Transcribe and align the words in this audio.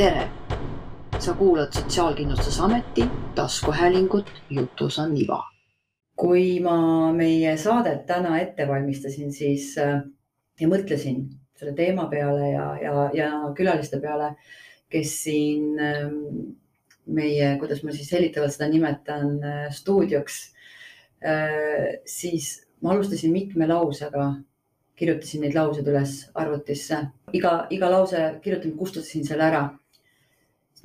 tere! 0.00 0.28
sa 1.18 1.32
kuulad 1.34 1.72
Sotsiaalkindlustusameti 1.72 3.04
taskuhäälingut 3.34 4.30
Jutus 4.50 4.98
on 4.98 5.16
iva. 5.16 5.42
kui 6.16 6.60
ma 6.60 7.12
meie 7.12 7.56
saadet 7.56 8.06
täna 8.06 8.38
ette 8.40 8.68
valmistasin, 8.68 9.32
siis 9.32 9.74
äh, 9.78 10.00
ja 10.60 10.68
mõtlesin 10.68 11.26
selle 11.52 11.74
teema 11.76 12.06
peale 12.08 12.48
ja, 12.48 12.64
ja, 12.80 12.94
ja 13.14 13.28
külaliste 13.56 14.00
peale, 14.00 14.30
kes 14.88 15.12
siin 15.26 15.76
ähm, 15.76 16.16
meie, 17.04 17.58
kuidas 17.60 17.84
ma 17.84 17.92
siis 17.92 18.08
hellitavalt 18.16 18.56
seda 18.56 18.70
nimetan, 18.72 19.34
äh, 19.44 19.66
stuudioks, 19.68 20.38
äh, 21.20 22.00
siis 22.08 22.54
ma 22.80 22.94
alustasin 22.94 23.36
mitme 23.36 23.68
lausega 23.68 24.30
kirjutasin 25.00 25.44
neid 25.44 25.56
lauseid 25.56 25.92
üles 25.92 26.16
arvutisse, 26.36 27.04
iga, 27.36 27.52
iga 27.72 27.92
lause 27.92 28.24
kirjutasin, 28.44 28.76
kustutasin 28.80 29.28
selle 29.28 29.48
ära. 29.48 29.62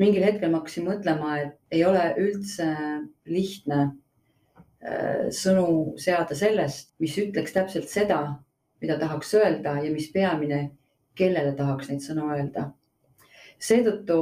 Mingil 0.02 0.26
hetkel 0.26 0.52
ma 0.52 0.62
hakkasin 0.62 0.88
mõtlema, 0.90 1.36
et 1.42 1.76
ei 1.76 1.84
ole 1.88 2.04
üldse 2.22 2.68
lihtne 3.30 3.82
äh, 3.86 5.28
sõnu 5.36 5.96
seada 6.02 6.38
sellest, 6.38 6.94
mis 7.00 7.16
ütleks 7.22 7.56
täpselt 7.56 7.90
seda, 7.92 8.22
mida 8.84 8.98
tahaks 9.02 9.34
öelda 9.40 9.78
ja 9.84 9.92
mis 9.94 10.10
peamine, 10.14 10.70
kellele 11.16 11.56
tahaks 11.56 11.92
neid 11.92 12.04
sõnu 12.04 12.28
öelda. 12.36 12.72
seetõttu 13.66 14.16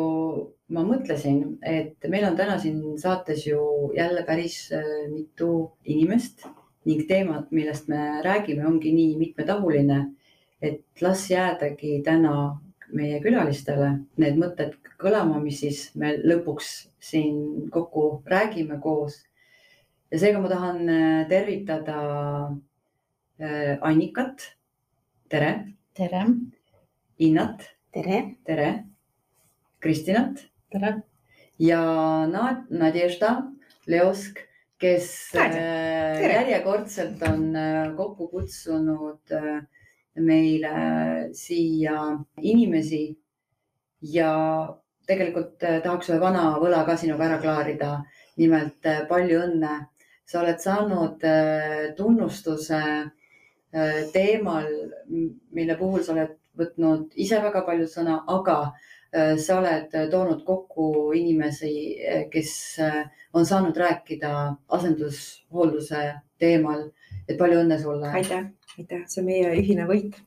ma 0.74 0.84
mõtlesin, 0.86 1.58
et 1.66 2.06
meil 2.10 2.28
on 2.28 2.36
täna 2.38 2.60
siin 2.62 2.98
saates 3.02 3.48
ju 3.48 3.92
jälle 3.98 4.24
päris 4.28 4.68
äh, 4.72 5.08
mitu 5.10 5.72
inimest 5.84 6.46
ning 6.86 7.08
teemad, 7.08 7.48
millest 7.52 7.88
me 7.88 8.22
räägime, 8.24 8.66
ongi 8.68 8.92
nii 8.94 9.18
mitmetahuline, 9.18 10.00
et 10.62 11.02
las 11.02 11.26
jäädagi 11.32 12.02
täna 12.06 12.60
meie 12.94 13.20
külalistele 13.24 13.90
need 14.22 14.38
mõtted 14.40 14.76
kõlama, 15.02 15.40
mis 15.44 15.60
siis 15.64 15.86
me 16.00 16.14
lõpuks 16.22 16.72
siin 17.04 17.70
kokku 17.74 18.24
räägime 18.30 18.80
koos. 18.82 19.24
ja 20.12 20.20
seega 20.20 20.40
ma 20.40 20.50
tahan 20.50 20.90
äh, 20.90 21.28
tervitada 21.30 22.00
äh, 23.42 23.78
Annikat. 23.82 24.56
tere. 25.30 25.74
tere. 25.94 26.26
Innat. 27.20 27.64
tere. 27.92 28.36
tere. 28.46 28.84
Kristinat. 29.80 30.46
tere. 30.72 31.02
ja 31.60 31.82
Nadežda 32.70 33.52
Leosk 33.88 34.40
kes 34.80 35.36
äh, 35.36 35.52
Tere. 35.52 36.34
järjekordselt 36.34 37.22
on 37.28 37.52
kokku 37.98 38.28
kutsunud 38.28 39.36
meile 40.16 40.72
siia 41.34 42.00
inimesi 42.42 43.18
ja 44.04 44.34
tegelikult 45.08 45.58
tahaks 45.60 46.10
ühe 46.12 46.20
vana 46.22 46.46
võla 46.62 46.84
ka 46.88 46.98
sinuga 46.98 47.28
ära 47.30 47.42
klaarida. 47.42 48.04
nimelt 48.38 48.88
palju 49.10 49.42
õnne, 49.46 49.74
sa 50.26 50.40
oled 50.42 50.60
saanud 50.60 51.22
tunnustuse 51.98 52.80
teemal, 54.14 54.66
mille 55.54 55.76
puhul 55.78 56.02
sa 56.04 56.16
oled 56.16 56.34
võtnud 56.58 57.14
ise 57.16 57.42
väga 57.42 57.62
palju 57.68 57.86
sõna, 57.92 58.24
aga 58.28 58.74
Äh, 59.14 59.36
sa 59.38 59.60
oled 59.60 59.92
toonud 60.10 60.40
kokku 60.46 61.14
inimesi, 61.14 61.70
äh, 62.02 62.24
kes 62.34 62.80
äh, 62.82 63.04
on 63.38 63.46
saanud 63.46 63.78
rääkida 63.78 64.32
asendushoolduse 64.74 66.00
teemal, 66.42 66.88
et 67.28 67.38
palju 67.38 67.60
õnne 67.62 67.78
sulle. 67.78 68.10
aitäh, 68.10 68.48
aitäh, 68.80 69.04
see 69.06 69.22
on 69.22 69.28
meie 69.28 69.52
ühine 69.60 69.86
võit. 69.86 70.18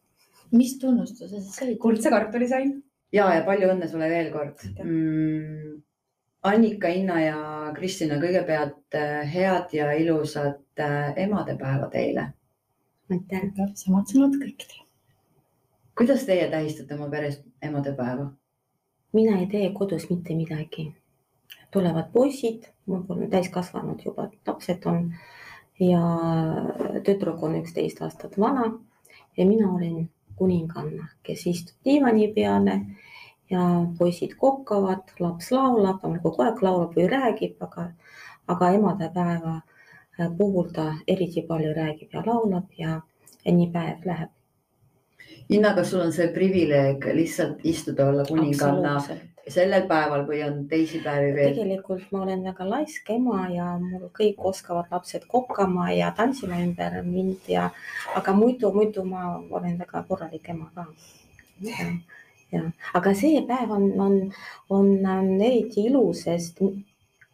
mis 0.54 0.76
tunnustuse 0.78 1.40
sa 1.40 1.56
said? 1.56 1.74
kuldse 1.82 2.12
kartuli 2.14 2.46
sain. 2.46 2.76
Ja, 3.12 3.26
ja 3.34 3.42
palju 3.46 3.70
õnne 3.72 3.88
sulle 3.90 4.08
veel 4.10 4.30
kord. 4.32 4.62
Mm, 4.82 5.82
Annika, 6.46 6.88
Inna 6.94 7.20
ja 7.20 7.38
Kristina, 7.74 8.20
kõigepealt 8.22 8.96
head 9.32 9.72
ja 9.74 9.90
ilusat 9.98 10.82
emadepäeva 11.16 11.88
teile. 11.90 12.32
aitäh, 13.10 13.46
samad 13.74 14.10
sõnad 14.10 14.34
kõikidele. 14.38 14.84
kuidas 15.96 16.24
teie 16.26 16.50
tähistate 16.50 16.94
oma 16.94 17.08
peres 17.10 17.40
emadepäeva? 17.62 18.30
mina 19.12 19.38
ei 19.40 19.46
tee 19.46 19.72
kodus 19.72 20.10
mitte 20.10 20.34
midagi. 20.34 20.94
tulevad 21.70 22.12
poisid, 22.12 22.68
mul 22.86 23.02
pole 23.06 23.28
täiskasvanud 23.28 24.04
juba 24.04 24.30
lapsed 24.46 24.86
on 24.86 25.14
ja 25.80 26.02
tüdruk 27.04 27.42
on 27.42 27.58
üksteist 27.60 28.02
aastat 28.02 28.38
vana 28.38 28.70
ja 29.36 29.46
mina 29.46 29.72
olen 29.72 30.10
kuninganna, 30.38 31.08
kes 31.22 31.46
istub 31.52 31.76
diivani 31.84 32.28
peale 32.34 32.80
ja 33.50 33.64
poisid 33.98 34.34
kokkavad, 34.40 35.14
laps 35.20 35.50
laulab, 35.54 36.00
ta 36.02 36.22
kogu 36.22 36.42
aeg 36.46 36.62
laulab 36.62 36.96
või 36.98 37.08
räägib, 37.12 37.56
aga, 37.68 37.90
aga 38.54 38.70
emadepäeva 38.78 39.60
puhul 40.38 40.72
ta 40.72 40.86
eriti 41.08 41.44
palju 41.48 41.74
räägib 41.76 42.14
ja 42.16 42.24
laulab 42.26 42.72
ja, 42.78 43.00
ja 43.44 43.52
nii 43.52 43.70
päev 43.72 44.08
läheb 44.08 44.35
Inna, 45.48 45.74
kas 45.74 45.90
sul 45.90 46.02
on 46.02 46.12
see 46.12 46.26
privileeg 46.34 47.04
lihtsalt 47.14 47.64
istuda, 47.64 48.08
olla 48.10 48.24
kuninganna 48.26 48.96
sellel 49.52 49.84
päeval 49.86 50.24
või 50.26 50.40
on 50.42 50.64
teisi 50.70 50.98
päevi 51.04 51.30
veel? 51.36 51.52
tegelikult 51.54 52.10
ma 52.10 52.24
olen 52.24 52.42
väga 52.48 52.66
laisk 52.66 53.10
ema 53.14 53.44
ja 53.52 53.68
mul 53.78 54.08
kõik 54.16 54.42
oskavad 54.50 54.90
lapsed 54.90 55.26
kokkama 55.30 55.92
ja 55.94 56.10
tantsima 56.16 56.58
ümber 56.64 56.98
mind 57.06 57.46
ja, 57.50 57.68
aga 58.18 58.34
muidu, 58.34 58.72
muidu 58.74 59.04
ma 59.06 59.36
olen 59.38 59.78
väga 59.78 60.02
korralik 60.08 60.50
ema 60.50 60.70
ka. 60.74 60.86
ja, 62.54 62.64
aga 62.98 63.14
see 63.14 63.42
päev 63.46 63.70
on, 63.78 63.88
on, 64.00 64.18
on, 64.68 64.92
on 65.14 65.32
eriti 65.38 65.86
ilus, 65.92 66.24
sest 66.26 66.62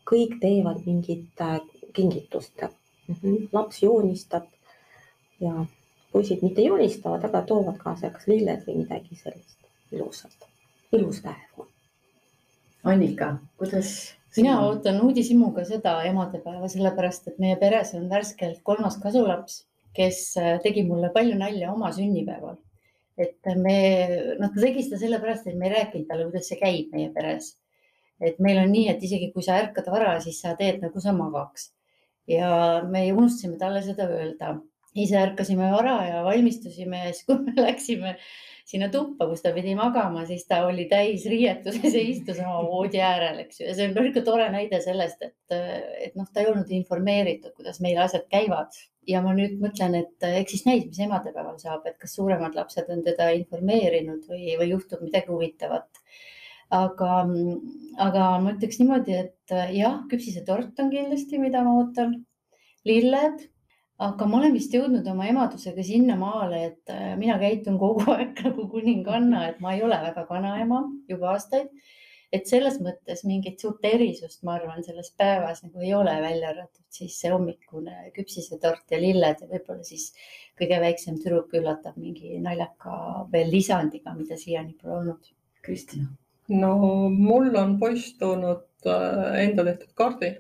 kõik 0.09 0.37
teevad 0.43 0.85
mingit 0.85 1.41
äh, 1.41 1.61
kingitust 1.97 2.61
mm. 2.61 3.15
-hmm. 3.23 3.49
laps 3.53 3.83
joonistab 3.83 4.45
ja 5.41 5.65
poisid 6.13 6.43
mitte 6.45 6.65
joonistavad, 6.65 7.25
aga 7.29 7.43
toovad 7.49 7.79
kaasa 7.81 8.11
kas 8.15 8.29
lilled 8.31 8.65
või 8.67 8.83
midagi 8.83 9.19
sellist 9.19 9.59
ilusat, 9.93 10.49
ilus 10.97 11.21
päev. 11.25 11.67
Annika, 12.89 13.37
kuidas? 13.61 13.93
mina 14.37 14.57
ootan 14.65 15.01
uudishimuga 15.05 15.65
seda 15.69 15.99
emadepäeva, 16.09 16.69
sellepärast 16.73 17.29
et 17.29 17.41
meie 17.43 17.57
peres 17.61 17.93
on 17.99 18.09
värskelt 18.11 18.63
kolmas 18.65 18.97
kasulaps, 19.03 19.63
kes 19.97 20.23
äh, 20.41 20.55
tegi 20.65 20.87
mulle 20.89 21.11
palju 21.13 21.37
nalja 21.39 21.73
oma 21.73 21.93
sünnipäeval. 21.93 22.57
et 23.21 23.45
me, 23.61 23.77
noh, 24.41 24.49
ta 24.55 24.61
tegi 24.61 24.87
seda 24.87 24.99
sellepärast, 25.03 25.47
et 25.47 25.59
me 25.61 25.69
ei 25.69 25.75
rääkinud 25.75 26.09
talle, 26.09 26.25
kuidas 26.31 26.49
see 26.49 26.59
käib 26.61 26.97
meie 26.97 27.11
peres. 27.13 27.53
et 28.21 28.41
meil 28.41 28.63
on 28.65 28.73
nii, 28.73 28.89
et 28.89 29.05
isegi 29.05 29.31
kui 29.35 29.45
sa 29.45 29.61
ärkad 29.61 29.91
vara, 29.93 30.17
siis 30.25 30.41
sa 30.41 30.57
teed 30.57 30.81
nagu 30.81 31.01
sa 31.01 31.13
magaks 31.13 31.71
ja 32.29 32.83
me 32.89 33.05
unustasime 33.13 33.59
talle 33.59 33.83
seda 33.83 34.07
öelda 34.09 34.57
ise 34.95 35.17
ärkasime 35.17 35.71
vara 35.73 35.99
ja 36.07 36.25
valmistusime 36.25 37.07
ja 37.07 37.13
siis, 37.13 37.25
kui 37.29 37.39
me 37.47 37.55
läksime 37.57 38.17
sinna 38.69 38.89
tuppa, 38.93 39.27
kus 39.29 39.43
ta 39.45 39.53
pidi 39.55 39.75
magama, 39.77 40.25
siis 40.29 40.45
ta 40.49 40.63
oli 40.67 40.87
täis 40.91 41.25
riietuses 41.29 41.95
ja 41.97 42.03
istus 42.13 42.41
oma 42.45 42.63
voodi 42.71 43.03
äärel, 43.03 43.43
eks 43.45 43.61
ju, 43.61 43.67
ja 43.69 43.77
see 43.77 43.89
on 43.89 43.95
niisugune 43.97 44.25
tore 44.27 44.49
näide 44.55 44.81
sellest, 44.85 45.25
et, 45.27 45.57
et 46.07 46.17
noh, 46.19 46.29
ta 46.33 46.43
ei 46.43 46.51
olnud 46.53 46.71
informeeritud, 46.73 47.55
kuidas 47.59 47.83
meil 47.85 48.01
asjad 48.03 48.29
käivad. 48.33 48.75
Ja 49.09 49.19
ma 49.19 49.33
nüüd 49.35 49.57
mõtlen, 49.59 49.97
et 49.99 50.25
eks 50.29 50.53
siis 50.55 50.61
näis, 50.63 50.85
mis 50.87 51.01
emadepäeval 51.03 51.57
saab, 51.59 51.89
et 51.91 51.97
kas 51.99 52.13
suuremad 52.15 52.55
lapsed 52.55 52.87
on 52.95 53.01
teda 53.03 53.33
informeerinud 53.35 54.29
või, 54.31 54.53
või 54.61 54.69
juhtub 54.71 55.03
midagi 55.03 55.27
huvitavat. 55.33 55.89
aga, 56.73 57.17
aga 58.01 58.29
ma 58.45 58.53
ütleks 58.55 58.79
niimoodi, 58.79 59.17
et 59.25 59.57
jah, 59.75 59.99
küpsisetort 60.09 60.79
on 60.81 60.93
kindlasti, 60.95 61.41
mida 61.43 61.65
ma 61.67 61.75
ootan, 61.81 62.15
lilled 62.87 63.43
aga 64.03 64.27
ma 64.29 64.39
olen 64.41 64.55
vist 64.57 64.75
jõudnud 64.75 65.07
oma 65.13 65.27
emadusega 65.31 65.85
sinnamaale, 65.87 66.61
et 66.71 66.93
äh, 66.93 67.13
mina 67.21 67.39
käitun 67.41 67.79
kogu 67.81 68.07
aeg 68.15 68.39
nagu 68.47 68.69
kuninganna, 68.73 69.47
et 69.51 69.61
ma 69.65 69.75
ei 69.77 69.83
ole 69.87 69.99
väga 70.07 70.27
vanaema 70.31 70.85
juba 71.11 71.35
aastaid. 71.35 71.71
et 72.33 72.49
selles 72.49 72.79
mõttes 72.81 73.27
mingit 73.29 73.61
suurt 73.61 73.83
erisust, 73.85 74.39
ma 74.49 74.55
arvan, 74.57 74.81
selles 74.87 75.11
päevas 75.21 75.59
nagu 75.67 75.83
ei 75.85 75.91
ole, 75.93 76.15
välja 76.23 76.49
arvatud 76.49 76.87
siis 76.89 77.19
see 77.21 77.29
hommikune 77.29 78.09
küpsisetort 78.17 78.95
ja 78.95 79.01
lilled 79.03 79.43
ja 79.43 79.49
võib-olla 79.51 79.85
siis 79.85 80.07
kõige 80.57 80.79
väiksem 80.81 81.19
tüdruk 81.21 81.53
üllatab 81.59 81.99
mingi 82.01 82.39
naljaka 82.41 83.27
veel 83.35 83.53
lisandiga, 83.53 84.17
mida 84.17 84.41
siiani 84.41 84.73
pole 84.81 84.97
olnud. 85.03 85.29
Kristina. 85.63 86.09
no 86.49 86.73
mul 87.13 87.53
on 87.61 87.77
poiss 87.79 88.17
toonud 88.19 88.89
äh, 88.89 89.45
enda 89.45 89.69
tehtud 89.69 89.93
kaardi 89.95 90.33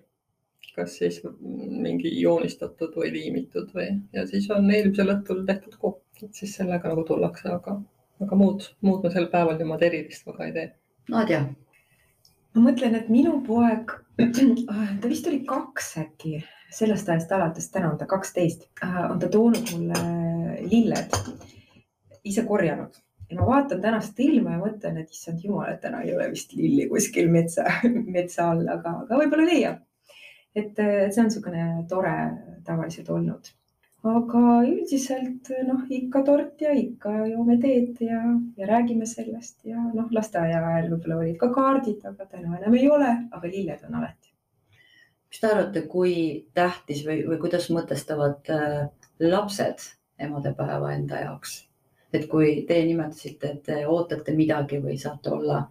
kas 0.77 0.97
siis 1.01 1.19
mingi 1.43 2.13
joonistatud 2.21 2.95
või 2.97 3.11
liimitud 3.15 3.73
või, 3.77 3.89
ja 4.15 4.27
siis 4.29 4.49
on 4.55 4.71
eelmisel 4.71 5.13
õhtul 5.17 5.43
tehtud 5.49 5.77
kopp, 5.81 6.05
et 6.23 6.33
siis 6.39 6.55
sellega 6.59 6.93
nagu 6.93 7.05
tullakse, 7.09 7.49
aga, 7.53 7.77
aga 8.25 8.39
muud, 8.39 8.69
muud 8.87 9.05
ma 9.05 9.13
sel 9.13 9.29
päeval 9.33 9.59
niimoodi 9.61 9.89
erilist 9.91 10.27
väga 10.29 10.49
ei 10.49 10.57
tee. 10.57 10.67
Nadja. 11.13 11.45
ma 12.55 12.65
mõtlen, 12.69 12.97
et 12.97 13.13
minu 13.13 13.39
poeg, 13.47 13.95
ta 15.01 15.13
vist 15.13 15.29
oli 15.31 15.43
kaks 15.49 15.95
äkki, 16.05 16.43
sellest 16.73 17.09
ajast 17.09 17.33
alates, 17.37 17.71
täna 17.73 17.93
on 17.93 18.01
ta 18.01 18.09
kaksteist, 18.09 18.69
on 18.83 19.21
ta 19.21 19.29
toonud 19.33 19.75
mulle 19.77 20.67
lilled, 20.71 21.17
ise 22.25 22.45
korjanud 22.49 23.01
ja 23.33 23.41
ma 23.41 23.47
vaatan 23.47 23.81
tänast 23.81 24.21
ilma 24.21 24.57
ja 24.57 24.61
mõtlen, 24.61 24.99
et 25.01 25.15
issand 25.15 25.41
jumal, 25.45 25.71
et 25.73 25.81
täna 25.81 26.03
ei 26.05 26.13
ole 26.15 26.29
vist 26.33 26.53
lilli 26.57 26.85
kuskil 26.91 27.31
metsa, 27.33 27.65
metsa 28.17 28.51
all, 28.53 28.67
aga, 28.69 28.99
aga 29.07 29.21
võib-olla 29.23 29.49
leiab. 29.49 29.81
Et 30.55 30.77
see 30.77 31.21
on 31.23 31.29
niisugune 31.29 31.67
tore 31.89 32.15
tavaliselt 32.67 33.11
olnud. 33.11 33.51
aga 34.03 34.41
üldiselt 34.67 35.49
noh, 35.69 35.85
ikka 35.95 36.25
tort 36.27 36.61
ja 36.65 36.73
ikka 36.75 37.13
joome 37.31 37.55
teed 37.63 38.01
ja, 38.03 38.19
ja 38.59 38.67
räägime 38.67 39.07
sellest 39.07 39.63
ja 39.69 39.79
noh, 39.79 40.09
lasteaia 40.11 40.59
ajal 40.59 40.91
võib-olla 40.91 41.21
olid 41.23 41.39
ka 41.39 41.53
kaardid, 41.55 42.03
aga 42.11 42.27
täna 42.27 42.59
enam 42.59 42.75
ei 42.75 42.89
ole, 42.91 43.13
aga 43.31 43.47
lilled 43.47 43.87
on 43.89 44.01
alati. 44.01 44.33
mis 45.31 45.41
te 45.41 45.53
arvate, 45.53 45.85
kui 45.89 46.15
tähtis 46.55 47.05
või, 47.07 47.23
või 47.29 47.39
kuidas 47.47 47.71
mõtestavad 47.71 48.51
äh, 48.51 48.89
lapsed 49.23 49.87
emadepäeva 50.19 50.93
enda 50.97 51.23
jaoks? 51.23 51.61
et 52.13 52.27
kui 52.29 52.63
teie 52.69 52.85
nimetasite, 52.87 53.55
et 53.55 53.63
te 53.65 53.83
ootate 53.89 54.35
midagi 54.37 54.83
või 54.83 54.99
saate 55.01 55.31
olla 55.33 55.63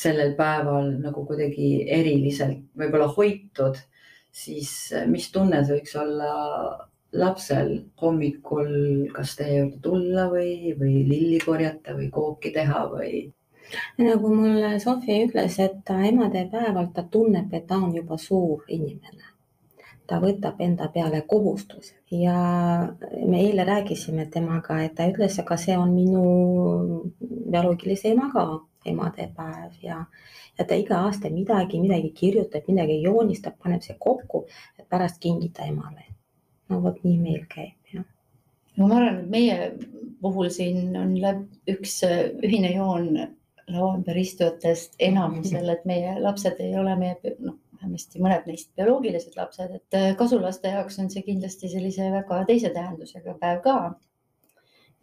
sellel 0.00 0.32
päeval 0.38 0.94
nagu 1.02 1.24
kuidagi 1.28 1.70
eriliselt 1.90 2.62
võib-olla 2.78 3.10
hoitud, 3.16 3.76
siis 4.32 4.70
mis 5.06 5.30
tunne 5.32 5.64
see 5.64 5.80
võiks 5.80 5.96
olla 5.98 6.32
lapsel 7.12 7.72
hommikul, 8.02 8.70
kas 9.14 9.34
teie 9.38 9.58
juurde 9.58 9.80
tulla 9.82 10.28
või, 10.30 10.74
või 10.78 11.02
lilli 11.08 11.40
korjata 11.42 11.96
või 11.98 12.10
kooki 12.14 12.52
teha 12.54 12.86
või? 12.92 13.28
nagu 13.98 14.30
mulle 14.34 14.78
Sofi 14.82 15.20
ütles, 15.24 15.58
et 15.62 15.90
emadepäeval 15.90 16.88
ta 16.94 17.04
tunneb, 17.10 17.52
et 17.54 17.68
ta 17.68 17.76
on 17.78 17.92
juba 17.94 18.16
suur 18.18 18.64
inimene. 18.68 19.28
Ta 20.10 20.18
võtab 20.18 20.58
enda 20.58 20.88
peale 20.90 21.20
kohustuse. 21.22 21.94
Ja 22.10 22.34
me 23.26 23.44
eile 23.44 23.64
rääkisime 23.64 24.26
temaga, 24.26 24.80
et 24.82 24.96
ta 24.98 25.06
ütles, 25.06 25.38
aga 25.38 25.56
see 25.56 25.76
on 25.78 25.94
minu 25.94 26.24
bioloogilise 27.20 28.10
ema 28.10 28.26
ka 28.34 28.46
emadepäev 28.86 29.80
ja, 29.82 30.04
ja 30.58 30.64
ta 30.64 30.78
iga 30.78 31.02
aasta 31.06 31.30
midagi, 31.32 31.80
midagi 31.80 32.12
kirjutab, 32.16 32.68
midagi 32.68 33.00
joonistab, 33.02 33.58
paneb 33.62 33.84
see 33.84 33.96
kokku, 33.98 34.46
et 34.78 34.88
pärast 34.88 35.20
kingida 35.20 35.68
emale. 35.68 36.06
no 36.70 36.78
vot 36.82 37.02
nii 37.04 37.18
meil 37.18 37.44
käib 37.50 37.94
jah. 37.94 38.06
no 38.76 38.86
ma 38.86 39.00
arvan, 39.00 39.20
et 39.24 39.30
meie 39.30 39.72
puhul 40.22 40.50
siin 40.54 40.96
on 40.96 41.16
üks 41.68 42.00
ühine 42.06 42.74
joon 42.74 43.12
laua 43.70 43.96
ümber 43.96 44.16
istujatest 44.18 44.96
enamusel, 44.98 45.68
et 45.68 45.84
meie 45.86 46.14
lapsed 46.20 46.60
ei 46.62 46.74
ole 46.78 46.96
meie 46.98 47.34
noh, 47.38 47.56
vähemasti 47.80 48.20
mõned 48.22 48.46
neist 48.48 48.70
bioloogilised 48.76 49.36
lapsed, 49.38 49.74
et 49.78 49.96
äh, 49.96 50.10
kasulaste 50.18 50.72
jaoks 50.74 50.98
on 51.02 51.10
see 51.12 51.24
kindlasti 51.26 51.70
sellise 51.72 52.10
väga 52.12 52.42
teise 52.48 52.72
tähendusega 52.74 53.36
päev 53.40 53.62
ka. 53.64 53.76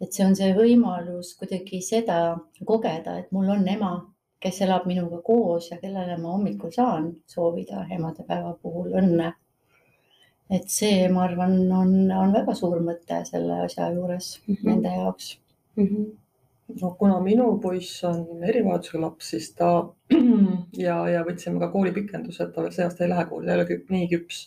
Et 0.02 0.14
see 0.14 0.26
on 0.26 0.36
see 0.38 0.54
võimalus 0.58 1.34
kuidagi 1.40 1.82
seda 1.82 2.20
kogeda, 2.66 3.18
et 3.18 3.32
mul 3.32 3.50
on 3.56 3.68
ema, 3.68 3.92
kes 4.44 4.62
elab 4.66 4.86
minuga 4.86 5.22
koos 5.26 5.72
ja 5.72 5.80
kellele 5.82 6.20
ma 6.22 6.36
hommikul 6.36 6.72
saan 6.76 7.10
soovida 7.26 7.88
emadepäeva 7.98 8.54
puhul 8.62 8.94
õnne. 9.02 9.34
et 10.50 10.70
see, 10.72 11.10
ma 11.12 11.26
arvan, 11.26 11.58
on, 11.76 11.90
on 12.16 12.32
väga 12.32 12.54
suur 12.56 12.80
mõte 12.80 13.18
selle 13.28 13.58
asja 13.66 13.90
juures 13.92 14.30
mm 14.46 14.54
-hmm. 14.54 14.70
nende 14.70 14.94
jaoks 15.00 15.40
mm. 15.76 15.84
-hmm 15.84 16.06
no 16.82 16.92
kuna 17.00 17.20
minu 17.24 17.48
poiss 17.64 18.04
on 18.08 18.44
erivajadusega 18.44 19.02
laps, 19.02 19.30
siis 19.34 19.52
ta 19.56 19.70
ja, 20.88 20.98
ja 21.12 21.24
võtsime 21.28 21.62
ka 21.64 21.70
koolipikenduse, 21.74 22.44
et 22.44 22.56
ta 22.56 22.66
veel 22.66 22.74
see 22.76 22.88
aasta 22.88 23.06
ei 23.06 23.12
lähe 23.14 23.26
kooli, 23.30 23.48
ta 23.48 23.56
ei 23.56 23.62
ole 23.62 23.80
nii 23.96 24.10
küps, 24.12 24.42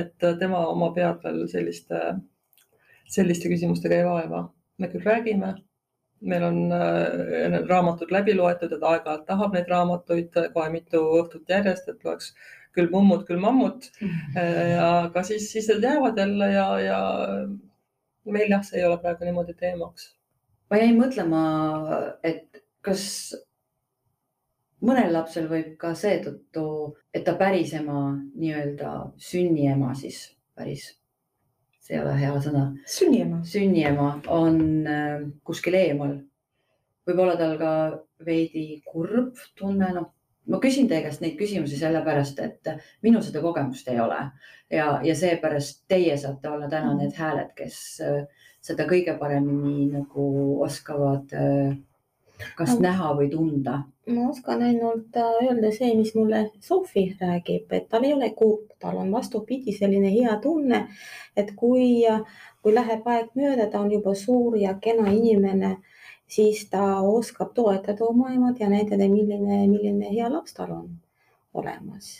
et 0.00 0.14
tema 0.40 0.62
oma 0.70 0.90
pead 0.96 1.20
veel 1.24 1.44
selliste, 1.52 2.00
selliste 3.10 3.52
küsimustega 3.52 4.00
ei 4.00 4.08
vaeva. 4.08 4.46
Me 4.80 4.90
küll 4.92 5.04
räägime, 5.06 5.54
meil 6.20 6.44
on 6.44 6.60
äh, 6.76 7.58
raamatud 7.68 8.12
läbi 8.12 8.34
loetud, 8.36 8.72
et 8.76 8.86
aeg-ajalt 8.92 9.26
tahab 9.28 9.56
neid 9.56 9.68
raamatuid 9.72 10.40
kohe 10.54 10.68
mitu 10.72 11.02
õhtut 11.20 11.48
järjest, 11.48 11.88
et 11.88 12.04
loeks 12.04 12.34
küll 12.76 12.90
mummut, 12.92 13.26
küll 13.28 13.40
mammut 13.42 13.90
mm. 14.00 14.08
-hmm. 14.08 14.78
aga 14.84 15.22
siis, 15.26 15.50
siis 15.52 15.68
need 15.72 15.88
jäävad 15.88 16.18
jälle 16.18 16.52
ja, 16.52 16.66
ja 16.80 17.00
meil 18.24 18.50
jah, 18.50 18.64
see 18.64 18.78
ei 18.78 18.86
ole 18.86 18.98
praegu 19.02 19.26
niimoodi 19.26 19.56
teemaks 19.58 20.12
ma 20.70 20.78
jäin 20.78 20.98
mõtlema, 20.98 21.42
et 22.22 22.62
kas 22.84 23.04
mõnel 24.86 25.12
lapsel 25.12 25.48
võib 25.50 25.74
ka 25.80 25.92
seetõttu, 25.98 26.64
et 27.12 27.26
ta 27.26 27.34
päris 27.40 27.74
ema 27.76 28.14
nii-öelda 28.14 28.94
sünniema 29.30 29.92
siis 29.98 30.22
päris, 30.56 30.86
see 31.90 31.98
ei 31.98 32.04
ole 32.04 32.14
hea 32.18 32.38
sõna. 32.44 32.64
sünniema. 32.86 33.42
sünniema 33.44 34.20
on 34.30 34.86
äh, 34.86 35.26
kuskil 35.44 35.74
eemal. 35.74 36.20
võib-olla 37.08 37.36
tal 37.36 37.56
ka 37.58 37.72
veidi 38.24 38.82
kurb 38.86 39.38
tunne, 39.58 39.88
noh, 39.96 40.12
ma 40.46 40.60
küsin 40.62 40.86
teie 40.88 41.02
käest 41.02 41.22
neid 41.24 41.36
küsimusi 41.38 41.78
sellepärast, 41.80 42.38
et 42.38 42.68
minul 43.02 43.24
seda 43.26 43.42
kogemust 43.42 43.88
ei 43.88 43.98
ole 44.00 44.20
ja, 44.70 45.00
ja 45.02 45.14
seepärast 45.16 45.86
teie 45.88 46.16
saate 46.20 46.50
olla 46.50 46.68
täna 46.70 46.94
need 46.94 47.16
hääled, 47.18 47.50
kes 47.58 47.80
äh, 48.06 48.22
seda 48.62 48.86
kõige 48.86 49.16
paremini 49.18 49.88
nagu 49.90 50.26
oskavad 50.62 51.34
äh, 51.34 51.74
kas 52.58 52.74
no, 52.74 52.80
näha 52.86 53.14
või 53.18 53.30
tunda? 53.32 53.82
ma 54.10 54.28
oskan 54.30 54.62
ainult 54.66 55.16
äh, 55.16 55.46
öelda 55.46 55.70
see, 55.74 55.92
mis 55.94 56.14
mulle 56.14 56.50
Sofi 56.60 57.04
räägib, 57.20 57.70
et 57.72 57.88
tal 57.88 58.04
ei 58.04 58.14
ole 58.14 58.30
kurb, 58.34 58.72
tal 58.82 58.98
on 58.98 59.12
vastupidi 59.12 59.74
selline 59.76 60.10
hea 60.10 60.36
tunne, 60.42 60.80
et 61.36 61.52
kui, 61.56 62.02
kui 62.62 62.74
läheb 62.74 63.06
aeg 63.06 63.30
mööda, 63.38 63.68
ta 63.70 63.82
on 63.84 63.92
juba 63.92 64.14
suur 64.18 64.56
ja 64.58 64.74
kena 64.82 65.12
inimene, 65.14 65.76
siis 66.30 66.64
ta 66.70 67.00
oskab 67.06 67.54
toetada 67.54 68.04
oma 68.06 68.32
emad 68.34 68.58
ja 68.60 68.70
näidata, 68.70 69.06
milline, 69.10 69.62
milline 69.68 70.10
hea 70.10 70.32
laps 70.32 70.58
tal 70.58 70.74
on 70.74 70.90
olemas. 71.54 72.10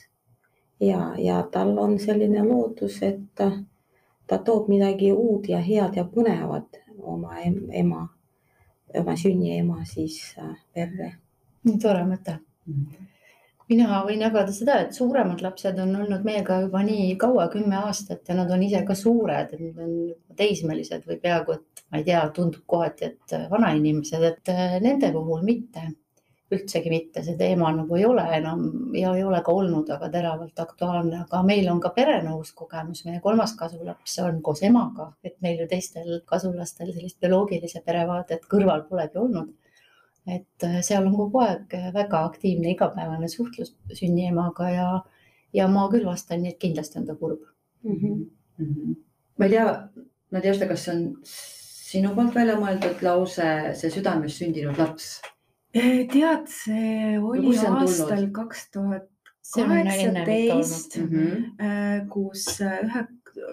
ja, 0.81 1.15
ja 1.19 1.43
tal 1.53 1.77
on 1.79 1.99
selline 1.99 2.45
lootus, 2.47 3.03
et 3.03 3.43
ta 4.31 4.39
toob 4.39 4.69
midagi 4.69 5.13
uut 5.13 5.49
ja 5.49 5.59
head 5.59 5.97
ja 5.99 6.07
põnevat 6.07 6.79
oma 7.03 7.41
ema, 7.73 8.07
oma 8.99 9.17
sünniema 9.17 9.85
siis 9.89 10.21
äh, 10.39 10.57
perre. 10.75 11.15
nii 11.65 11.79
tore 11.79 12.05
mõte 12.09 12.39
mm. 12.41 12.75
-hmm 12.75 13.07
mina 13.71 14.01
võin 14.07 14.25
jagada 14.25 14.53
seda, 14.55 14.81
et 14.83 14.97
suuremad 14.97 15.43
lapsed 15.45 15.79
on 15.79 15.95
olnud 16.03 16.25
meiega 16.27 16.61
juba 16.65 16.83
nii 16.83 17.15
kaua, 17.21 17.47
kümme 17.53 17.77
aastat 17.79 18.29
ja 18.29 18.35
nad 18.35 18.51
on 18.51 18.65
ise 18.67 18.83
ka 18.87 18.97
suured, 18.99 19.53
et 19.55 19.61
nad 19.63 19.79
on 19.85 19.93
teismelised 20.39 21.07
või 21.07 21.21
peaaegu, 21.23 21.55
et 21.55 21.85
ma 21.91 22.01
ei 22.01 22.07
tea, 22.09 22.23
tundub 22.35 22.65
kohati, 22.67 23.13
et 23.13 23.37
vanainimesed, 23.53 24.27
et 24.27 24.53
äh, 24.55 24.79
nende 24.83 25.13
puhul 25.15 25.45
mitte 25.47 25.87
üldsegi 26.51 26.91
mitte, 26.91 27.23
see 27.23 27.37
teema 27.39 27.71
nagu 27.75 27.97
ei 27.97 28.05
ole 28.09 28.25
enam 28.37 28.63
ja 28.97 29.13
ei 29.15 29.23
ole 29.27 29.39
ka 29.47 29.53
olnud 29.55 29.91
väga 29.93 30.09
teravalt 30.11 30.63
aktuaalne, 30.65 31.23
aga 31.25 31.43
meil 31.47 31.69
on 31.71 31.81
ka 31.83 31.93
perenõus 31.95 32.51
kogemus, 32.59 33.05
meie 33.07 33.21
kolmas 33.23 33.55
kasulaps 33.59 34.17
on 34.25 34.41
koos 34.47 34.63
emaga, 34.67 35.13
et 35.25 35.37
meil 35.45 35.63
ju 35.63 35.69
teistel 35.71 36.21
kasulastel 36.27 36.91
sellist 36.91 37.21
bioloogilise 37.23 37.85
perevaadet 37.87 38.49
kõrval 38.51 38.85
polegi 38.89 39.23
olnud. 39.23 39.55
et 40.27 40.65
äh, 40.67 40.81
seal 40.85 41.07
on 41.07 41.15
kogu 41.17 41.41
aeg 41.41 41.73
väga 41.95 42.19
aktiivne 42.29 42.75
igapäevane 42.75 43.29
suhtlus 43.29 43.73
sünniemaga 43.97 44.69
ja, 44.69 44.89
ja 45.57 45.69
ma 45.69 45.87
küll 45.91 46.05
vastan 46.07 46.43
nii, 46.43 46.53
et 46.53 46.61
kindlasti 46.61 46.99
on 47.01 47.07
ta 47.07 47.15
kurb 47.15 47.41
mm. 47.83 47.97
-hmm. 47.97 48.19
Mm 48.59 48.75
-hmm. 48.75 48.95
ma 49.39 49.45
ei 49.45 49.51
tea, 49.51 49.89
Nadežda, 50.31 50.69
kas 50.69 50.85
see 50.85 50.95
on 50.97 51.17
sinu 51.25 52.15
poolt 52.15 52.35
välja 52.35 52.55
mõeldud 52.57 53.03
lause, 53.03 53.75
see 53.75 53.91
südames 53.91 54.37
sündinud 54.39 54.79
laps 54.79 55.21
tead, 55.73 56.51
see 56.51 57.17
oli 57.19 57.55
aastal 57.57 58.27
kaks 58.35 58.69
tuhat 58.75 59.09
kaheksateist, 59.51 60.99
mhm. 61.01 61.33
eh, 61.59 61.97
kus 62.11 62.61
eh, 62.63 62.85
ühe 62.87 63.07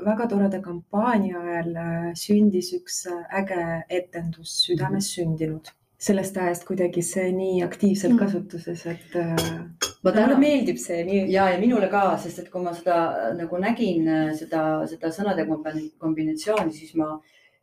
väga 0.06 0.28
toreda 0.30 0.60
kampaania 0.62 1.40
ajal 1.42 1.74
sündis 2.18 2.72
üks 2.76 3.04
äge 3.08 3.84
etendus 3.90 4.64
Südames 4.66 5.12
sündinud. 5.16 5.74
sellest 5.98 6.36
ajast 6.38 6.66
kuidagi 6.68 7.02
see 7.02 7.32
nii 7.34 7.64
aktiivselt 7.66 8.14
mm. 8.14 8.20
kasutuses, 8.22 8.84
et 8.86 9.16
ma 9.18 10.12
täna... 10.12 10.28
mulle 10.28 10.36
meeldib 10.44 10.78
see 10.78 11.00
nii. 11.08 11.24
ja, 11.34 11.48
ja 11.50 11.58
minule 11.58 11.90
ka, 11.90 12.04
sest 12.22 12.44
et 12.44 12.52
kui 12.54 12.62
ma 12.62 12.74
seda 12.78 12.98
nagu 13.38 13.58
nägin, 13.62 14.06
seda, 14.38 14.62
seda 14.92 15.10
sõnade 15.16 15.48
kombinatsiooni, 15.50 16.74
siis 16.74 16.94
ma 17.00 17.16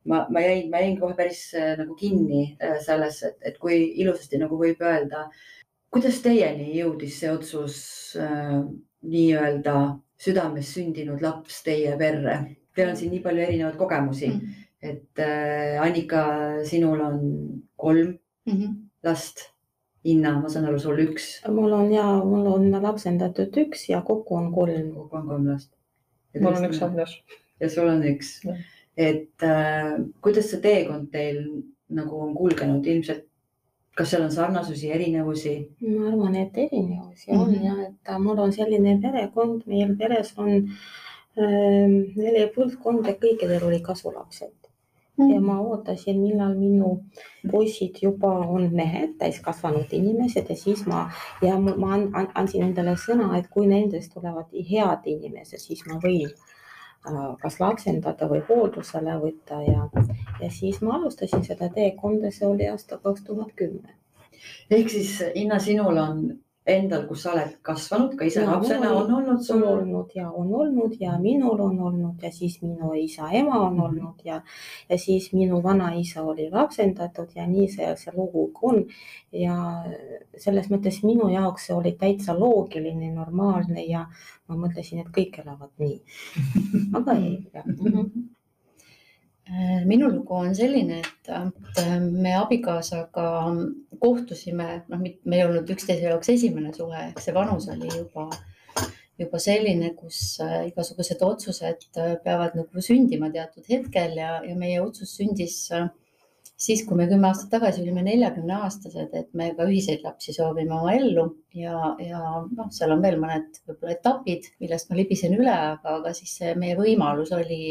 ma, 0.04 0.26
ma 0.30 0.40
jäin, 0.40 0.70
ma 0.70 0.80
jäin 0.82 0.96
kohe 1.00 1.16
päris 1.16 1.42
äh, 1.58 1.74
nagu 1.78 1.94
kinni 1.98 2.56
äh, 2.62 2.78
selles, 2.84 3.22
et, 3.26 3.36
et 3.42 3.58
kui 3.60 3.78
ilusasti 4.02 4.40
nagu 4.40 4.58
võib 4.60 4.82
öelda. 4.84 5.28
kuidas 5.94 6.18
teieni 6.24 6.72
jõudis 6.74 7.20
see 7.20 7.30
otsus 7.30 7.76
äh, 8.18 8.60
nii-öelda 9.06 9.76
südames 10.20 10.72
sündinud 10.74 11.22
laps 11.22 11.62
teie 11.66 11.94
perre? 12.00 12.38
Teil 12.74 12.90
on 12.90 12.98
siin 12.98 13.12
nii 13.14 13.22
palju 13.22 13.42
erinevaid 13.44 13.76
kogemusi 13.78 14.28
mm, 14.28 14.40
-hmm. 14.40 14.68
et 14.90 15.22
äh, 15.22 15.82
Annika, 15.82 16.24
sinul 16.64 17.00
on 17.00 17.18
kolm 17.76 18.18
mm 18.46 18.52
-hmm. 18.52 18.76
last. 19.02 19.50
Inna, 20.04 20.34
ma 20.40 20.48
saan 20.52 20.66
aru, 20.68 20.78
sul 20.78 20.98
üks. 21.00 21.40
mul 21.48 21.72
on 21.72 21.92
ja 21.92 22.04
mul 22.24 22.46
on 22.46 22.82
lapsendatud 22.82 23.56
üks 23.56 23.88
ja 23.88 24.02
kokku 24.02 24.36
on 24.36 24.52
kolm. 24.52 24.92
kokku 24.94 25.16
on 25.16 25.26
kolm 25.26 25.46
last. 25.48 25.72
mul 26.40 26.54
on 26.54 26.64
üks 26.64 26.82
Andres. 26.82 27.22
ja 27.60 27.70
sul 27.70 27.88
on 27.88 28.02
üks 28.02 28.44
ja 28.44 28.52
et 28.96 29.42
äh, 29.42 29.94
kuidas 30.22 30.50
see 30.50 30.60
teekond 30.62 31.10
teil 31.12 31.40
nagu 31.94 32.20
on 32.26 32.34
kulgenud, 32.34 32.86
ilmselt 32.86 33.26
kas 33.94 34.10
seal 34.10 34.24
on 34.26 34.32
sarnasusi, 34.32 34.90
erinevusi? 34.90 35.54
ma 35.86 36.08
arvan, 36.10 36.36
et 36.36 36.58
erinevusi 36.58 37.30
on 37.30 37.48
mm 37.48 37.54
-hmm. 37.54 37.64
ja 37.64 37.74
et 37.86 38.22
mul 38.22 38.38
on 38.38 38.52
selline 38.52 38.98
perekond, 39.02 39.62
meil 39.66 39.96
peres 39.96 40.34
on 40.38 40.50
äh, 40.50 41.88
neli 42.16 42.46
põlvkonda, 42.56 43.16
kõikidel 43.24 43.66
oli 43.66 43.80
kasulapsed 43.80 44.54
mm. 45.18 45.24
-hmm. 45.24 45.34
ja 45.34 45.40
ma 45.40 45.60
ootasin, 45.60 46.20
millal 46.20 46.54
minu 46.54 47.04
poisid 47.50 48.02
juba 48.02 48.32
on 48.56 48.74
mehed, 48.74 49.14
täiskasvanud 49.18 49.92
inimesed 49.92 50.46
ja 50.48 50.56
siis 50.56 50.86
ma 50.86 51.10
ja 51.42 51.58
ma 51.58 51.98
andsin 52.34 52.62
endale 52.62 52.96
sõna, 53.06 53.38
et 53.38 53.48
kui 53.48 53.66
nendest 53.66 54.14
tulevad 54.14 54.46
head 54.70 55.06
inimesed, 55.06 55.58
siis 55.58 55.86
ma 55.86 56.00
võin 56.02 56.30
äh, 56.30 56.53
kas 57.42 57.58
lapsendada 57.60 58.28
või 58.28 58.40
hooldusele 58.48 59.18
võtta 59.20 59.60
ja, 59.64 59.88
ja 60.40 60.50
siis 60.50 60.80
ma 60.80 60.96
alustasin 60.98 61.44
seda 61.44 61.68
teekonda, 61.74 62.30
see 62.32 62.48
oli 62.48 62.68
aasta 62.68 62.98
kaks 62.98 63.26
tuhat 63.26 63.52
kümme. 63.56 63.96
ehk 64.70 64.90
siis 64.90 65.18
Inna, 65.34 65.58
sinul 65.58 66.00
on 66.00 66.24
endal, 66.66 67.02
kus 67.08 67.22
sa 67.24 67.32
oled 67.34 67.56
kasvanud 67.66 68.14
ka 68.16 68.24
ise 68.24 68.40
ja, 68.40 68.48
lapsena, 68.48 68.90
on 68.96 69.10
olnud 69.12 69.42
sul? 69.44 69.62
on 69.62 69.80
olnud 69.82 70.14
ja 70.16 70.30
on 70.30 70.52
olnud 70.60 70.94
ja 71.00 71.18
minul 71.20 71.60
on 71.60 71.80
olnud 71.88 72.22
ja 72.24 72.30
siis 72.32 72.56
minu 72.62 72.94
isa 72.96 73.28
ema 73.30 73.58
on 73.58 73.74
mm 73.74 73.80
-hmm. 73.80 73.84
olnud 73.84 74.24
ja, 74.24 74.40
ja 74.88 74.98
siis 74.98 75.32
minu 75.32 75.62
vanaisa 75.62 76.22
oli 76.22 76.50
lapsendatud 76.50 77.28
ja 77.34 77.46
nii 77.46 77.68
see, 77.68 77.96
see 77.96 78.12
lugu 78.16 78.50
on. 78.62 78.84
ja 79.32 79.84
selles 80.36 80.70
mõttes 80.70 81.02
minu 81.02 81.28
jaoks 81.28 81.66
see 81.66 81.76
oli 81.76 81.92
täitsa 81.92 82.38
loogiline, 82.38 83.12
normaalne 83.12 83.84
ja 83.84 84.06
ma 84.48 84.56
mõtlesin, 84.56 85.00
et 85.00 85.12
kõik 85.18 85.40
elavad 85.44 85.70
nii. 85.78 86.02
aga 86.92 87.12
ei, 87.12 87.38
jah 87.52 87.66
mm. 87.66 87.92
-hmm 87.92 88.33
minu 89.84 90.08
lugu 90.08 90.34
on 90.34 90.54
selline, 90.56 91.02
et 91.04 91.28
äh, 91.28 92.00
me 92.00 92.32
abikaasaga 92.38 93.26
kohtusime, 94.00 94.68
noh, 94.88 95.02
me 95.02 95.36
ei 95.36 95.44
olnud 95.44 95.68
üksteise 95.74 96.08
jaoks 96.08 96.32
esimene 96.32 96.72
suhe, 96.76 97.10
ehk 97.10 97.20
see 97.20 97.34
vanus 97.36 97.68
oli 97.72 97.90
juba, 97.92 98.28
juba 99.20 99.40
selline, 99.42 99.92
kus 99.98 100.38
äh, 100.44 100.62
igasugused 100.70 101.20
otsused 101.26 101.84
peavad 102.24 102.56
nagu 102.56 102.86
sündima 102.88 103.28
teatud 103.34 103.68
hetkel 103.68 104.16
ja, 104.20 104.38
ja 104.48 104.56
meie 104.56 104.80
otsus 104.82 105.12
sündis 105.18 105.60
siis, 106.56 106.84
kui 106.86 106.96
me 106.96 107.06
kümme 107.10 107.28
aastat 107.28 107.50
tagasi 107.52 107.82
olime 107.82 108.04
neljakümne 108.06 108.56
aastased, 108.64 109.12
et 109.12 109.30
me 109.36 109.50
ka 109.58 109.66
ühiseid 109.68 110.04
lapsi 110.06 110.32
soovime 110.32 110.72
oma 110.76 110.94
ellu 110.96 111.26
ja, 111.52 111.76
ja 112.00 112.20
noh, 112.46 112.72
seal 112.72 112.94
on 112.94 113.04
veel 113.04 113.20
mõned 113.20 113.60
võib-olla 113.66 113.96
etapid, 113.96 114.48
millest 114.62 114.88
ma 114.88 114.98
libisen 114.98 115.36
üle, 115.36 115.52
aga, 115.52 115.98
aga 115.98 116.14
siis 116.16 116.38
meie 116.60 116.78
võimalus 116.78 117.34
oli 117.36 117.64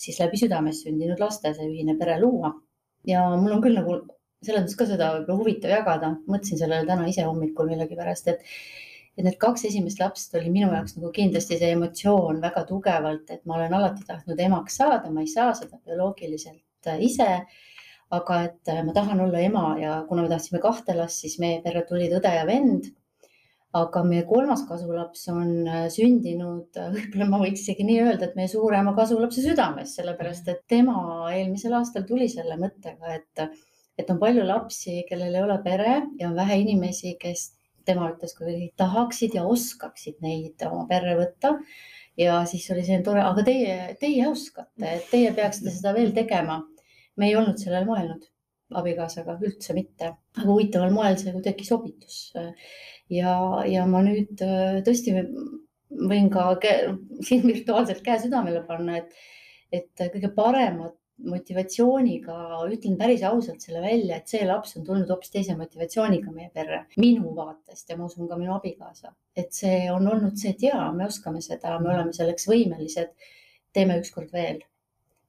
siis 0.00 0.20
läbi 0.22 0.40
südamest 0.40 0.86
sündinud 0.86 1.20
laste 1.20 1.52
see 1.56 1.68
ühine 1.68 1.96
pere 2.00 2.18
luua. 2.20 2.54
ja 3.08 3.24
mul 3.40 3.56
on 3.56 3.62
küll 3.64 3.76
nagu 3.78 3.96
selles 4.44 4.62
mõttes 4.62 4.76
ka 4.76 4.86
seda 4.88 5.08
võib-olla 5.14 5.40
huvitav 5.40 5.72
jagada, 5.72 6.14
mõtlesin 6.28 6.60
sellele 6.60 6.88
täna 6.88 7.08
ise 7.08 7.24
hommikul 7.28 7.68
millegipärast, 7.72 8.28
et 8.32 8.44
et 9.18 9.26
need 9.26 9.36
kaks 9.42 9.66
esimest 9.68 9.98
lapst 10.00 10.34
oli 10.38 10.52
minu 10.52 10.70
jaoks 10.72 10.94
nagu 10.96 11.10
kindlasti 11.12 11.58
see 11.60 11.72
emotsioon 11.74 12.38
väga 12.40 12.62
tugevalt, 12.68 13.32
et 13.34 13.42
ma 13.44 13.58
olen 13.58 13.74
alati 13.76 14.06
tahtnud 14.08 14.38
emaks 14.40 14.78
saada, 14.80 15.10
ma 15.12 15.24
ei 15.24 15.28
saa 15.32 15.50
seda 15.58 15.80
bioloogiliselt 15.84 16.88
äh, 16.88 17.02
ise. 17.08 17.28
aga 18.10 18.36
et 18.42 18.70
äh, 18.72 18.80
ma 18.86 18.92
tahan 18.94 19.20
olla 19.22 19.38
ema 19.38 19.64
ja 19.78 19.90
kuna 20.08 20.22
me 20.24 20.30
tahtsime 20.32 20.58
kahte 20.62 20.96
last, 20.96 21.20
siis 21.22 21.36
meie 21.42 21.60
perre 21.62 21.84
tulid 21.86 22.16
õde 22.16 22.32
ja 22.34 22.46
vend 22.46 22.88
aga 23.76 24.02
meie 24.02 24.24
kolmas 24.26 24.64
kasulaps 24.66 25.28
on 25.30 25.50
äh, 25.68 25.84
sündinud, 25.92 26.68
äh, 26.78 26.90
võib-olla 26.94 27.28
ma 27.30 27.40
võiks 27.44 27.62
isegi 27.62 27.86
nii 27.86 28.00
öelda, 28.02 28.26
et 28.26 28.38
meie 28.38 28.50
suurema 28.50 28.94
kasulapse 28.96 29.44
südames, 29.44 29.94
sellepärast 29.98 30.50
et 30.50 30.64
tema 30.70 30.96
eelmisel 31.30 31.76
aastal 31.78 32.06
tuli 32.08 32.26
selle 32.32 32.58
mõttega, 32.60 33.14
et, 33.14 33.62
et 34.00 34.10
on 34.10 34.18
palju 34.22 34.46
lapsi, 34.48 35.04
kellel 35.08 35.38
ei 35.38 35.46
ole 35.46 35.60
pere 35.62 36.00
ja 36.18 36.30
on 36.30 36.36
vähe 36.38 36.58
inimesi, 36.64 37.14
kes 37.20 37.50
tema 37.86 38.10
ütles, 38.10 38.34
kui 38.36 38.72
tahaksid 38.78 39.38
ja 39.38 39.46
oskaksid 39.48 40.18
neid 40.24 40.66
oma 40.66 40.84
perre 40.90 41.14
võtta. 41.18 41.54
ja 42.18 42.42
siis 42.50 42.66
oli 42.74 42.82
selline 42.84 43.06
tore, 43.06 43.22
aga 43.24 43.46
teie, 43.46 43.78
teie 44.02 44.26
oskate, 44.28 44.98
et 44.98 45.06
teie 45.12 45.30
peaksite 45.32 45.72
seda 45.76 45.94
veel 45.96 46.12
tegema. 46.16 46.60
me 47.16 47.30
ei 47.30 47.38
olnud 47.38 47.58
sellele 47.60 47.86
mõelnud 47.86 48.26
abikaasaga 48.78 49.38
üldse 49.42 49.74
mitte, 49.76 50.12
aga 50.38 50.46
huvitaval 50.46 50.94
moel 50.94 51.18
see 51.20 51.34
kuidagi 51.34 51.66
sobitus. 51.66 52.20
Ja, 53.10 53.34
ja 53.66 53.86
ma 53.90 54.04
nüüd 54.06 54.42
äh, 54.46 54.78
tõesti 54.86 55.16
võin 55.90 56.30
ka 56.30 56.52
siin 57.26 57.46
virtuaalselt 57.48 58.04
käe 58.06 58.20
südamele 58.22 58.62
panna, 58.68 59.00
et, 59.00 59.14
et 59.74 60.10
kõige 60.14 60.30
paremat 60.36 60.96
motivatsiooniga, 61.20 62.36
ütlen 62.72 62.96
päris 62.96 63.22
ausalt 63.28 63.60
selle 63.60 63.82
välja, 63.82 64.16
et 64.16 64.30
see 64.30 64.46
laps 64.46 64.76
on 64.78 64.86
tulnud 64.86 65.10
hoopis 65.12 65.34
teise 65.34 65.56
motivatsiooniga 65.58 66.32
meie 66.32 66.48
perre, 66.54 66.84
minu 66.96 67.34
vaatest 67.36 67.92
ja 67.92 67.98
ma 67.98 68.06
usun 68.08 68.30
ka 68.30 68.38
minu 68.40 68.54
abikaasa, 68.54 69.12
et 69.36 69.52
see 69.52 69.82
on 69.92 70.08
olnud 70.08 70.38
see, 70.40 70.54
et 70.54 70.64
jaa, 70.70 70.86
me 70.96 71.04
oskame 71.10 71.42
seda, 71.44 71.76
me 71.82 71.92
oleme 71.92 72.16
selleks 72.16 72.48
võimelised. 72.48 73.12
teeme 73.72 74.00
ükskord 74.00 74.32
veel, 74.34 74.64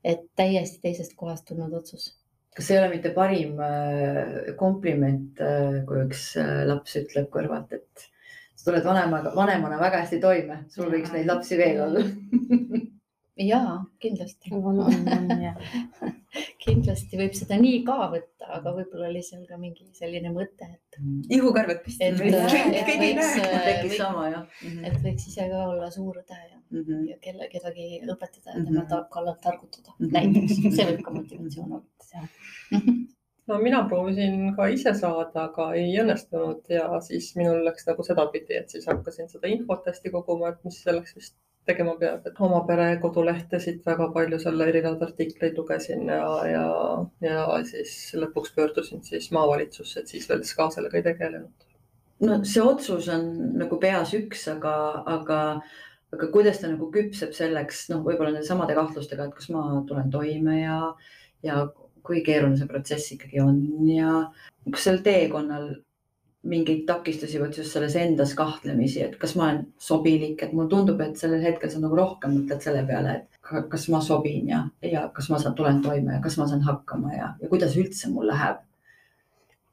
et 0.04 0.24
täiesti 0.36 0.80
teisest 0.82 1.14
kohast 1.20 1.46
tulnud 1.46 1.76
otsus 1.78 2.08
kas 2.56 2.72
ei 2.72 2.80
ole 2.80 2.90
mitte 2.92 3.12
parim 3.16 3.60
äh, 3.64 4.56
kompliment, 4.60 5.40
äh, 5.40 5.82
kui 5.88 6.04
üks 6.06 6.32
äh, 6.40 6.64
laps 6.68 6.98
ütleb 7.00 7.30
kõrvalt, 7.34 7.72
et 7.78 8.08
sa 8.56 8.70
tuled 8.70 8.86
vanemaga, 8.86 9.34
vanemana 9.36 9.80
väga 9.82 10.04
hästi 10.04 10.20
toime, 10.24 10.64
sul 10.74 10.92
võiks 10.92 11.14
neid 11.16 11.30
lapsi 11.32 11.60
veel 11.60 11.86
olla? 11.88 12.04
Ja 13.42 13.62
kindlasti 14.04 14.52
kindlasti 16.62 17.18
võib 17.20 17.36
seda 17.38 17.58
nii 17.60 17.82
ka 17.88 17.98
võtta, 18.12 18.48
aga 18.58 18.74
võib-olla 18.76 19.08
oli 19.10 19.22
seal 19.26 19.44
ka 19.50 19.58
mingi 19.62 19.88
selline 19.98 20.32
mõte, 20.34 20.68
et. 20.68 21.00
Mm. 21.00 21.22
ihukarvad 21.38 21.80
püsti. 21.86 22.10
et, 22.10 22.18
võiks. 22.20 22.36
Mhm. 24.62 24.84
et 24.90 24.98
võiks 25.06 25.30
ise 25.32 25.48
ka 25.52 25.64
olla 25.72 25.90
suur 25.94 26.20
õde 26.22 26.38
ja 26.38 26.58
mm, 26.58 26.84
-hmm. 26.84 27.08
ja 27.10 27.18
kelle, 27.24 27.48
kedagi 27.52 27.88
õpetada 28.06 28.54
ja 28.54 28.60
tema 28.60 28.82
mm 28.82 28.86
-hmm. 28.86 29.08
kallal 29.16 29.38
targutada 29.44 29.96
mm, 29.98 30.06
-hmm. 30.06 30.14
näiteks, 30.14 30.76
see 30.76 30.86
võib 30.92 31.02
ka 31.08 31.16
motivatsioon 31.18 31.74
olla 31.80 32.28
no 33.48 33.60
mina 33.60 33.84
proovisin 33.88 34.54
ka 34.56 34.68
ise 34.68 34.94
saada, 34.94 35.48
aga 35.48 35.72
ei 35.74 35.96
õnnestunud 36.04 36.70
ja 36.70 36.88
siis 37.02 37.32
minul 37.36 37.64
läks 37.66 37.88
nagu 37.88 38.04
sedapidi, 38.04 38.60
et 38.62 38.70
siis 38.70 38.86
hakkasin 38.92 39.30
seda 39.30 39.48
infot 39.48 39.88
hästi 39.88 40.14
koguma, 40.14 40.54
et 40.54 40.64
mis 40.68 40.84
selleks 40.84 41.16
vist 41.18 41.36
tegema 41.72 41.96
peab, 42.00 42.28
et 42.28 42.40
oma 42.46 42.62
pere 42.68 42.88
kodulehtesid 43.02 43.82
väga 43.88 44.10
palju 44.16 44.40
seal 44.44 44.64
erinevaid 44.68 45.04
artikleid 45.08 45.58
lugesin 45.58 46.06
ja, 46.12 46.24
ja, 46.52 46.66
ja 47.26 47.44
siis 47.68 47.96
lõpuks 48.20 48.54
pöördusin 48.56 49.04
siis 49.08 49.32
maavalitsusse, 49.36 50.04
et 50.04 50.14
siis 50.14 50.30
veel 50.30 50.44
ka 50.58 50.70
sellega 50.76 51.00
ei 51.00 51.08
tegelenud. 51.10 51.68
no 52.28 52.42
see 52.46 52.64
otsus 52.64 53.10
on 53.14 53.30
nagu 53.64 53.80
peas 53.82 54.14
üks, 54.18 54.48
aga, 54.52 54.76
aga, 55.18 55.42
aga 56.14 56.32
kuidas 56.34 56.62
ta 56.62 56.70
nagu 56.72 56.92
küpseb 56.94 57.34
selleks, 57.38 57.88
noh, 57.94 58.04
võib-olla 58.06 58.36
nende 58.36 58.48
samade 58.48 58.78
kahtlustega, 58.78 59.30
et 59.30 59.38
kas 59.40 59.50
ma 59.54 59.66
tulen 59.90 60.12
toime 60.14 60.60
ja, 60.62 60.82
ja 61.46 61.64
kui 62.06 62.24
keeruline 62.26 62.58
see 62.60 62.70
protsess 62.70 63.16
ikkagi 63.16 63.42
on 63.44 63.64
ja 63.90 64.18
kas 64.70 64.86
sel 64.90 65.02
teekonnal 65.06 65.72
mingeid 66.44 66.86
takistusi 66.88 67.40
vot 67.40 67.58
just 67.58 67.76
selles 67.76 67.96
endas 67.96 68.34
kahtlemisi, 68.38 69.04
et 69.06 69.18
kas 69.22 69.36
ma 69.38 69.48
olen 69.48 69.62
sobilik, 69.78 70.42
et 70.42 70.54
mulle 70.58 70.70
tundub, 70.72 71.02
et 71.06 71.18
sellel 71.18 71.44
hetkel 71.46 71.70
sa 71.70 71.82
nagu 71.84 71.98
rohkem 71.98 72.34
mõtled 72.40 72.66
selle 72.66 72.82
peale, 72.88 73.14
et 73.20 73.70
kas 73.70 73.88
ma 73.94 74.02
sobin 74.02 74.50
ja, 74.50 74.64
ja 74.86 75.06
kas 75.14 75.30
ma 75.30 75.40
saan, 75.42 75.56
tulen 75.58 75.82
toime 75.86 76.18
ja 76.18 76.22
kas 76.24 76.40
ma 76.42 76.48
saan 76.50 76.66
hakkama 76.66 77.14
ja, 77.14 77.32
ja 77.42 77.50
kuidas 77.52 77.78
üldse 77.78 78.10
mul 78.10 78.30
läheb. 78.32 78.64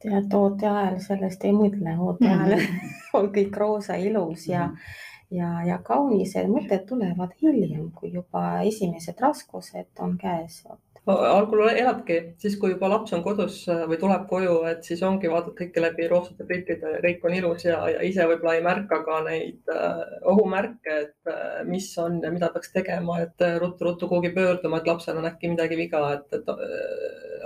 tead, 0.03 0.35
ooteajal 0.35 1.01
sellest 1.03 1.45
ei 1.45 1.55
mõtle, 1.57 1.97
ooteajal 1.99 2.55
mm 2.55 2.67
-hmm. 2.67 2.97
on 3.19 3.31
kõik 3.35 3.57
roosa 3.57 3.97
ilus 3.97 4.47
ja 4.49 4.67
mm, 4.67 4.75
-hmm. 4.75 5.39
ja, 5.39 5.53
ja 5.73 5.79
kaunis, 5.79 6.37
mõtted 6.53 6.85
tulevad 6.87 7.33
hiljem, 7.43 7.91
kui 7.91 8.13
juba 8.13 8.61
esimesed 8.61 9.21
raskused 9.21 9.89
on 9.99 10.19
käes 10.19 10.65
algul 11.09 11.63
eladki, 11.71 12.17
siis 12.41 12.57
kui 12.61 12.73
juba 12.73 12.89
laps 12.93 13.15
on 13.17 13.23
kodus 13.25 13.61
äh, 13.71 13.85
või 13.89 13.99
tuleb 14.01 14.27
koju, 14.31 14.57
et 14.69 14.85
siis 14.87 15.03
ongi, 15.07 15.31
vaatad 15.33 15.55
kõike 15.57 15.83
läbi 15.83 16.09
roosade 16.11 16.45
prillide 16.49 16.93
ja 16.97 17.01
kõik 17.05 17.25
on 17.25 17.37
ilus 17.39 17.65
ja, 17.65 17.79
ja 17.95 18.03
ise 18.05 18.27
võib-olla 18.29 18.57
ei 18.59 18.65
märka 18.67 19.01
ka 19.07 19.21
neid 19.27 19.73
äh, 19.73 20.03
ohumärke, 20.29 20.99
et 21.07 21.33
äh, 21.33 21.63
mis 21.69 21.89
on 22.03 22.21
ja 22.25 22.33
mida 22.35 22.51
peaks 22.53 22.75
tegema, 22.75 23.21
et 23.25 23.47
ruttu-ruttu 23.63 24.11
kuhugi 24.11 24.35
pöörduma, 24.37 24.83
et 24.83 24.91
lapsel 24.91 25.21
on 25.21 25.31
äkki 25.31 25.53
midagi 25.55 25.81
viga, 25.81 26.03
et, 26.19 26.29
et 26.37 26.53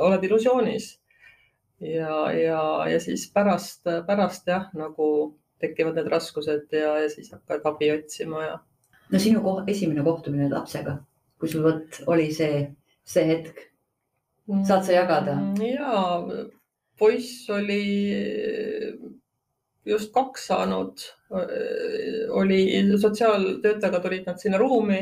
oled 0.03 0.27
illusioonis. 0.27 0.91
ja, 1.83 2.19
ja, 2.35 2.61
ja 2.91 3.01
siis 3.03 3.29
pärast, 3.35 3.87
pärast 4.07 4.47
jah, 4.47 4.69
nagu 4.75 5.09
tekivad 5.63 5.99
need 5.99 6.11
raskused 6.11 6.75
ja, 6.75 6.99
ja 7.05 7.09
siis 7.11 7.31
hakkad 7.35 7.67
abi 7.71 7.91
otsima 7.95 8.45
ja. 8.45 8.61
no 9.11 9.19
sinu 9.23 9.43
koh 9.43 9.63
esimene 9.71 10.03
kohtumine 10.07 10.51
lapsega, 10.51 10.99
kui 11.39 11.51
sul 11.51 11.67
vot 11.67 12.03
oli 12.11 12.31
see 12.35 12.65
see 13.05 13.29
hetk? 13.29 13.69
saad 14.67 14.85
sa 14.85 14.93
jagada? 14.93 15.37
Mm, 15.39 15.63
ja 15.63 16.23
poiss 16.99 17.51
oli 17.51 17.83
just 19.85 20.13
kaks 20.15 20.47
saanud, 20.47 21.03
oli 22.31 22.61
sotsiaaltöötajaga 23.01 24.01
tulid 24.01 24.27
nad 24.27 24.39
sinna 24.39 24.59
ruumi, 24.59 25.01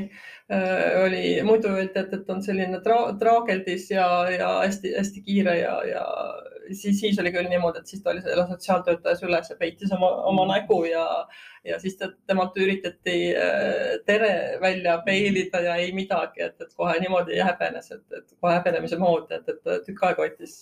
oli, 1.04 1.24
muidu 1.44 1.72
öeldi, 1.74 1.98
et, 2.00 2.14
et 2.16 2.30
on 2.32 2.40
selline 2.42 2.80
tra, 2.84 3.00
traageldis 3.20 3.90
ja, 3.92 4.06
ja 4.32 4.54
hästi-hästi 4.62 5.24
kiire 5.26 5.58
ja, 5.60 5.74
ja 5.88 6.06
siis, 6.72 7.00
siis 7.00 7.18
oli 7.18 7.32
küll 7.34 7.48
niimoodi, 7.50 7.80
et 7.80 7.90
siis 7.90 8.02
ta 8.02 8.12
oli 8.12 8.22
selle 8.24 8.46
sotsiaaltöötaja 8.48 9.18
süles 9.18 9.50
ja 9.50 9.56
peitis 9.60 9.92
oma, 9.96 10.10
oma 10.30 10.46
nägu 10.50 10.80
ja, 10.88 11.04
ja 11.66 11.78
siis 11.82 11.96
ta, 12.00 12.10
temalt 12.30 12.56
üritati 12.60 13.16
tere 14.06 14.32
välja 14.62 14.98
peilida 15.06 15.62
ja 15.64 15.76
ei 15.80 15.92
midagi, 15.96 16.42
et, 16.46 16.56
et 16.60 16.74
kohe 16.76 16.96
niimoodi 17.02 17.38
häbenes, 17.40 17.90
et, 17.96 18.04
et 18.16 18.34
kohe 18.40 18.56
häbenemise 18.58 18.98
moodi, 19.00 19.38
et, 19.38 19.48
et 19.54 19.86
tükk 19.86 20.04
aega 20.08 20.26
võttis 20.26 20.58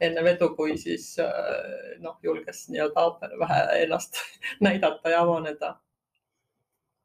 enne 0.00 0.26
vedu, 0.26 0.52
kui 0.58 0.76
siis 0.80 1.14
noh, 2.02 2.18
julges 2.22 2.66
nii-öelda 2.72 3.32
vähe 3.44 3.62
ennast 3.84 4.20
näidata 4.66 5.14
ja 5.14 5.24
avaneda. 5.26 5.76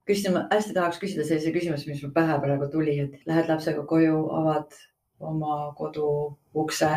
Kristin, 0.08 0.38
ma 0.38 0.46
hästi 0.48 0.72
tahaks 0.72 1.01
küsida 1.01 1.25
sellise 1.27 1.51
küsimuse, 1.51 1.89
mis 1.89 2.00
mul 2.00 2.13
pähe 2.15 2.38
praegu 2.39 2.70
tuli, 2.72 2.94
et 3.03 3.25
lähed 3.27 3.50
lapsega 3.51 3.82
koju, 3.89 4.22
avad 4.39 4.77
oma 5.20 5.74
kodu 5.75 6.38
ukse, 6.56 6.89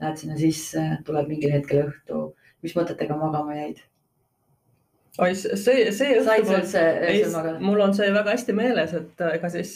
lähed 0.00 0.20
sinna 0.20 0.38
sisse, 0.40 0.84
tuleb 1.06 1.30
mingil 1.30 1.54
hetkel 1.54 1.86
õhtu, 1.86 2.24
mis 2.64 2.76
mõtetega 2.76 3.16
magama 3.20 3.56
jäid? 3.58 3.82
oi, 5.20 5.34
see, 5.34 5.90
see 5.92 6.14
õhtu, 6.22 7.58
mul 7.60 7.82
on 7.84 7.92
see 7.96 8.08
väga 8.14 8.36
hästi 8.36 8.56
meeles, 8.56 8.94
et 8.96 9.24
ega 9.34 9.50
siis 9.52 9.74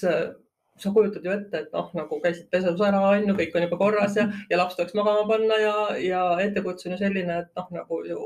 sa 0.81 0.90
kujutad 0.90 1.25
ju 1.25 1.33
ette, 1.35 1.61
et 1.64 1.75
noh, 1.75 1.90
nagu 1.95 2.19
käisid 2.23 2.49
pesus 2.50 2.81
ära, 2.83 3.00
on 3.12 3.28
ju, 3.28 3.35
kõik 3.38 3.54
on 3.54 3.66
juba 3.66 3.78
korras 3.78 4.16
ja, 4.19 4.26
ja 4.50 4.59
laps 4.59 4.78
tuleks 4.78 4.97
magama 4.99 5.26
panna 5.28 5.59
ja, 5.61 5.75
ja 6.02 6.23
ettekujutus 6.43 6.88
on 6.88 6.97
ju 6.97 7.00
selline, 7.02 7.37
et 7.45 7.61
noh, 7.61 7.69
nagu 7.76 8.00
ju 8.09 8.21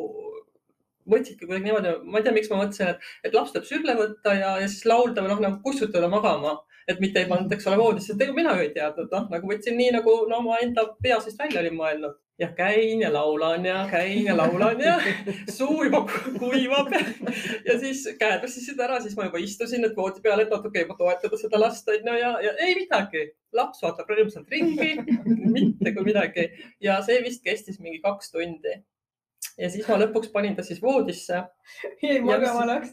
võtsidki 1.08 1.46
kuidagi 1.46 1.68
niimoodi, 1.68 1.92
ma 2.04 2.20
ei 2.20 2.24
tea, 2.26 2.34
miks 2.36 2.50
ma 2.52 2.62
mõtlesin, 2.62 2.94
et, 2.94 3.12
et 3.28 3.36
laps 3.36 3.52
tuleb 3.54 3.68
sülle 3.68 3.96
võtta 3.98 4.34
ja, 4.36 4.54
ja 4.62 4.68
siis 4.68 4.84
laulda 4.88 5.24
või 5.24 5.32
noh, 5.34 5.44
nagu 5.44 5.60
kussutada 5.64 6.08
magama, 6.12 6.58
et 6.88 7.00
mitte 7.00 7.20
ei 7.20 7.28
pannud, 7.28 7.52
eks 7.52 7.66
ole, 7.68 7.76
voodisse, 7.80 8.16
ega 8.16 8.32
mina 8.36 8.54
ju 8.56 8.64
ei 8.64 8.72
teadnud, 8.76 9.10
noh 9.12 9.28
nagu 9.34 9.52
võtsin 9.52 9.76
nii 9.76 9.92
nagu 9.98 10.14
no, 10.30 10.40
oma 10.40 10.56
enda 10.64 10.86
pea 11.02 11.20
seest 11.20 11.38
välja 11.40 11.60
olin 11.60 11.76
mõelnud 11.76 12.16
ja 12.38 12.48
käin 12.48 13.00
ja 13.00 13.12
laulan 13.12 13.66
ja 13.66 13.88
käin 13.90 14.24
ja 14.24 14.36
laulan 14.36 14.80
ja 14.80 15.00
suu 15.58 15.84
juba 15.84 16.06
kuivab 16.38 16.92
ja, 16.92 17.00
ja 17.64 17.78
siis 17.78 18.08
käed 18.18 18.42
väsisid 18.42 18.80
ära, 18.80 19.00
siis 19.00 19.16
ma 19.16 19.26
juba 19.26 19.42
istusin 19.42 19.82
nüüd 19.82 19.96
voodi 19.96 20.22
peal, 20.22 20.40
et 20.44 20.52
natuke 20.54 20.84
juba 20.84 20.94
toetada 20.98 21.40
seda 21.40 21.60
last 21.60 21.88
onju 21.88 22.14
ja, 22.20 22.30
ja 22.44 22.54
ei 22.66 22.76
midagi. 22.78 23.24
laps 23.52 23.82
vaatab 23.82 24.10
rõõmsalt 24.12 24.50
ringi, 24.52 24.94
mitte 25.56 25.94
kui 25.96 26.04
midagi 26.06 26.46
ja 26.84 27.00
see 27.02 27.18
vist 27.24 27.42
kestis 27.42 27.80
mingi 27.80 27.98
kaks 28.04 28.30
tundi. 28.30 28.78
ja 29.58 29.70
siis 29.70 29.88
ma 29.88 29.98
lõpuks 29.98 30.30
panin 30.32 30.54
ta 30.56 30.62
siis 30.62 30.82
voodisse. 30.82 31.42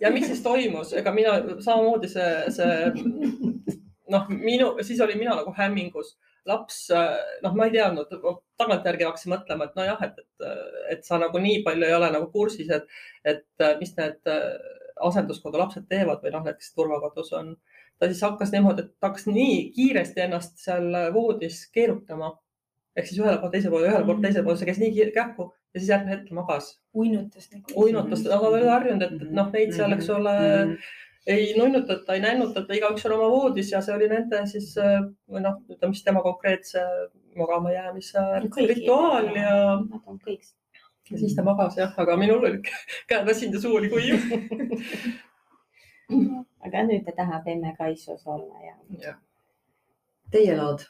ja 0.01 0.11
mis 0.11 0.25
siis 0.25 0.41
toimus, 0.41 0.93
ega 0.93 1.13
mina 1.13 1.37
samamoodi 1.59 2.09
see, 2.09 2.31
see 2.49 3.75
noh, 4.13 4.29
minu, 4.29 4.71
siis 4.85 5.01
olin 5.01 5.19
mina 5.19 5.35
nagu 5.37 5.53
hämmingus 5.55 6.15
laps, 6.45 6.87
noh, 7.41 7.55
ma 7.57 7.65
ei 7.65 7.73
teadnud, 7.73 8.11
tagantjärgi 8.59 9.07
hakkasin 9.07 9.33
mõtlema, 9.33 9.65
et 9.65 9.79
nojah, 9.79 10.03
et, 10.05 10.19
et, 10.21 10.49
et 10.93 11.07
sa 11.07 11.17
nagu 11.21 11.41
nii 11.41 11.63
palju 11.65 11.87
ei 11.87 11.95
ole 11.97 12.11
nagu 12.13 12.29
kursis, 12.33 12.69
et, 12.69 12.85
et 13.25 13.65
mis 13.79 13.95
need 13.97 14.33
asenduskodu 15.09 15.59
lapsed 15.59 15.87
teevad 15.89 16.21
või 16.23 16.35
noh, 16.35 16.45
näiteks 16.45 16.75
turvakodus 16.77 17.33
on. 17.35 17.55
ta 17.99 18.07
siis 18.11 18.21
hakkas 18.23 18.53
niimoodi, 18.53 18.85
et 18.85 19.07
hakkas 19.07 19.25
nii 19.27 19.71
kiiresti 19.75 20.25
ennast 20.27 20.61
seal 20.61 20.91
voodis 21.15 21.63
keerutama 21.73 22.35
ehk 22.95 23.09
siis 23.09 23.19
ühele 23.19 23.39
poole, 23.39 23.51
teisele 23.51 23.73
poole, 23.73 23.89
ühele 23.89 24.07
poole, 24.07 24.21
teisele 24.23 24.45
poole, 24.45 24.59
see 24.59 24.69
käis 24.69 24.79
nii 24.79 25.07
kähku 25.15 25.49
ja 25.73 25.81
siis 25.81 25.89
järgmine 25.91 26.15
hetk 26.15 26.29
magas. 26.35 26.69
uinutas 26.95 27.49
nagu. 27.51 27.73
uinutas, 27.83 28.23
aga 28.27 28.37
ta 28.39 28.51
oli 28.53 28.69
harjunud, 28.69 29.07
et, 29.07 29.25
et 29.25 29.33
noh, 29.39 29.49
neid 29.51 29.73
seal, 29.75 29.97
eks 29.97 30.13
ole 30.13 30.35
mm, 30.35 30.69
-hmm 30.69 31.01
ei 31.25 31.53
nunnutata, 31.57 32.13
ei 32.13 32.21
nännutata, 32.21 32.75
igaüks 32.77 33.05
on 33.07 33.15
oma 33.17 33.29
voodis 33.33 33.71
ja 33.71 33.81
see 33.81 33.95
oli 33.95 34.09
nende 34.11 34.43
siis 34.49 34.75
või 34.77 35.41
noh, 35.41 35.57
ütleme 35.71 35.95
siis 35.95 36.05
tema 36.05 36.21
konkreetse 36.25 36.83
magama 37.35 37.73
jäämise 37.73 38.21
rituaal 38.69 39.31
ja. 39.35 39.81
Nad 39.81 40.05
on 40.05 40.19
kõik. 40.21 40.45
ja 41.11 41.17
siis 41.21 41.35
ta 41.35 41.43
magas 41.45 41.77
jah, 41.77 41.93
aga 42.01 42.17
minul 42.17 42.45
oli 42.45 42.61
käed 43.09 43.25
väsinud 43.27 43.57
ja 43.57 43.61
suu 43.61 43.75
oli 43.79 43.89
kuiv 43.89 44.25
aga 46.65 46.85
nüüd 46.87 47.05
ta 47.05 47.13
tahab 47.17 47.47
emme 47.49 47.75
kaisus 47.77 48.25
olla 48.25 48.65
ja, 48.65 48.75
ja.. 49.01 49.13
Teie 50.33 50.55
lood 50.57 50.81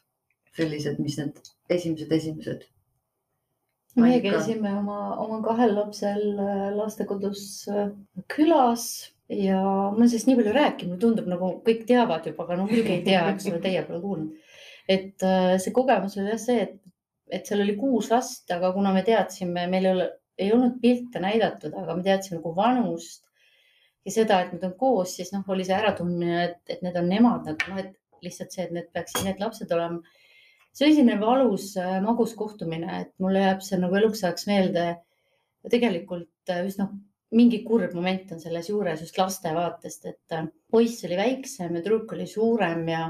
sellised, 0.56 1.00
mis 1.04 1.18
need 1.20 1.36
esimesed, 1.70 2.12
esimesed? 2.12 2.62
meie 3.96 4.20
käisime 4.24 4.72
oma, 4.76 5.16
oma 5.24 5.42
kahel 5.44 5.76
lapsel 5.76 6.24
äh, 6.36 6.70
lastekodus 6.76 7.68
äh, 7.72 7.92
külas 8.32 9.15
ja 9.30 9.60
ma 9.62 9.96
olen 9.96 10.10
sellest 10.10 10.30
nii 10.30 10.38
palju 10.40 10.54
rääkinud, 10.54 10.92
mulle 10.92 11.02
tundub 11.02 11.30
nagu 11.30 11.52
kõik 11.66 11.86
teavad 11.90 12.28
juba, 12.30 12.46
aga 12.46 12.60
no 12.60 12.68
muidugi 12.70 12.94
ei 12.94 13.04
tea, 13.06 13.24
eks 13.32 13.48
ole, 13.50 13.62
teie 13.64 13.82
pole 13.88 14.02
kuulnud. 14.04 14.52
et 14.88 15.24
äh, 15.26 15.56
see 15.62 15.74
kogemus 15.74 16.18
oli 16.20 16.30
jah 16.30 16.42
see, 16.42 16.66
et, 16.68 16.76
et 17.34 17.48
seal 17.48 17.64
oli 17.64 17.74
kuus 17.80 18.12
last, 18.14 18.46
aga 18.54 18.70
kuna 18.76 18.94
me 18.94 19.02
teadsime, 19.06 19.66
meil 19.72 19.88
ei 19.90 19.94
ole, 19.96 20.10
ei 20.38 20.52
olnud 20.54 20.78
pilte 20.82 21.22
näidatud, 21.24 21.74
aga 21.74 21.96
me 21.98 22.06
teadsime 22.06 22.38
nagu 22.38 22.52
vanust 22.56 23.24
ja 24.06 24.14
seda, 24.14 24.44
et 24.44 24.54
nad 24.54 24.68
on 24.68 24.76
koos, 24.78 25.16
siis 25.18 25.32
noh, 25.34 25.46
oli 25.50 25.66
see 25.66 25.78
äratundmine, 25.78 26.44
et, 26.44 26.62
et 26.70 26.86
need 26.86 27.00
on 27.02 27.10
nemad, 27.10 27.50
aga 27.50 27.72
noh, 27.72 27.82
et 27.82 27.96
lihtsalt 28.26 28.54
see, 28.54 28.68
et 28.68 28.78
need 28.78 28.92
peaksid 28.94 29.26
need 29.26 29.42
lapsed 29.42 29.74
olema. 29.74 30.04
see 30.76 30.86
oli 30.86 31.00
selline 31.00 31.18
valus 31.22 31.72
äh, 31.82 31.98
magus 32.04 32.36
kohtumine, 32.38 33.02
et 33.02 33.14
mulle 33.24 33.42
jääb 33.42 33.66
see 33.66 33.82
nagu 33.82 33.98
eluks 33.98 34.22
ajaks 34.24 34.46
meelde 34.52 34.86
tegelikult 35.72 36.54
äh, 36.54 36.62
üsna 36.70 36.92
mingi 37.34 37.62
kurb 37.66 37.96
moment 37.98 38.32
on 38.36 38.42
selles 38.42 38.70
juures 38.70 39.02
just 39.02 39.18
laste 39.18 39.52
vaatest, 39.56 40.06
et 40.12 40.36
äh, 40.36 40.48
poiss 40.72 41.04
oli 41.08 41.18
väiksem 41.20 41.74
ja 41.74 41.82
tüdruk 41.82 42.14
oli 42.14 42.28
suurem 42.30 42.86
ja, 42.92 43.08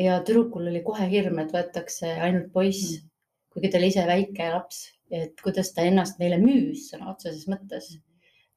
ja 0.00 0.20
tüdrukul 0.24 0.70
oli 0.70 0.82
kohe 0.86 1.08
hirm, 1.10 1.40
et 1.42 1.52
võetakse 1.54 2.16
ainult 2.16 2.52
poiss 2.54 2.96
mm., 2.96 3.12
kuigi 3.56 3.70
ta 3.72 3.78
oli 3.80 3.88
ise 3.88 4.02
väike 4.04 4.50
laps, 4.52 4.82
et 5.08 5.38
kuidas 5.40 5.70
ta 5.72 5.84
ennast 5.88 6.18
neile 6.20 6.36
müüs 6.42 6.90
sõna 6.90 7.14
otseses 7.14 7.46
mõttes. 7.48 7.94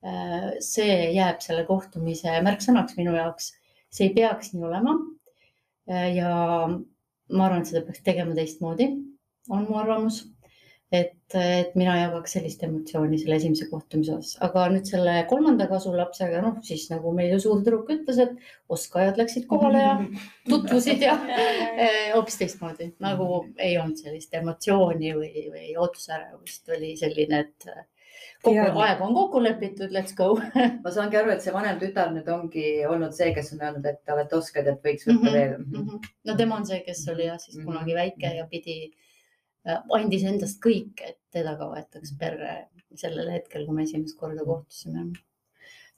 Äh, 0.04 0.58
see 0.64 1.12
jääb 1.16 1.40
selle 1.44 1.64
kohtumise 1.68 2.40
märksõnaks 2.44 2.98
minu 3.00 3.16
jaoks. 3.16 3.54
see 3.90 4.10
ei 4.10 4.14
peaks 4.14 4.54
nii 4.54 4.64
olema. 4.68 4.96
Äh, 5.90 6.16
ja 6.16 6.34
ma 6.68 7.46
arvan, 7.46 7.62
et 7.62 7.72
seda 7.72 7.86
peaks 7.86 8.04
tegema 8.04 8.36
teistmoodi, 8.36 8.90
on 9.50 9.66
mu 9.70 9.80
arvamus 9.80 10.24
et, 10.92 11.36
et 11.38 11.76
mina 11.78 11.94
jagaks 12.00 12.34
sellist 12.34 12.64
emotsiooni 12.66 13.20
selle 13.22 13.38
esimese 13.38 13.68
kohtumise 13.70 14.16
osas, 14.16 14.38
aga 14.46 14.66
nüüd 14.74 14.88
selle 14.90 15.14
kolmanda 15.30 15.68
kasulapsega, 15.70 16.42
noh 16.46 16.58
siis 16.66 16.88
nagu 16.90 17.14
meil 17.16 17.36
ju 17.36 17.44
suur 17.44 17.62
tüdruk 17.62 17.92
ütles, 17.94 18.18
et 18.24 18.74
oskajad 18.74 19.20
läksid 19.22 19.46
kohale 19.52 19.84
ja 19.84 19.94
tutvusid 20.50 21.06
ja 21.06 21.14
eh, 21.30 22.10
hoopis 22.16 22.42
teistmoodi 22.42 22.92
nagu 23.06 23.44
ei 23.58 23.78
olnud 23.78 24.02
sellist 24.02 24.34
emotsiooni 24.42 25.14
või, 25.20 25.46
või 25.54 25.72
ootusärevust, 25.78 26.66
oli 26.74 26.96
selline, 26.98 27.46
et 27.46 27.70
kogu 28.42 28.82
aeg 28.82 29.04
on 29.06 29.14
kokku 29.14 29.44
lepitud, 29.44 29.94
let's 29.94 30.16
go 30.18 30.32
ma 30.84 30.96
saangi 30.96 31.20
aru, 31.22 31.36
et 31.36 31.46
see 31.46 31.54
vanem 31.54 31.78
tütar 31.82 32.10
nüüd 32.16 32.32
ongi 32.34 32.66
olnud 32.90 33.14
see, 33.14 33.30
kes 33.36 33.54
on 33.54 33.62
öelnud, 33.62 33.86
et 33.86 34.02
te 34.02 34.16
olete 34.16 34.40
oskajad, 34.40 34.74
et 34.74 34.90
võiks 34.90 35.06
võtta 35.06 35.20
mm 35.20 35.28
-hmm, 35.28 35.38
veel 35.38 35.54
mm. 35.60 35.86
-hmm. 35.86 36.10
no 36.32 36.38
tema 36.42 36.58
on 36.58 36.66
see, 36.66 36.82
kes 36.88 37.06
oli 37.14 37.30
jah, 37.30 37.38
siis 37.38 37.60
mm 37.60 37.62
-hmm. 37.62 37.70
kunagi 37.76 38.00
väike 38.00 38.34
ja 38.40 38.48
pidi 38.50 38.80
Äh, 38.80 39.09
andis 39.68 40.26
endast 40.28 40.60
kõik, 40.64 41.02
et 41.06 41.18
teda 41.34 41.56
ka 41.60 41.70
võetaks 41.72 42.14
perre 42.20 42.54
sellel 42.98 43.32
hetkel, 43.34 43.66
kui 43.68 43.76
me 43.76 43.84
esimest 43.84 44.18
korda 44.20 44.46
kohtusime. 44.46 45.10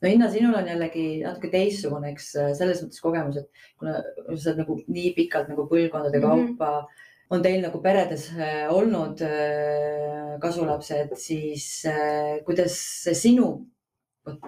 no 0.02 0.10
Inna, 0.10 0.30
sinul 0.34 0.58
on 0.58 0.68
jällegi 0.68 1.06
natuke 1.24 1.52
teistsugune, 1.54 2.12
eks 2.12 2.34
äh, 2.42 2.52
selles 2.58 2.82
mõttes 2.84 3.04
kogemus, 3.04 3.38
et 3.38 3.64
kuna 3.80 4.00
sa 4.34 4.52
oled 4.52 4.64
nagu 4.64 4.78
nii 4.88 5.14
pikalt 5.18 5.52
nagu 5.52 5.68
põlvkondade 5.70 6.20
mm 6.20 6.26
-hmm. 6.26 6.58
kaupa 6.58 6.88
on 7.32 7.42
teil 7.42 7.62
nagu 7.64 7.80
peredes 7.82 8.32
äh, 8.36 8.68
olnud 8.74 9.22
kasulapsed, 10.42 11.16
siis 11.16 11.86
kuidas 12.46 12.76
see 13.06 13.14
sinu, 13.16 13.48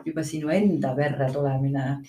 juba 0.06 0.24
sinu 0.24 0.50
enda 0.50 0.96
perre 0.96 1.32
tulemine 1.32 2.02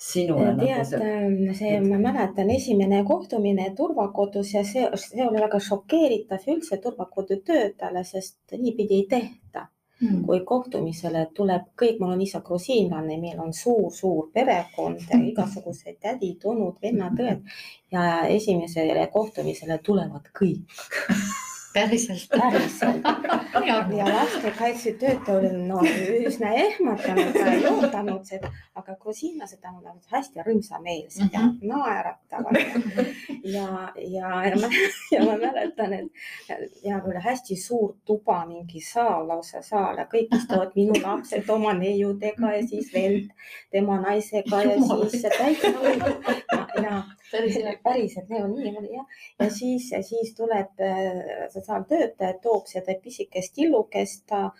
sinule? 0.00 0.54
tead 0.58 0.62
nagu 0.64 0.84
see, 0.88 1.56
see, 1.58 1.80
ma 1.84 1.98
mäletan, 2.02 2.50
esimene 2.54 3.02
kohtumine 3.08 3.70
turvakodus 3.76 4.54
ja 4.54 4.64
see, 4.64 4.86
see 5.02 5.26
oli 5.26 5.42
väga 5.42 5.60
šokeeritav 5.66 6.46
üldse 6.54 6.80
turvakodu 6.84 7.40
töötajale, 7.44 8.04
sest 8.04 8.56
niipidi 8.56 9.02
ei 9.02 9.06
tehta. 9.10 9.68
Mm.. 10.00 10.22
kui 10.24 10.38
kohtumisele 10.48 11.26
tuleb 11.36 11.66
kõik, 11.76 11.98
mul 12.00 12.14
on 12.14 12.22
isa 12.24 12.38
grusiinlane, 12.40 13.18
meil 13.20 13.42
on 13.44 13.52
suur-suur 13.52 14.30
perekond 14.32 15.02
ja 15.10 15.18
igasugused 15.20 15.98
tädid, 16.00 16.40
onud, 16.48 16.78
vennad, 16.80 17.20
õed. 17.20 17.44
Ja 17.92 18.06
esimesele 18.38 19.04
kohtumisele 19.12 19.76
tulevad 19.84 20.32
kõik 20.40 20.80
päriselt. 21.72 22.28
päriselt 22.30 23.02
ja 23.96 24.08
lastekaitsetöötaja 24.14 25.38
oli 25.38 25.52
no, 25.52 25.80
üsna 26.26 26.52
ehmatanud 26.54 27.34
ja 27.34 27.52
ei 27.52 27.66
oodanud 27.66 28.24
seda, 28.24 28.50
aga 28.74 28.96
grusiinlased 29.00 29.64
on 29.68 29.76
olnud 29.76 30.06
hästi 30.12 30.44
rõõmsameelsed 30.46 31.32
ja 31.32 31.40
Mhm. 31.40 31.68
naeratavad 31.68 32.56
ja, 33.44 33.92
ja, 33.96 34.44
ja 34.44 34.56
ma, 34.60 34.68
ja 35.12 35.24
ma 35.24 35.36
mäletan, 35.38 35.92
et 35.92 36.12
ja 36.84 37.00
oli 37.06 37.22
hästi 37.24 37.56
suur 37.56 37.94
tuba, 38.04 38.46
mingi 38.46 38.80
saal, 38.80 39.28
lausa 39.28 39.62
saal 39.62 39.98
ja 39.98 40.06
kõik 40.10 40.34
istuvad 40.36 40.74
minu 40.76 40.94
lapsed 41.02 41.48
oma 41.50 41.72
neiudega 41.72 42.52
ja 42.56 42.66
siis 42.66 42.92
vend 42.94 43.30
tema 43.70 44.00
naisega 44.00 44.62
ja 44.62 44.76
siis 45.10 45.26
täitsa 45.38 45.68
ja, 45.68 46.66
ja 46.82 47.02
päriselt. 47.30 47.82
päriselt 47.86 48.28
nii 48.30 48.42
on 48.42 48.54
nii 48.56 48.94
jah, 48.94 49.20
ja 49.40 49.48
siis, 49.50 49.88
siis 50.08 50.32
tuleb 50.36 50.80
äh, 50.84 51.46
sotsiaaltöötaja, 51.52 52.38
toob 52.42 52.66
seda 52.70 52.96
pisikest 53.02 53.54
tillukest, 53.54 54.32
äh, 54.32 54.50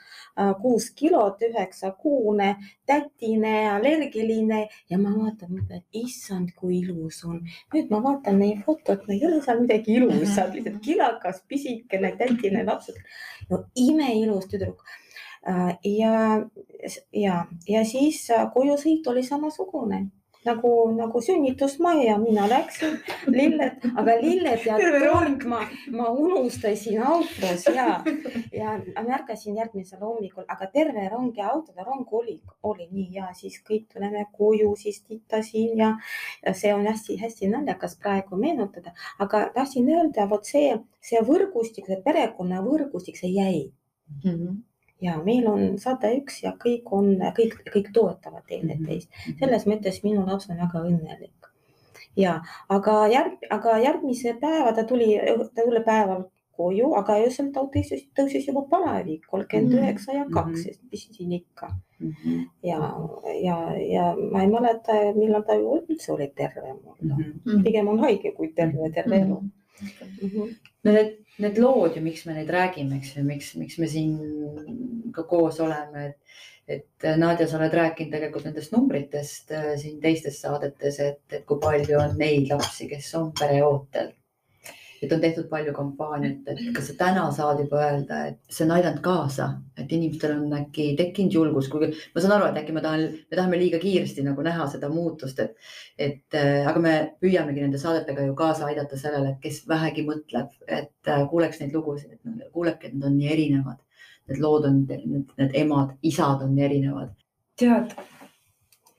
kuus 0.62 0.90
kilot, 0.96 1.42
üheksakuune, 1.50 2.54
tätine, 2.86 3.54
allergiline 3.74 4.62
ja 4.90 4.98
ma 4.98 5.12
vaatan, 5.16 5.60
et 5.70 6.00
issand, 6.02 6.54
kui 6.56 6.80
ilus 6.80 7.22
on. 7.28 7.42
nüüd 7.74 7.92
ma 7.92 8.02
vaatan 8.04 8.40
meie 8.40 8.60
fotot, 8.64 9.06
no 9.06 9.14
ei 9.14 9.26
ole 9.26 9.42
seal 9.44 9.62
midagi 9.64 9.98
ilusat, 9.98 10.54
lihtsalt 10.54 10.80
kilakas, 10.88 11.44
pisikene, 11.48 12.14
tätine 12.18 12.64
lapsed. 12.66 12.98
no 13.50 13.64
imeilus 13.76 14.48
tüdruk. 14.50 14.84
ja, 15.84 16.14
ja, 17.16 17.36
ja 17.68 17.84
siis 17.88 18.26
äh, 18.30 18.48
kojusõit 18.52 19.06
oli 19.08 19.22
samasugune 19.24 20.06
nagu, 20.44 20.70
nagu 20.96 21.20
sünnitusmajja, 21.22 22.16
mina 22.18 22.46
läksin, 22.48 22.96
lilled, 23.28 23.84
aga 24.00 24.16
lilled 24.20 24.64
ja 24.66 24.78
tord 24.80 25.44
ma, 25.50 25.60
ma 25.96 26.08
unustasin 26.10 27.02
autos 27.04 27.66
ja, 27.68 27.88
ja 28.54 28.76
märkasin 29.06 29.58
järgmisel 29.60 30.00
hommikul, 30.04 30.46
aga 30.48 30.70
terve 30.72 31.08
rong 31.12 31.36
ja 31.36 31.50
autode 31.52 31.84
rong 31.86 32.08
oli, 32.20 32.38
oli 32.62 32.88
nii 32.90 33.18
ja 33.18 33.28
siis 33.36 33.60
kõik 33.66 33.90
tuleme 33.92 34.24
koju, 34.36 34.72
siis 34.80 35.02
titasin 35.02 35.76
ja, 35.78 35.92
ja 36.46 36.54
see 36.56 36.72
on 36.74 36.88
hästi-hästi 36.88 37.50
naljakas 37.52 37.98
praegu 38.00 38.40
meenutada, 38.40 38.94
aga 39.18 39.46
tahtsin 39.54 39.88
öelda, 39.92 40.28
vot 40.30 40.48
see, 40.48 40.72
see 41.04 41.20
võrgustik, 41.26 41.90
see 41.90 42.00
perekonna 42.04 42.64
võrgustik, 42.64 43.20
see 43.20 43.34
jäi 43.36 43.62
ja 45.00 45.16
meil 45.24 45.46
on 45.48 45.78
sada 45.78 46.10
üks 46.16 46.42
ja 46.44 46.54
kõik 46.64 46.90
on, 46.96 47.12
kõik, 47.36 47.60
kõik 47.74 47.92
toetavad 47.96 48.44
teineteist. 48.48 49.08
selles 49.38 49.66
mõttes 49.66 50.02
minu 50.04 50.26
laps 50.26 50.50
on 50.50 50.58
väga 50.60 50.84
õnnelik. 50.88 51.50
ja, 52.16 52.40
aga 52.68 53.06
järg, 53.12 53.38
aga 53.50 53.78
järgmise 53.78 54.36
päeva 54.40 54.74
ta 54.76 54.84
tuli, 54.84 55.14
ta 55.54 55.62
tuli 55.64 55.84
päeval 55.84 56.24
koju, 56.56 56.94
aga 56.94 57.20
öösel 57.24 57.52
ta 57.52 57.64
tõusis, 57.74 58.08
tõusis 58.16 58.48
juba 58.48 58.66
palavik, 58.68 59.24
kolmkümmend 59.30 59.78
üheksa 59.78 60.18
ja 60.18 60.26
kaks, 60.34 60.66
püsisin 60.90 61.32
ikka 61.38 61.70
Mhm. 62.00 62.40
ja, 62.62 62.78
ja, 63.42 63.76
ja 63.76 64.16
ma 64.32 64.42
ei 64.42 64.48
mäleta, 64.48 64.92
millal 65.14 65.42
ta 65.44 65.56
üldse 65.60 66.12
oli 66.12 66.30
terve 66.36 66.72
mul. 66.72 66.96
Mhm. 67.00 67.62
pigem 67.64 67.88
on 67.88 67.98
haige 67.98 68.32
kui 68.36 68.52
terve, 68.56 68.90
terve 68.94 69.16
elu. 69.20 69.40
No 70.84 70.92
need, 70.92 71.16
need 71.38 71.58
lood 71.62 71.96
ju, 71.96 72.02
miks 72.04 72.24
me 72.26 72.36
neid 72.36 72.50
räägime, 72.52 73.00
eks 73.00 73.16
ju, 73.16 73.24
miks, 73.26 73.54
miks 73.60 73.78
me 73.80 73.88
siin 73.90 74.16
ka 75.14 75.24
koos 75.30 75.60
oleme, 75.64 76.06
et, 76.06 76.38
et 76.76 77.08
Nadja, 77.18 77.48
sa 77.48 77.58
oled 77.58 77.74
rääkinud 77.74 78.14
tegelikult 78.14 78.46
nendest 78.48 78.74
numbritest 78.74 79.52
äh, 79.56 79.72
siin 79.80 80.00
teistes 80.02 80.40
saadetes, 80.44 81.00
et, 81.04 81.22
et 81.32 81.44
kui 81.48 81.60
palju 81.62 81.98
on 82.00 82.16
neid 82.20 82.50
lapsi, 82.52 82.88
kes 82.90 83.12
on 83.20 83.32
pereootel. 83.38 84.12
Et 85.02 85.12
on 85.12 85.20
tehtud 85.20 85.48
palju 85.48 85.72
kampaaniat, 85.76 86.48
et 86.52 86.60
kas 86.76 86.90
sa 86.90 86.96
täna 86.98 87.24
saad 87.32 87.62
juba 87.62 87.80
öelda, 87.86 88.20
et 88.30 88.52
see 88.52 88.66
on 88.66 88.74
aidanud 88.76 89.00
kaasa, 89.04 89.46
et 89.80 89.92
inimestel 89.96 90.34
on 90.36 90.52
äkki 90.58 90.90
tekkinud 90.98 91.36
julgus, 91.38 91.70
kuigi 91.72 91.90
ma 92.14 92.22
saan 92.22 92.34
aru, 92.36 92.50
et 92.50 92.60
äkki 92.60 92.74
ma 92.76 92.82
tahan, 92.84 93.06
me 93.30 93.38
tahame 93.38 93.60
liiga 93.60 93.80
kiiresti 93.82 94.24
nagu 94.26 94.44
näha 94.44 94.66
seda 94.72 94.90
muutust, 94.92 95.40
et 95.40 95.56
et 96.00 96.36
äh, 96.36 96.66
aga 96.68 96.80
me 96.80 96.94
püüamegi 97.22 97.64
nende 97.64 97.80
saadetega 97.80 98.24
ju 98.28 98.34
kaasa 98.36 98.68
aidata 98.68 98.98
sellele, 99.00 99.34
et 99.34 99.42
kes 99.42 99.62
vähegi 99.68 100.04
mõtleb, 100.06 100.52
et 100.66 101.08
äh, 101.12 101.24
kuuleks 101.30 101.60
neid 101.60 101.74
lugusid, 101.76 102.16
et 102.16 102.52
kuuleke, 102.52 102.88
et 102.88 102.96
nad 102.96 103.08
on 103.10 103.18
nii 103.18 103.32
erinevad. 103.34 103.80
Need 104.30 104.40
lood 104.40 104.68
on, 104.68 104.84
need, 104.88 105.32
need 105.40 105.56
emad, 105.58 105.96
isad 106.06 106.44
on 106.44 106.54
nii 106.54 106.64
erinevad. 106.68 107.16
tead, 107.60 107.92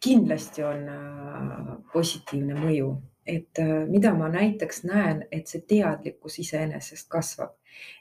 kindlasti 0.04 0.64
on 0.66 0.84
äh, 0.94 1.72
positiivne 1.94 2.58
mõju, 2.60 2.92
et 3.32 3.60
äh, 3.62 3.86
mida 3.90 4.14
ma 4.18 4.30
näiteks 4.32 4.84
näen, 4.88 5.26
et 5.32 5.52
see 5.52 5.64
teadlikkus 5.68 6.40
iseenesest 6.44 7.10
kasvab, 7.12 7.56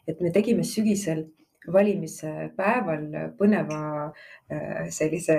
et 0.08 0.20
me 0.20 0.32
tegime 0.34 0.64
sügisel 0.66 1.26
valimise 1.72 2.50
päeval 2.56 3.06
põneva 3.38 3.82
äh, 4.08 4.88
sellise, 4.94 5.36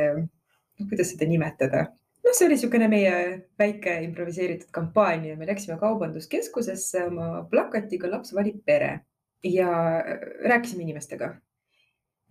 no 0.80 0.88
kuidas 0.88 1.14
seda 1.14 1.28
nimetada, 1.30 1.86
noh, 2.22 2.34
see 2.34 2.48
oli 2.48 2.58
niisugune 2.58 2.90
meie 2.92 3.14
väike 3.60 3.98
improviseeritud 4.08 4.72
kampaania, 4.76 5.38
me 5.38 5.50
läksime 5.50 5.80
kaubanduskeskusesse 5.82 7.06
oma 7.10 7.46
plakatiga 7.52 8.12
Laps 8.12 8.36
valib 8.38 8.62
pere 8.66 9.00
ja 9.44 9.72
äh, 10.00 10.28
rääkisime 10.50 10.88
inimestega. 10.88 11.36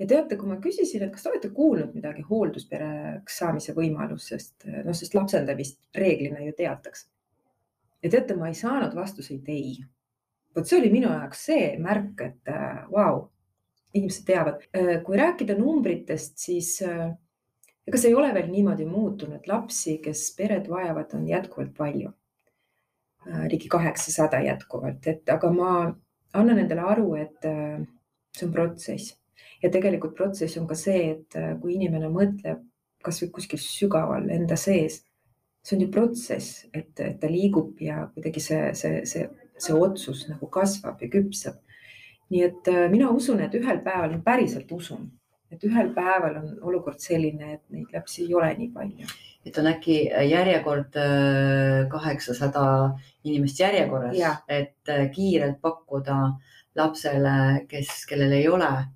Ja 0.00 0.06
teate, 0.08 0.38
kui 0.40 0.48
ma 0.48 0.56
küsisin, 0.64 1.02
et 1.04 1.10
kas 1.12 1.26
te 1.26 1.28
olete 1.28 1.50
kuulnud 1.52 1.92
midagi 1.92 2.22
hoolduspereks 2.24 3.34
saamise 3.42 3.74
võimalusest, 3.76 4.64
noh, 4.86 4.96
sest 4.96 5.12
lapsendamist 5.12 5.76
reeglina 5.92 6.40
ju 6.40 6.54
teatakse. 6.56 7.10
Ja 8.02 8.10
teate, 8.10 8.36
ma 8.36 8.48
ei 8.48 8.56
saanud 8.58 8.94
vastuseid 8.96 9.48
ei. 9.48 9.78
vot 10.56 10.66
see 10.66 10.80
oli 10.80 10.90
minu 10.90 11.10
jaoks 11.12 11.44
see 11.50 11.66
märk, 11.78 12.22
et 12.26 12.50
äh, 12.50 12.84
vau, 12.92 13.28
inimesed 13.94 14.26
teavad. 14.26 14.64
kui 15.04 15.18
rääkida 15.18 15.56
numbritest, 15.58 16.38
siis 16.38 16.78
äh, 16.86 17.10
ega 17.86 17.98
see 17.98 18.10
ei 18.10 18.18
ole 18.18 18.32
veel 18.34 18.50
niimoodi 18.50 18.86
muutunud, 18.86 19.46
lapsi, 19.46 19.98
kes 20.02 20.30
peret 20.36 20.68
vajavad, 20.70 21.14
on 21.14 21.28
jätkuvalt 21.28 21.76
palju. 21.76 22.12
ligi 23.50 23.68
kaheksasada 23.68 24.38
jätkuvalt, 24.40 25.06
et 25.06 25.28
aga 25.28 25.50
ma 25.52 25.72
annan 26.32 26.58
endale 26.58 26.86
aru, 26.88 27.14
et 27.20 27.44
äh, 27.44 27.82
see 28.32 28.46
on 28.46 28.52
protsess 28.54 29.20
ja 29.62 29.70
tegelikult 29.72 30.16
protsess 30.16 30.58
on 30.60 30.66
ka 30.68 30.76
see, 30.78 31.14
et 31.14 31.38
äh, 31.38 31.52
kui 31.60 31.76
inimene 31.76 32.10
mõtleb 32.12 32.62
kasvõi 33.04 33.30
kuskil 33.36 33.60
sügaval 33.62 34.28
enda 34.32 34.58
sees, 34.60 35.00
see 35.62 35.76
on 35.76 35.84
ju 35.84 35.90
protsess, 35.92 36.64
et 36.74 36.94
ta 36.96 37.30
liigub 37.30 37.80
ja 37.84 38.06
kuidagi 38.14 38.42
see, 38.42 38.74
see, 38.74 39.04
see, 39.08 39.26
see 39.60 39.76
otsus 39.76 40.26
nagu 40.30 40.48
kasvab 40.52 41.02
ja 41.02 41.10
küpseb. 41.12 41.58
nii 42.30 42.42
et 42.46 42.68
äh, 42.70 42.84
mina 42.90 43.08
usun, 43.10 43.40
et 43.42 43.54
ühel 43.58 43.80
päeval, 43.82 44.20
päriselt 44.24 44.70
usun, 44.72 45.08
et 45.50 45.64
ühel 45.66 45.90
päeval 45.94 46.36
on 46.38 46.52
olukord 46.70 47.00
selline, 47.02 47.56
et 47.56 47.62
neid 47.74 47.90
lapsi 47.92 48.22
ei 48.24 48.34
ole 48.34 48.52
nii 48.58 48.70
palju. 48.74 49.08
et 49.44 49.58
on 49.58 49.66
äkki 49.66 49.98
järjekord 50.30 50.96
äh, 51.00 51.88
kaheksasada 51.90 52.64
inimest 53.24 53.60
järjekorras 53.60 54.16
et 54.48 54.88
äh, 54.88 55.10
kiirelt 55.10 55.60
pakkuda 55.60 56.20
lapsele, 56.76 57.66
kes, 57.68 58.04
kellel 58.06 58.32
ei 58.32 58.48
ole 58.48 58.68
äh, 58.68 58.88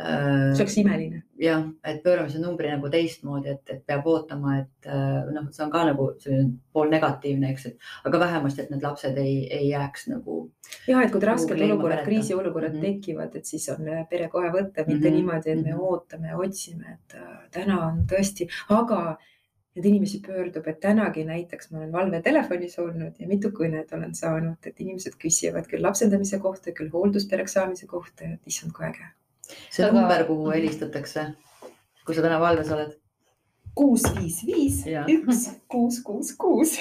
see 0.00 0.62
oleks 0.64 0.76
imeline. 0.82 1.22
jah, 1.40 1.64
et 1.84 2.02
pöörame 2.04 2.30
selle 2.30 2.46
numbri 2.46 2.70
nagu 2.70 2.90
teistmoodi, 2.92 3.54
et, 3.56 3.62
et 3.74 3.82
peab 3.86 4.06
ootama, 4.06 4.58
et 4.60 4.88
äh, 4.88 5.32
noh, 5.34 5.48
see 5.50 5.64
on 5.64 5.72
ka 5.72 5.84
nagu 5.88 6.10
selline 6.20 6.52
pool 6.72 6.92
negatiivne, 6.92 7.50
eks, 7.50 7.66
et 7.66 7.90
aga 8.08 8.22
vähemasti, 8.26 8.62
et 8.62 8.70
need 8.74 8.84
lapsed 8.86 9.18
ei, 9.18 9.42
ei 9.50 9.68
jääks 9.72 10.06
nagu 10.12 10.42
ja 10.86 11.02
et 11.02 11.12
kui 11.12 11.24
rasked 11.24 11.66
olukorrad, 11.66 12.04
kriisiolukorrad 12.06 12.76
mm 12.76 12.80
-hmm. 12.84 13.00
tekivad, 13.00 13.36
et 13.36 13.46
siis 13.46 13.68
on 13.74 13.88
äh, 13.88 14.06
pere 14.08 14.28
kohe 14.28 14.52
võtta, 14.54 14.86
mitte 14.86 14.94
mm. 14.94 15.04
-hmm. 15.04 15.16
niimoodi, 15.16 15.50
et 15.50 15.64
me 15.64 15.74
Mhm. 15.80 15.80
ootame 15.80 16.28
ja 16.28 16.38
otsime, 16.38 16.96
et 16.98 17.14
äh, 17.14 17.36
täna 17.50 17.80
on 17.86 18.04
tõesti, 18.10 18.48
aga 18.68 19.00
neid 19.76 19.86
inimesi 19.86 20.20
pöördub, 20.26 20.66
et 20.66 20.80
tänagi 20.82 21.24
näiteks 21.24 21.70
ma 21.70 21.78
olen 21.78 21.92
valvetelefonis 21.92 22.78
olnud 22.82 23.20
ja 23.22 23.28
mitu 23.30 23.52
kõnet 23.54 23.94
olen 23.96 24.14
saanud, 24.14 24.58
et 24.66 24.80
inimesed 24.80 25.16
küsivad 25.22 25.70
küll 25.70 25.86
lapsendamise 25.86 26.40
kohta, 26.42 26.74
küll 26.76 26.90
hoolduspereks 26.92 27.56
saamise 27.58 27.86
kohta, 27.86 28.34
et 28.34 28.50
issand 28.50 28.74
kui 28.76 28.88
äge. 28.88 29.06
See 29.70 29.84
Aga- 29.84 29.94
number, 29.96 30.24
kuhu 30.28 30.50
helistatakse, 30.54 31.26
kui 32.06 32.16
sa 32.16 32.24
täna 32.26 32.40
valves 32.42 32.72
oled. 32.74 32.96
Kuus, 33.74 34.02
viis, 34.16 34.40
viis, 34.46 34.82
üks, 34.86 35.44
kuus, 35.70 36.00
kuus, 36.04 36.34
kuus. 36.36 36.76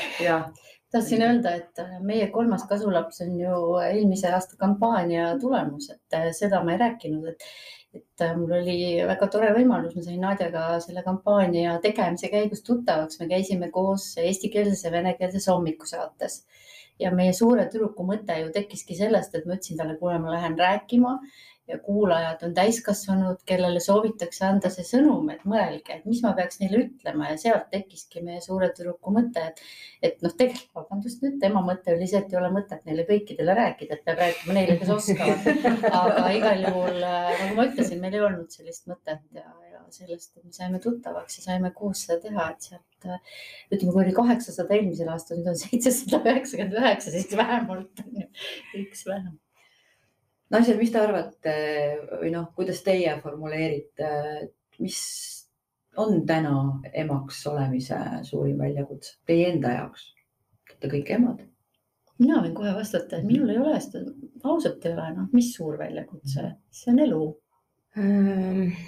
tahtsin 0.92 1.22
öelda, 1.22 1.52
et 1.60 1.82
meie 2.02 2.32
kolmas 2.34 2.64
kasulaps 2.70 3.22
on 3.22 3.36
ju 3.38 3.58
eelmise 3.84 4.32
aasta 4.34 4.58
kampaania 4.58 5.36
tulemus, 5.42 5.92
et 5.94 6.18
äh, 6.18 6.32
seda 6.34 6.64
ma 6.66 6.74
ei 6.74 6.82
rääkinud, 6.82 7.28
et 7.30 7.46
et 7.94 8.22
äh, 8.22 8.36
mul 8.38 8.52
oli 8.60 8.78
väga 9.10 9.28
tore 9.34 9.50
võimalus, 9.56 9.96
ma 9.98 10.04
sain 10.06 10.22
Nadjaga 10.22 10.66
selle 10.84 11.02
kampaania 11.06 11.78
tegemise 11.82 12.30
käigus 12.30 12.62
tuttavaks, 12.66 13.18
me 13.22 13.28
käisime 13.32 13.72
koos 13.74 14.12
eestikeelses 14.22 14.84
ja 14.86 14.92
venekeelses 14.94 15.48
hommikusaates. 15.50 16.44
Ja 17.00 17.14
meie 17.16 17.34
suure 17.34 17.66
tüdruku 17.72 18.04
mõte 18.06 18.36
ju 18.42 18.52
tekkiski 18.54 18.98
sellest, 18.98 19.34
et 19.36 19.48
ma 19.48 19.56
ütlesin 19.56 19.80
talle, 19.80 19.96
kuule, 20.02 20.20
ma 20.20 20.36
lähen 20.36 20.58
rääkima 20.60 21.16
ja 21.70 21.78
kuulajad 21.80 22.44
on 22.48 22.54
täiskasvanud, 22.58 23.44
kellele 23.46 23.80
soovitakse 23.84 24.46
anda 24.48 24.72
see 24.74 24.86
sõnum, 24.88 25.28
et 25.34 25.44
mõelge, 25.50 26.00
et 26.00 26.06
mis 26.10 26.22
ma 26.26 26.32
peaks 26.38 26.60
neile 26.64 26.82
ütlema 26.86 27.30
ja 27.30 27.38
sealt 27.38 27.68
tekkiski 27.74 28.24
meie 28.26 28.42
suure 28.42 28.72
tüdruku 28.76 29.14
mõte, 29.14 29.44
et, 29.52 29.62
et 30.10 30.24
noh, 30.26 30.34
tegelikult 30.40 30.82
vabandust 30.82 31.22
nüüd, 31.26 31.38
tema 31.42 31.62
mõte 31.66 31.94
oli 31.94 32.08
see, 32.10 32.24
et 32.24 32.34
ei 32.34 32.40
ole 32.42 32.50
mõtet 32.56 32.86
neile 32.90 33.06
kõikidele 33.10 33.56
rääkida, 33.60 34.00
et 34.00 34.06
peab 34.08 34.22
rääkima 34.24 34.58
neile, 34.58 34.78
kes 34.82 34.94
oskavad. 34.96 35.50
aga 36.02 36.30
igal 36.38 36.64
juhul, 36.68 37.02
nagu 37.04 37.58
ma 37.60 37.68
ütlesin, 37.70 38.02
meil 38.02 38.18
ei 38.18 38.24
olnud 38.30 38.56
sellist 38.56 38.90
mõtet 38.90 39.22
ja, 39.38 39.46
ja 39.70 39.84
sellest, 39.94 40.32
et 40.38 40.48
me 40.48 40.56
saime 40.56 40.82
tuttavaks 40.82 41.38
ja 41.38 41.52
saime 41.52 41.74
koos 41.76 42.08
seda 42.08 42.18
teha, 42.24 42.48
et 42.56 42.72
sealt 42.72 43.12
ütleme, 43.70 43.94
kui 43.94 44.08
oli 44.08 44.16
kaheksasada 44.18 44.74
eelmisel 44.76 45.14
aastal, 45.14 45.38
nüüd 45.38 45.54
on 45.54 45.62
seitsesada 45.62 46.24
üheksakümmend 46.26 46.82
üheksa, 46.82 47.14
siis 47.14 47.38
vähemalt 47.38 48.04
on 48.06 48.24
ju 48.24 48.28
üks 48.82 49.06
vähem 49.08 49.38
naised, 50.54 50.78
mis 50.80 50.94
te 50.94 51.02
arvate 51.02 51.56
või 52.22 52.32
noh, 52.34 52.50
kuidas 52.58 52.82
teie 52.86 53.16
formuleerite, 53.24 54.14
mis 54.84 55.00
on 56.00 56.24
täna 56.30 56.56
emaks 56.94 57.42
olemise 57.50 57.98
suurim 58.28 58.62
väljakutse 58.62 59.18
teie 59.28 59.50
enda 59.54 59.76
jaoks? 59.76 60.10
Te 60.80 60.88
kõik 60.88 61.10
emad. 61.12 61.44
mina 62.20 62.42
võin 62.44 62.54
kohe 62.56 62.72
vastata, 62.76 63.18
et 63.18 63.28
minul 63.28 63.52
ei 63.52 63.60
ole 63.60 63.78
seda, 63.84 64.12
ausalt 64.44 64.86
ei 64.86 64.94
ole, 64.94 65.06
noh, 65.16 65.28
mis 65.36 65.54
suur 65.56 65.78
väljakutse, 65.80 66.50
see 66.72 66.92
on 66.94 67.00
elu. 67.06 67.22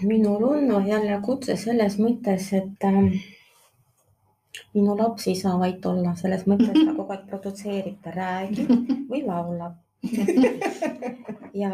minul 0.08 0.44
on 0.48 0.74
väljakutse 0.88 1.56
selles 1.60 1.98
mõttes, 2.00 2.52
et 2.56 2.88
ähm, 2.88 3.14
minu 4.74 4.96
laps 5.00 5.28
ei 5.28 5.36
saa 5.40 5.58
vait 5.60 5.86
olla, 5.86 6.16
selles 6.20 6.44
mõttes 6.48 6.76
ta 6.76 6.96
kogu 6.96 7.16
aeg 7.16 7.26
produtseerib, 7.32 7.98
ta 8.04 8.14
räägib 8.16 8.72
või 9.12 9.24
laulab 9.26 9.80
ja 11.62 11.70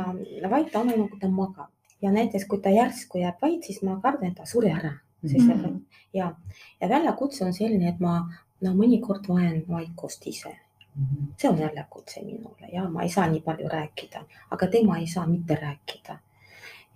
vait 0.50 0.76
on 0.76 0.90
ainult, 0.90 1.12
kui 1.12 1.20
ta 1.20 1.30
magab 1.32 1.72
ja 2.02 2.12
näiteks, 2.12 2.46
kui 2.46 2.60
ta 2.62 2.70
järsku 2.70 3.22
jääb 3.22 3.42
vait, 3.42 3.64
siis 3.64 3.82
ma 3.84 3.98
kardan, 4.04 4.32
et 4.32 4.38
ta 4.38 4.46
suri 4.46 4.72
ära 4.72 4.94
mm. 5.22 5.30
-hmm. 5.30 5.80
ja, 6.14 6.36
ja 6.82 6.90
väljakutse 6.90 7.46
on 7.46 7.54
selline, 7.54 7.90
et 7.90 8.00
ma 8.00 8.20
no 8.62 8.74
mõnikord 8.74 9.28
vajan 9.28 9.64
vaikust 9.70 10.28
ise 10.28 10.50
mm. 10.96 11.04
-hmm. 11.04 11.26
see 11.38 11.50
on 11.50 11.60
väljakutse 11.60 12.22
minule 12.26 12.70
ja 12.74 12.90
ma 12.90 13.04
ei 13.04 13.10
saa 13.10 13.28
nii 13.28 13.42
palju 13.42 13.70
rääkida, 13.70 14.24
aga 14.52 14.68
tema 14.68 14.98
ei 14.98 15.08
saa 15.08 15.28
mitte 15.28 15.56
rääkida. 15.56 16.20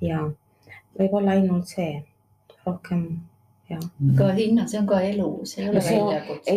ja 0.01 0.31
võib-olla 0.99 1.31
ainult 1.31 1.67
see, 1.67 2.03
rohkem 2.65 3.19
aga 3.77 4.33
Hinna, 4.37 4.67
see 4.67 4.79
on 4.79 4.87
ka 4.87 4.99
elu, 5.01 5.29
see 5.45 5.63
ei 5.63 5.69
ole 5.69 5.79
no, 5.79 5.87
väljakutse. 5.87 6.55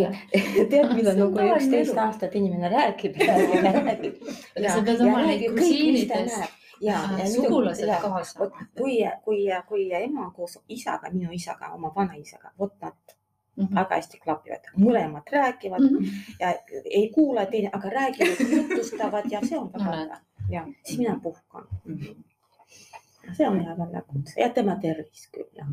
tead, 0.70 0.92
millal 0.96 1.16
nagu 1.22 1.46
üksteist 1.54 2.02
aastat 2.06 2.36
inimene 2.40 2.70
räägib 2.72 3.16
räägib. 3.88 4.20
sa 4.68 4.82
pead 4.82 5.00
oma 5.00 5.22
neid 5.26 5.48
kusiinidest 5.58 6.60
ja, 6.80 7.00
ja 7.18 7.30
sugulased 7.30 7.92
kaasa. 8.02 8.50
kui, 8.78 8.98
kui, 9.24 9.46
kui 9.68 9.92
ema 9.92 10.30
koos 10.36 10.58
isaga, 10.68 11.10
minu 11.12 11.32
isaga, 11.32 11.72
oma 11.74 11.92
vanaisaga, 11.96 12.52
vot 12.58 12.74
nad 12.80 13.16
mm 13.56 13.66
-hmm. 13.66 13.74
väga 13.74 13.94
hästi 13.94 14.18
klapivad, 14.24 14.64
mõlemad 14.76 15.30
räägivad 15.32 15.80
mm 15.80 15.98
-hmm. 15.98 16.36
ja 16.40 16.54
ei 16.84 17.10
kuula 17.14 17.46
teine, 17.46 17.70
aga 17.72 17.90
räägivad, 17.90 18.50
jutustavad 18.50 19.24
ja 19.30 19.40
see 19.48 19.58
on 19.58 19.72
väga 19.72 19.96
hea. 19.96 20.20
ja 20.48 20.66
siis 20.84 20.98
mina 20.98 21.20
puhkan 21.22 21.66
mm. 21.84 21.96
-hmm. 21.96 22.14
see 23.32 23.48
on 23.48 23.60
hea 23.60 23.78
väljakutse 23.78 24.40
ja 24.40 24.48
tema 24.48 24.76
tervis 24.76 25.30
küll 25.32 25.50
jah 25.56 25.68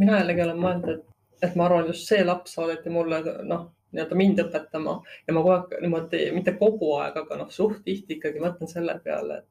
mina 0.00 0.20
jällegi 0.20 0.44
olen 0.44 0.60
mõelnud, 0.60 0.92
et, 0.94 1.06
et 1.48 1.56
ma 1.58 1.68
arvan, 1.68 1.88
just 1.90 2.08
see 2.10 2.24
laps 2.24 2.56
saadeti 2.58 2.92
mulle 2.92 3.20
noh, 3.46 3.68
nii-öelda 3.94 4.18
mind 4.18 4.42
õpetama 4.42 4.98
ja 5.26 5.34
ma 5.34 5.42
kogu 5.42 5.54
aeg 5.54 5.74
niimoodi, 5.84 6.22
mitte 6.34 6.56
kogu 6.58 6.94
aeg, 6.98 7.18
aga 7.22 7.38
noh, 7.40 7.50
suht 7.54 7.84
tihti 7.86 8.18
ikkagi 8.18 8.42
mõtlen 8.42 8.70
selle 8.70 8.96
peale, 9.04 9.42
et 9.42 9.50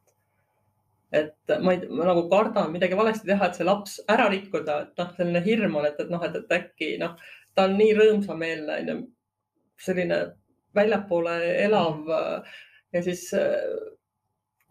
et 1.14 1.52
ma 1.62 1.76
ei, 1.76 1.84
ma 1.94 2.08
nagu 2.10 2.24
kardan 2.30 2.72
midagi 2.74 2.98
valesti 2.98 3.28
teha, 3.30 3.46
et 3.46 3.58
see 3.60 3.68
laps 3.68 4.00
ära 4.10 4.26
rikkuda, 4.34 4.80
et 4.88 5.02
noh, 5.02 5.12
selline 5.18 5.44
hirm 5.46 5.76
on, 5.78 5.86
et, 5.86 6.00
et 6.02 6.10
noh, 6.10 6.24
et, 6.26 6.40
et 6.40 6.56
äkki 6.58 6.96
noh, 7.02 7.14
ta 7.54 7.68
on 7.68 7.76
nii 7.78 7.92
rõõmsameelne, 8.00 8.78
onju, 8.82 8.96
selline 9.84 10.18
väljapoole 10.74 11.36
elav 11.68 12.10
ja 12.10 13.02
siis 13.06 13.28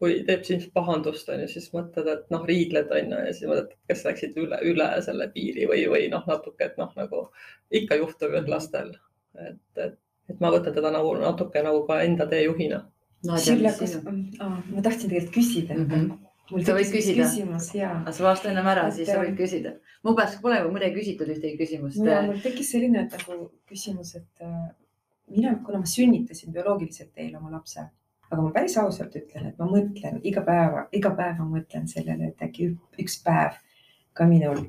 kui 0.03 0.17
teeb 0.27 0.43
sind 0.47 0.65
pahandust, 0.75 1.29
on 1.31 1.45
ju, 1.45 1.49
siis 1.53 1.69
mõtled, 1.71 2.09
et 2.11 2.31
noh, 2.35 2.43
riigled 2.49 2.91
on 2.91 3.13
ju 3.15 3.19
ja 3.29 3.35
siis 3.37 3.47
mõtled, 3.47 3.77
kes 3.91 4.01
läksid 4.09 4.41
üle, 4.43 4.59
üle 4.67 4.89
selle 5.07 5.29
piiri 5.31 5.69
või, 5.71 5.85
või 5.93 6.09
noh, 6.11 6.25
natuke, 6.27 6.67
et 6.67 6.81
noh, 6.81 6.91
nagu 6.99 7.29
ikka 7.71 8.01
juhtub 8.01 8.35
ju 8.35 8.43
lastel. 8.51 8.91
et, 9.39 9.63
et, 9.79 9.95
et 10.29 10.43
ma 10.43 10.51
võtan 10.53 10.75
teda 10.75 10.91
nagu 10.93 11.15
natuke 11.21 11.63
nagu 11.65 11.87
ka 11.87 12.03
enda 12.03 12.27
teejuhina 12.29 12.83
no,. 12.83 13.39
Sille, 13.39 13.71
kas 13.79 13.95
oh,, 14.03 14.59
ma 14.75 14.83
tahtsin 14.83 15.09
tegelikult 15.09 15.39
küsida 15.39 15.79
mm. 15.79 15.89
-hmm 15.89 16.29
mul 16.53 16.65
sa 16.67 16.75
võid 16.77 16.91
küsida. 16.93 17.29
aga 17.95 18.13
sa 18.13 18.25
vasta 18.27 18.51
ennem 18.51 18.67
ära, 18.75 18.91
siis 18.93 19.09
sa 19.09 19.23
võid 19.23 19.39
küsida. 19.39 19.77
mu 20.05 20.13
käest 20.19 20.43
pole 20.43 20.59
või 20.67 20.75
mõne 20.75 20.91
küsitud 20.93 21.31
ühtegi 21.33 21.57
küsimust. 21.57 22.03
mul 22.03 22.43
tekkis 22.43 22.75
selline 22.75 23.07
nagu 23.09 23.39
küsimus, 23.71 24.15
et 24.19 24.45
äh, 24.45 24.69
mina, 25.31 25.55
kuna 25.65 25.81
ma 25.81 25.89
sünnitasin 25.89 26.53
bioloogiliselt 26.53 27.15
teel 27.15 27.37
oma 27.39 27.55
lapse 27.55 27.87
aga 28.33 28.43
ma 28.43 28.53
päris 28.55 28.77
ausalt 28.81 29.17
ütlen, 29.19 29.51
et 29.51 29.59
ma 29.61 29.67
mõtlen 29.69 30.21
iga 30.29 30.43
päev, 30.47 30.79
iga 30.97 31.13
päev 31.17 31.41
ma 31.43 31.49
mõtlen 31.59 31.89
sellele, 31.91 32.31
et 32.33 32.45
äkki 32.45 32.71
üks 33.03 33.19
päev 33.25 33.59
ka 34.17 34.27
minul. 34.29 34.63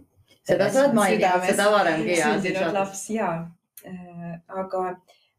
seda 0.44 0.68
sa 0.70 0.84
oled 0.84 0.98
maininud, 0.98 1.46
seda 1.48 1.70
varemgi 1.72 2.18
ja. 2.18 2.34
sündinud 2.34 2.76
laps 2.76 3.04
ja 3.14 3.30
äh,, 3.88 4.34
aga 4.48 4.84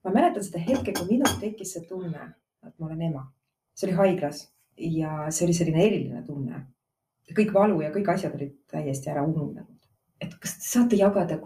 ma 0.04 0.12
mäletan 0.14 0.44
seda 0.46 0.62
hetke, 0.64 0.94
kui 0.96 1.10
minul 1.10 1.36
tekkis 1.40 1.74
see 1.76 1.84
tunne, 1.88 2.30
et 2.64 2.72
ma 2.78 2.88
olen 2.88 3.02
ema. 3.10 3.26
see 3.74 3.90
oli 3.90 3.96
haiglas 3.98 4.46
ja 4.78 5.26
see 5.30 5.48
oli 5.48 5.56
selline 5.58 5.84
eriline 5.84 6.22
tunne. 6.24 6.62
kõik 7.34 7.52
valu 7.52 7.82
ja 7.82 7.90
kõik 7.92 8.08
asjad 8.14 8.34
olid 8.38 8.54
täiesti 8.70 9.12
ära 9.12 9.24
ununenud. 9.26 9.90
et 10.20 10.32
kas 10.40 10.56
te 10.62 10.70
saate 10.70 10.96
jagada, 10.96 11.36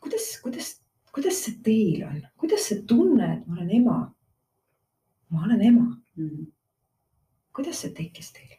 kuidas, 0.00 0.30
kuidas, 0.40 0.72
kuidas 1.12 1.44
see 1.44 1.60
teil 1.68 2.08
on, 2.08 2.24
kuidas 2.40 2.64
see 2.70 2.80
tunne, 2.88 3.28
et 3.34 3.46
ma 3.46 3.60
olen 3.60 3.76
ema? 3.82 3.98
ma 5.28 5.44
olen 5.44 5.68
ema 5.68 5.86
mm.. 6.16 6.46
kuidas 7.56 7.82
see 7.84 7.94
tekkis 7.96 8.32
teil? 8.36 8.56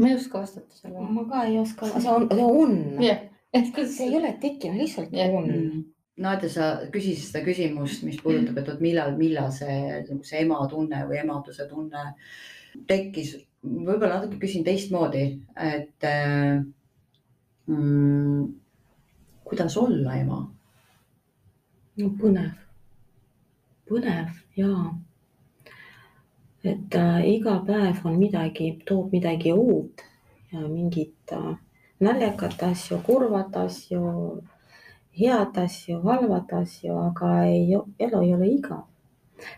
ma 0.00 0.10
ei 0.10 0.16
oska 0.16 0.40
vastata 0.40 0.76
sellele. 0.76 1.08
ma 1.16 1.26
ka 1.28 1.44
ei 1.48 1.58
oska, 1.60 1.88
see 1.96 2.12
on, 2.12 2.28
see 2.30 2.52
on 2.62 2.76
yeah.. 3.02 3.26
See 3.50 4.06
ei 4.06 4.14
ole 4.14 4.36
tekkinud, 4.38 4.78
lihtsalt 4.78 5.12
yeah. 5.12 5.34
on 5.34 5.48
mm.. 5.50 5.84
Nadja, 6.20 6.50
sa 6.52 6.64
küsisid 6.92 7.30
seda 7.30 7.40
küsimust, 7.46 8.02
mis 8.04 8.18
puudutab, 8.20 8.58
et 8.60 8.66
vot 8.68 8.80
millal, 8.84 9.14
millal 9.16 9.48
see, 9.56 9.76
nagu 10.04 10.26
see 10.28 10.42
ema 10.44 10.58
tunne 10.68 10.98
või 11.08 11.16
emaduse 11.22 11.64
tunne 11.70 12.02
tekkis. 12.90 13.38
võib-olla 13.64 14.18
natuke 14.18 14.42
küsin 14.42 14.66
teistmoodi, 14.66 15.24
et 15.56 16.06
äh, 16.08 16.60
mm, 17.72 18.44
kuidas 19.48 19.76
olla 19.80 20.18
ema? 20.20 20.42
no 22.00 22.10
põnev, 22.20 22.52
põnev 23.88 24.36
ja 24.56 24.70
et 26.64 26.94
äh, 26.94 27.24
iga 27.34 27.58
päev 27.66 28.04
on 28.04 28.18
midagi, 28.20 28.70
toob 28.86 29.12
midagi 29.12 29.52
uut 29.52 30.02
ja 30.52 30.60
mingit 30.68 31.32
äh, 31.32 31.54
naljakat 32.00 32.62
asju, 32.62 33.00
kurvat 33.06 33.56
asju, 33.56 34.02
head 35.16 35.56
asju, 35.64 36.00
halvad 36.04 36.52
asju, 36.60 36.96
aga 37.08 37.32
ei, 37.48 37.64
elu 37.98 38.22
ei 38.26 38.34
ole 38.34 38.50
igav. 38.58 38.84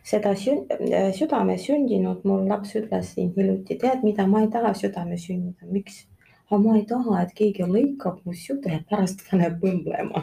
seda 0.07 0.31
äh, 0.31 1.11
südames 1.17 1.65
sündinud 1.67 2.23
mul 2.25 2.47
laps 2.47 2.77
ütles 2.79 3.15
siin 3.17 3.33
hiljuti, 3.35 3.79
tead, 3.83 4.05
mida 4.07 4.29
ma 4.31 4.45
ei 4.45 4.51
taha 4.51 4.71
südames 4.79 5.27
sündida, 5.27 5.67
miks? 5.67 6.05
aga 6.47 6.61
ma 6.63 6.77
ei 6.79 6.87
taha, 6.87 7.25
et 7.25 7.35
keegi 7.35 7.67
lõikab 7.67 8.23
mu 8.23 8.37
süda 8.37 8.77
ja 8.77 8.81
pärast 8.89 9.27
paneb 9.27 9.59
õmblema. 9.59 10.23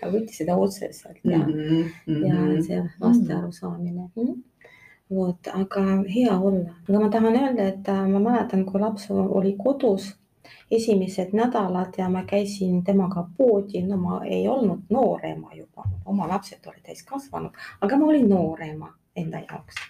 ta 0.00 0.08
võttis 0.10 0.40
seda 0.40 0.56
otseselt 0.58 1.20
ja 1.22 1.38
mm, 1.38 1.90
-hmm. 2.06 2.22
ja 2.26 2.62
see 2.64 2.78
laste 2.98 3.34
arusaamine 3.34 4.00
mm. 4.00 4.12
-hmm 4.16 4.47
vot, 5.10 5.50
aga 5.54 5.84
hea 6.14 6.38
olla, 6.38 6.74
aga 6.88 7.00
ma 7.00 7.10
tahan 7.12 7.36
öelda, 7.36 7.68
et 7.72 7.88
äh, 7.88 8.06
ma 8.12 8.20
mäletan, 8.20 8.64
kui 8.68 8.80
laps 8.80 9.10
oli 9.10 9.54
kodus 9.58 10.14
esimesed 10.70 11.32
nädalad 11.32 11.96
ja 11.98 12.08
ma 12.08 12.22
käisin 12.28 12.84
temaga 12.84 13.24
poodi, 13.36 13.82
no 13.82 13.96
ma 13.96 14.20
ei 14.24 14.48
olnud 14.48 14.88
noor 14.90 15.26
ema 15.26 15.54
juba, 15.54 15.84
oma 16.04 16.28
lapsed 16.28 16.66
olid 16.66 16.84
täiskasvanud, 16.84 17.56
aga 17.80 18.00
ma 18.00 18.10
olin 18.12 18.28
noor 18.28 18.62
ema 18.62 18.92
enda 19.16 19.40
jaoks 19.48 19.80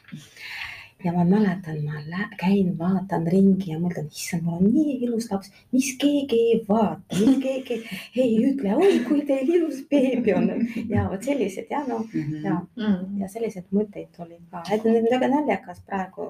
ja 1.04 1.12
ma 1.12 1.24
mäletan, 1.24 1.78
ma 1.84 2.24
käin, 2.38 2.72
vaatan 2.78 3.26
ringi 3.30 3.70
ja 3.72 3.78
mõtlen, 3.78 4.08
issand, 4.10 4.42
mul 4.46 4.58
on 4.58 4.72
nii 4.72 4.96
ilus 5.06 5.28
laps, 5.30 5.52
mis 5.72 5.92
keegi 6.00 6.38
ei 6.52 6.56
vaata, 6.68 7.18
mis 7.20 7.38
keegi 7.44 7.78
ei 8.16 8.32
ütle, 8.48 8.74
oi 8.74 8.98
kui 9.06 9.22
teil 9.28 9.52
ilus 9.58 9.84
beebi 9.90 10.34
on. 10.34 10.50
ja 10.90 11.06
vot 11.10 11.22
sellised 11.22 11.70
ja 11.70 11.84
noh 11.86 12.02
mm 12.02 12.22
-hmm. 12.22 12.44
ja 12.44 12.54
mm, 12.54 12.82
-hmm. 12.82 13.20
ja 13.20 13.28
selliseid 13.28 13.70
mõtteid 13.74 14.22
oli 14.24 14.40
ka, 14.50 14.62
et 14.72 14.84
väga 14.84 15.28
naljakas 15.28 15.80
praegu, 15.86 16.26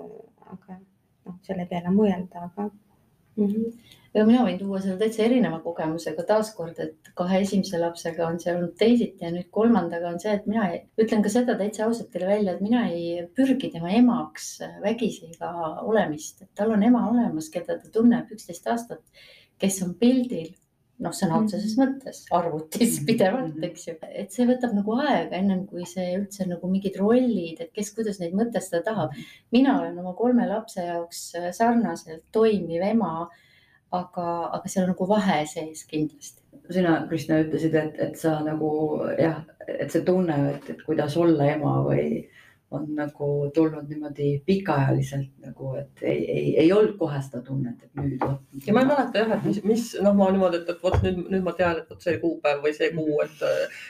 aga 0.46 0.78
noh, 1.26 1.38
selle 1.42 1.66
peale 1.66 1.88
mõelda, 1.88 2.44
aga 2.50 2.70
mm. 3.36 3.46
-hmm. 3.46 3.72
Ja 4.18 4.26
mina 4.26 4.42
võin 4.46 4.58
tuua 4.58 4.80
selle 4.82 4.98
täitsa 4.98 5.22
erineva 5.24 5.60
kogemusega 5.62 6.24
taaskord, 6.26 6.78
et 6.82 7.10
kahe 7.18 7.40
esimese 7.44 7.78
lapsega 7.80 8.26
on 8.26 8.38
see 8.42 8.52
olnud 8.54 8.74
teisiti 8.80 9.24
ja 9.24 9.32
nüüd 9.34 9.48
kolmandaga 9.54 10.10
on 10.10 10.20
see, 10.22 10.34
et 10.34 10.46
mina 10.50 10.68
ei, 10.72 10.80
ütlen 10.98 11.22
ka 11.24 11.32
seda 11.32 11.54
täitsa 11.60 11.86
ausalt 11.86 12.10
teile 12.14 12.30
välja, 12.30 12.54
et 12.54 12.64
mina 12.64 12.84
ei 12.90 13.26
pürgi 13.38 13.70
tema 13.74 13.92
emaks 13.94 14.54
vägisi 14.82 15.30
ega 15.32 15.52
olemist, 15.84 16.42
et 16.42 16.50
tal 16.58 16.74
on 16.74 16.82
ema 16.88 17.06
olemas, 17.12 17.50
keda 17.54 17.78
ta 17.78 17.92
tunneb 17.94 18.32
üksteist 18.34 18.66
aastat, 18.72 19.04
kes 19.62 19.82
on 19.86 19.94
pildil 20.00 20.50
noh, 21.04 21.14
sõna 21.14 21.38
otseses 21.38 21.76
mõttes 21.78 22.24
arvutis 22.34 22.98
pidevalt, 23.06 23.58
eks 23.68 23.86
ju, 23.86 23.96
et 24.08 24.34
see 24.34 24.46
võtab 24.48 24.74
nagu 24.74 24.96
aega, 24.98 25.38
ennem 25.38 25.64
kui 25.70 25.86
see 25.86 26.10
üldse 26.16 26.46
nagu 26.50 26.70
mingid 26.70 26.98
rollid, 26.98 27.60
et 27.62 27.70
kes, 27.74 27.92
kuidas 27.94 28.18
neid 28.22 28.34
mõtestada 28.38 28.82
tahab. 28.90 29.14
mina 29.54 29.78
olen 29.78 29.98
oma 30.02 30.16
kolme 30.18 30.48
lapse 30.50 30.82
jaoks 30.82 31.28
sarnaselt 31.54 32.24
toimiv 32.34 32.82
ema 32.82 33.28
aga, 33.92 34.26
aga 34.58 34.68
seal 34.68 34.84
on 34.86 34.92
nagu 34.92 35.08
vahe 35.08 35.38
sees 35.46 35.84
kindlasti. 35.88 36.42
sina, 36.70 37.06
Kristina, 37.08 37.40
ütlesid, 37.44 37.74
et, 37.80 37.94
et 38.08 38.18
sa 38.20 38.38
nagu 38.44 38.70
jah, 39.18 39.40
et 39.68 39.92
see 39.92 40.04
tunne, 40.04 40.36
et, 40.52 40.82
kuidas 40.84 41.16
olla 41.16 41.46
ema 41.54 41.78
või 41.86 42.26
on 42.70 42.86
nagu 42.94 43.50
tulnud 43.54 43.88
niimoodi 43.88 44.42
pikaajaliselt 44.46 45.30
nagu, 45.46 45.74
et 45.80 46.02
ei, 46.02 46.18
ei, 46.32 46.48
ei 46.64 46.72
olnud 46.72 46.96
kohe 47.00 47.20
seda 47.24 47.40
tunnet, 47.46 47.84
et 47.84 48.02
nüüd. 48.02 48.24
ja 48.66 48.74
ma 48.76 48.82
ei 48.82 48.90
mäleta 48.90 49.22
jah, 49.22 49.32
et 49.38 49.46
mis, 49.48 49.60
mis 49.64 49.86
noh, 50.04 50.16
ma 50.18 50.28
niimoodi, 50.34 50.60
et, 50.60 50.72
et 50.74 50.82
vot 50.84 50.98
nüüd, 51.04 51.22
nüüd 51.32 51.46
ma 51.46 51.54
tean, 51.56 51.80
et 51.80 51.88
vot 51.88 52.04
see 52.04 52.18
kuupäev 52.20 52.60
või 52.64 52.74
see 52.76 52.90
kuu, 52.96 53.14
et 53.24 53.46
äh, 53.48 53.86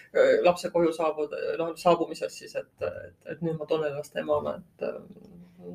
lapse 0.46 0.70
koju 0.74 0.92
saabud, 0.94 1.34
noh 1.58 1.74
saabumisest 1.80 2.44
siis, 2.44 2.54
et, 2.60 2.70
et, 2.86 3.18
et 3.34 3.42
nüüd 3.42 3.58
ma 3.58 3.66
tunnen 3.66 3.90
ennast 3.90 4.22
emana, 4.22 4.58
et 4.60 4.88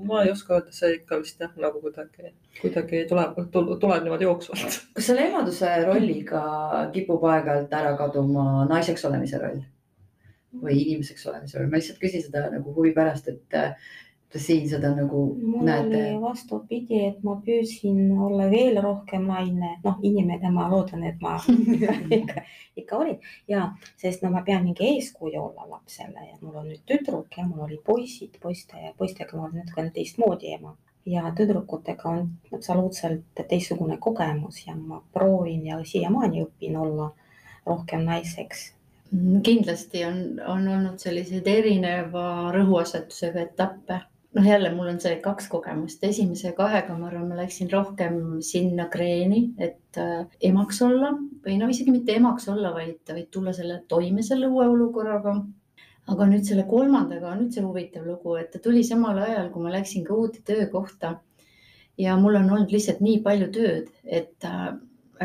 ma 0.08 0.24
ei 0.24 0.32
oska 0.32 0.58
öelda, 0.58 0.72
see 0.76 0.96
ikka 0.98 1.20
vist 1.22 1.44
jah, 1.44 1.52
nagu 1.60 1.84
kuidagi, 1.84 2.32
kuidagi 2.62 3.04
tuleb, 3.10 3.36
tuleb 3.52 4.08
niimoodi 4.08 4.30
jooksvalt. 4.30 4.80
kas 4.96 5.12
selle 5.12 5.28
emaduse 5.28 5.76
rolliga 5.84 6.44
kipub 6.96 7.28
aeg-ajalt 7.34 7.80
ära 7.82 7.94
kaduma 8.00 8.64
naiseks 8.72 9.06
olemise 9.12 9.44
roll 9.44 9.62
või 10.62 10.78
inimeseks 10.84 11.28
olemise 11.28 11.60
roll? 11.60 11.72
ma 11.72 11.80
lihtsalt 11.80 12.02
küsin 12.02 12.24
seda 12.26 12.48
nagu 12.54 12.74
huvi 12.76 12.94
pärast, 12.96 13.30
et 13.32 13.62
kas 14.34 14.46
siin 14.48 14.70
seda 14.70 14.90
nagu 14.96 15.24
mul 15.38 15.66
näete? 15.68 16.02
vastupidi, 16.22 17.00
et 17.08 17.24
ma 17.26 17.36
püüdsin 17.46 18.14
olla 18.28 18.48
veel 18.52 18.80
rohkem 18.82 19.28
naine, 19.30 19.76
noh, 19.84 20.00
inimene, 20.02 20.52
ma 20.54 20.66
loodan, 20.72 21.04
et 21.10 21.22
ma 21.22 21.36
ikka, 22.20 22.46
ikka 22.82 22.98
olin 22.98 23.20
ja 23.50 23.68
sest 24.02 24.26
no 24.26 24.32
ma 24.34 24.42
pean 24.46 24.66
mingi 24.66 24.88
eeskuju 24.96 25.42
olla 25.42 25.68
lapsele 25.76 26.30
ja 26.32 26.40
mul 26.42 26.62
on 26.64 26.72
nüüd 26.72 26.82
tüdruk 26.90 27.38
ja 27.38 27.46
mul 27.48 27.68
oli 27.68 27.78
poisid, 27.86 28.40
poiste, 28.42 28.94
poistega 28.98 29.38
ma 29.38 29.48
olen 29.48 29.62
natukene 29.62 29.94
teistmoodi 29.94 30.54
ema 30.58 30.76
ja 31.06 31.30
tüdrukutega 31.38 32.10
on 32.10 32.30
absoluutselt 32.56 33.44
teistsugune 33.50 33.98
kogemus 34.02 34.64
ja 34.68 34.76
ma 34.76 35.02
proovin 35.14 35.66
ja 35.68 35.82
siiamaani 35.86 36.46
õpin 36.48 36.80
olla 36.80 37.12
rohkem 37.66 38.08
naiseks 38.08 38.72
kindlasti 39.44 40.06
on, 40.08 40.24
on 40.48 40.68
olnud 40.68 41.00
selliseid 41.00 41.48
erineva 41.48 42.52
rõhuasetusega 42.56 43.44
etappe 43.48 44.00
noh, 44.34 44.46
jälle 44.46 44.72
mul 44.74 44.88
on 44.88 45.00
see 45.02 45.18
kaks 45.22 45.48
kogemust, 45.52 46.04
esimese 46.04 46.54
kahega 46.58 46.96
ma 46.98 47.08
arvan, 47.10 47.28
ma 47.30 47.38
läksin 47.38 47.70
rohkem 47.72 48.20
sinna 48.46 48.88
kreeni, 48.94 49.44
et 49.62 50.00
äh, 50.02 50.24
emaks 50.50 50.82
olla 50.86 51.14
või 51.46 51.58
no 51.60 51.70
isegi 51.72 51.94
mitte 51.94 52.16
emaks 52.18 52.48
olla, 52.52 52.74
vaid, 52.76 53.02
vaid 53.10 53.30
tulla 53.34 53.54
selle 53.54 53.82
toime 53.88 54.24
selle 54.26 54.50
uue 54.50 54.68
olukorraga. 54.70 55.42
aga 56.08 56.26
nüüd 56.28 56.44
selle 56.44 56.66
kolmandaga 56.68 57.30
on 57.32 57.46
üldse 57.46 57.62
huvitav 57.64 58.04
lugu, 58.08 58.34
et 58.36 58.50
ta 58.52 58.60
tuli 58.60 58.82
samal 58.84 59.22
ajal, 59.24 59.46
kui 59.54 59.64
ma 59.64 59.70
läksin 59.72 60.04
ka 60.04 60.14
uude 60.14 60.42
töökohta. 60.46 61.20
ja 61.98 62.18
mul 62.18 62.36
on 62.36 62.50
olnud 62.50 62.72
lihtsalt 62.72 63.00
nii 63.02 63.22
palju 63.22 63.52
tööd, 63.54 63.94
et 64.04 64.50
äh, 64.50 64.74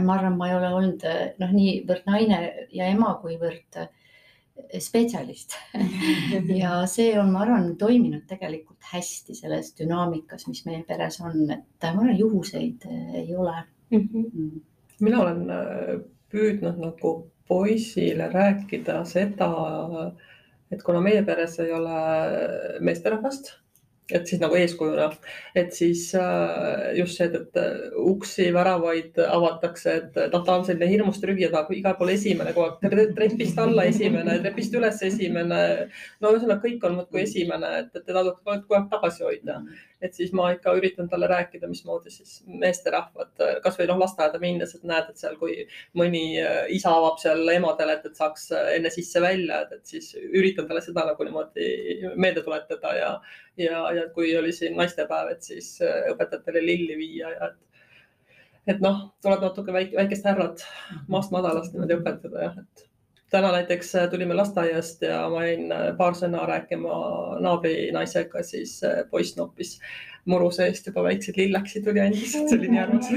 ma 0.04 0.18
arvan, 0.18 0.36
ma 0.38 0.48
ei 0.50 0.56
ole 0.56 0.72
olnud 0.80 1.06
noh, 1.38 1.54
niivõrd 1.54 2.06
naine 2.08 2.40
ja 2.74 2.88
ema, 2.92 3.14
kuivõrd 3.22 3.80
äh, 3.82 3.88
spetsialist 4.82 5.54
ja 6.62 6.82
see 6.90 7.12
on, 7.20 7.32
ma 7.32 7.44
arvan, 7.44 7.70
toiminud 7.80 8.26
tegelikult 8.30 8.90
hästi 8.92 9.36
selles 9.38 9.72
dünaamikas, 9.78 10.48
mis 10.50 10.64
meie 10.66 10.82
peres 10.88 11.20
on, 11.22 11.44
et 11.54 11.86
ma 11.86 11.94
arvan, 11.94 12.16
juhuseid 12.18 12.86
eh, 12.88 13.20
ei 13.22 13.36
ole 13.36 13.54
mm. 13.90 14.08
-hmm. 14.08 14.50
mina 15.00 15.20
olen 15.22 15.44
püüdnud 16.32 16.80
nagu 16.82 17.12
poisile 17.48 18.28
rääkida 18.32 19.04
seda, 19.08 19.48
et 20.70 20.82
kuna 20.82 21.00
meie 21.00 21.22
peres 21.24 21.58
ei 21.64 21.72
ole 21.72 22.00
meesterahvast 22.80 23.54
et 24.12 24.28
siis 24.28 24.40
nagu 24.40 24.56
eeskujuna, 24.56 25.08
et 25.58 25.74
siis 25.76 26.06
äh, 26.16 26.94
just 26.96 27.18
see, 27.18 27.28
et 27.28 27.58
uksi, 28.00 28.48
väravaid 28.56 29.18
avatakse, 29.24 29.96
et 30.00 30.16
noh, 30.32 30.44
ta 30.46 30.56
on 30.56 30.64
selline 30.68 30.88
hirmus 30.88 31.20
trügija, 31.22 31.50
tahab 31.52 31.74
igal 31.76 31.98
pool 31.98 32.14
esimene 32.14 32.54
kogu 32.56 32.78
aeg, 32.88 33.12
trepist 33.18 33.60
alla 33.60 33.84
esimene, 33.90 34.38
trepist 34.44 34.74
üles 34.78 35.02
esimene. 35.10 35.60
no 36.22 36.32
ühesõnaga, 36.32 36.62
kõik 36.64 36.88
on 36.88 36.98
muudkui 37.02 37.24
esimene, 37.26 37.74
et, 37.82 37.92
et 37.92 38.04
teda 38.08 38.24
tuleb 38.24 38.40
kogu 38.64 38.80
aeg 38.80 38.90
tagasi 38.94 39.28
hoida 39.28 39.60
et 40.02 40.14
siis 40.14 40.32
ma 40.36 40.48
ikka 40.54 40.72
üritan 40.78 41.08
talle 41.10 41.26
rääkida, 41.30 41.68
mismoodi 41.70 42.12
siis 42.12 42.38
meesterahvad 42.46 43.62
kasvõi 43.64 43.88
noh, 43.90 43.98
lasteaeda 44.02 44.40
minnes, 44.42 44.74
et 44.74 44.84
näed, 44.86 45.10
et 45.10 45.20
seal, 45.20 45.36
kui 45.40 45.56
mõni 45.98 46.22
äh, 46.42 46.60
isa 46.74 46.92
avab 46.94 47.18
seal 47.22 47.42
emadele, 47.54 47.98
et, 47.98 48.06
et 48.06 48.20
saaks 48.20 48.48
äh, 48.54 48.72
enne 48.78 48.92
sisse-välja, 48.94 49.62
et, 49.66 49.78
et 49.78 49.94
siis 49.94 50.12
üritan 50.28 50.68
talle 50.68 50.82
seda 50.84 51.06
nagu 51.08 51.26
niimoodi 51.26 51.70
meelde 52.16 52.44
tuletada 52.46 52.94
ja, 52.96 53.14
ja, 53.60 53.86
ja 53.96 54.08
kui 54.14 54.34
oli 54.38 54.54
siin 54.54 54.78
naistepäev, 54.78 55.32
et 55.34 55.50
siis 55.50 55.74
äh, 55.82 56.04
õpetajatele 56.12 56.62
lilli 56.64 57.00
viia 57.00 57.34
ja 57.34 57.50
et 57.52 57.64
et 58.68 58.82
noh, 58.84 58.98
tuleb 59.24 59.40
natuke 59.46 59.72
väike, 59.72 59.96
väikest 59.96 60.26
härrat 60.28 60.62
maast 61.08 61.32
madalast 61.32 61.72
niimoodi 61.72 61.96
õpetada 61.96 62.42
jah, 62.44 62.58
et 62.60 62.87
täna 63.30 63.52
näiteks 63.52 63.94
äh, 63.94 64.10
tulime 64.10 64.34
lasteaiast 64.34 65.02
ja 65.02 65.22
ma 65.30 65.44
jäin 65.46 65.72
äh, 65.72 65.88
paar 65.96 66.16
sõna 66.16 66.44
rääkima 66.48 66.98
naabrinaisega, 67.44 68.42
siis 68.42 68.78
äh, 68.86 69.02
poiss 69.10 69.36
noppis 69.36 69.78
muru 70.28 70.50
seest 70.52 70.86
juba 70.88 71.04
väikseid 71.06 71.36
lilleksid 71.40 71.84
tuli 71.84 72.00
andis, 72.04 72.34
et 72.36 72.50
see 72.50 72.58
oli 72.58 72.72
nii 72.72 72.82
armas. 72.82 73.08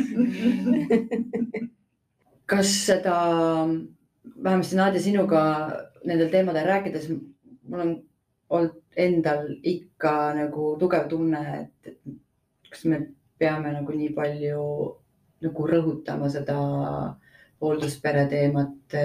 kas 2.51 2.71
seda, 2.85 3.15
vähemasti 4.43 4.79
Nadja 4.79 5.01
sinuga 5.03 5.41
nendel 6.07 6.31
teemadel 6.31 6.67
rääkides, 6.67 7.09
mul 7.67 7.83
on 7.85 7.93
olnud 8.51 8.77
endal 8.99 9.47
ikka 9.63 10.13
nagu 10.35 10.73
tugev 10.79 11.07
tunne, 11.11 11.41
et 11.63 11.93
kas 12.69 12.83
me 12.91 13.01
peame 13.39 13.71
nagu 13.75 13.95
nii 13.95 14.11
palju 14.15 14.63
nagu 15.41 15.67
rõhutama 15.67 16.29
seda 16.31 16.57
hoolduspere 17.61 18.27
teemat. 18.31 18.95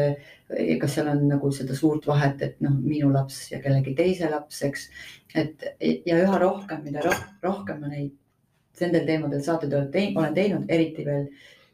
kas 0.80 0.92
seal 0.94 1.08
on 1.10 1.24
nagu 1.28 1.50
seda 1.52 1.74
suurt 1.74 2.06
vahet, 2.06 2.42
et 2.42 2.60
noh, 2.62 2.74
minu 2.78 3.08
laps 3.10 3.50
ja 3.50 3.58
kellegi 3.62 3.96
teise 3.98 4.30
laps, 4.30 4.62
eks. 4.62 4.88
et 5.34 5.64
ja 6.06 6.20
üha 6.22 6.38
rohkem, 6.38 6.84
mida 6.86 7.02
rohkem 7.42 7.80
ma 7.82 7.90
neid 7.90 8.14
nendel 8.80 9.06
teemadel 9.08 9.42
saateid 9.42 9.74
olen 9.74 10.34
teinud, 10.34 10.68
eriti 10.72 11.04
veel 11.06 11.26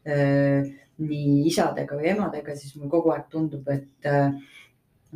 äh, 0.06 0.70
nii 1.02 1.46
isadega 1.50 1.98
või 1.98 2.10
emadega, 2.12 2.54
siis 2.58 2.76
mul 2.78 2.90
kogu 2.92 3.12
aeg 3.14 3.28
tundub, 3.32 3.68
et 3.72 4.08
äh, 4.08 4.30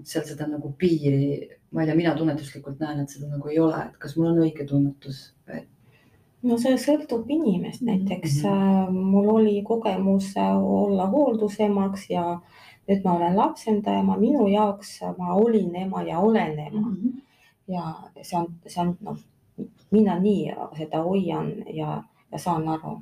seal 0.04 0.26
seda 0.28 0.48
nagu 0.50 0.72
piiri, 0.78 1.46
ma 1.72 1.82
ei 1.82 1.90
tea, 1.90 1.98
mina 1.98 2.14
tunnetuslikult 2.16 2.80
näen, 2.82 3.02
et 3.02 3.12
seda 3.12 3.30
nagu 3.30 3.52
ei 3.52 3.60
ole, 3.62 3.86
et 3.88 3.98
kas 4.02 4.16
mul 4.18 4.32
on 4.32 4.42
õige 4.44 4.66
tunnetus, 4.68 5.22
et 5.30 5.35
no 6.42 6.58
see 6.58 6.76
sõltub 6.78 7.30
inimest, 7.30 7.82
mhm. 7.82 7.90
näiteks 7.90 8.42
mm 8.42 8.50
-hmm. 8.50 8.90
mul 9.12 9.28
oli 9.28 9.62
kogemus 9.62 10.36
äh, 10.36 10.56
olla 10.56 11.06
hooldusemaks 11.06 12.10
ja 12.10 12.40
nüüd 12.88 13.04
ma 13.04 13.16
olen 13.16 13.36
lapsendaja, 13.36 14.02
ma 14.02 14.16
minu 14.16 14.46
jaoks 14.48 15.00
ma 15.18 15.34
olin 15.34 15.74
ema 15.76 16.02
ja 16.02 16.18
olen 16.18 16.58
ema 16.58 16.80
mm. 16.80 16.96
-hmm. 16.96 17.20
ja 17.68 17.94
see 18.22 18.38
on, 18.38 18.46
see 18.66 18.82
on 18.82 18.96
noh, 19.00 19.16
mina 19.90 20.18
nii 20.18 20.54
seda 20.78 21.02
hoian 21.02 21.52
ja, 21.74 22.02
ja 22.32 22.38
saan 22.38 22.68
aru 22.68 23.00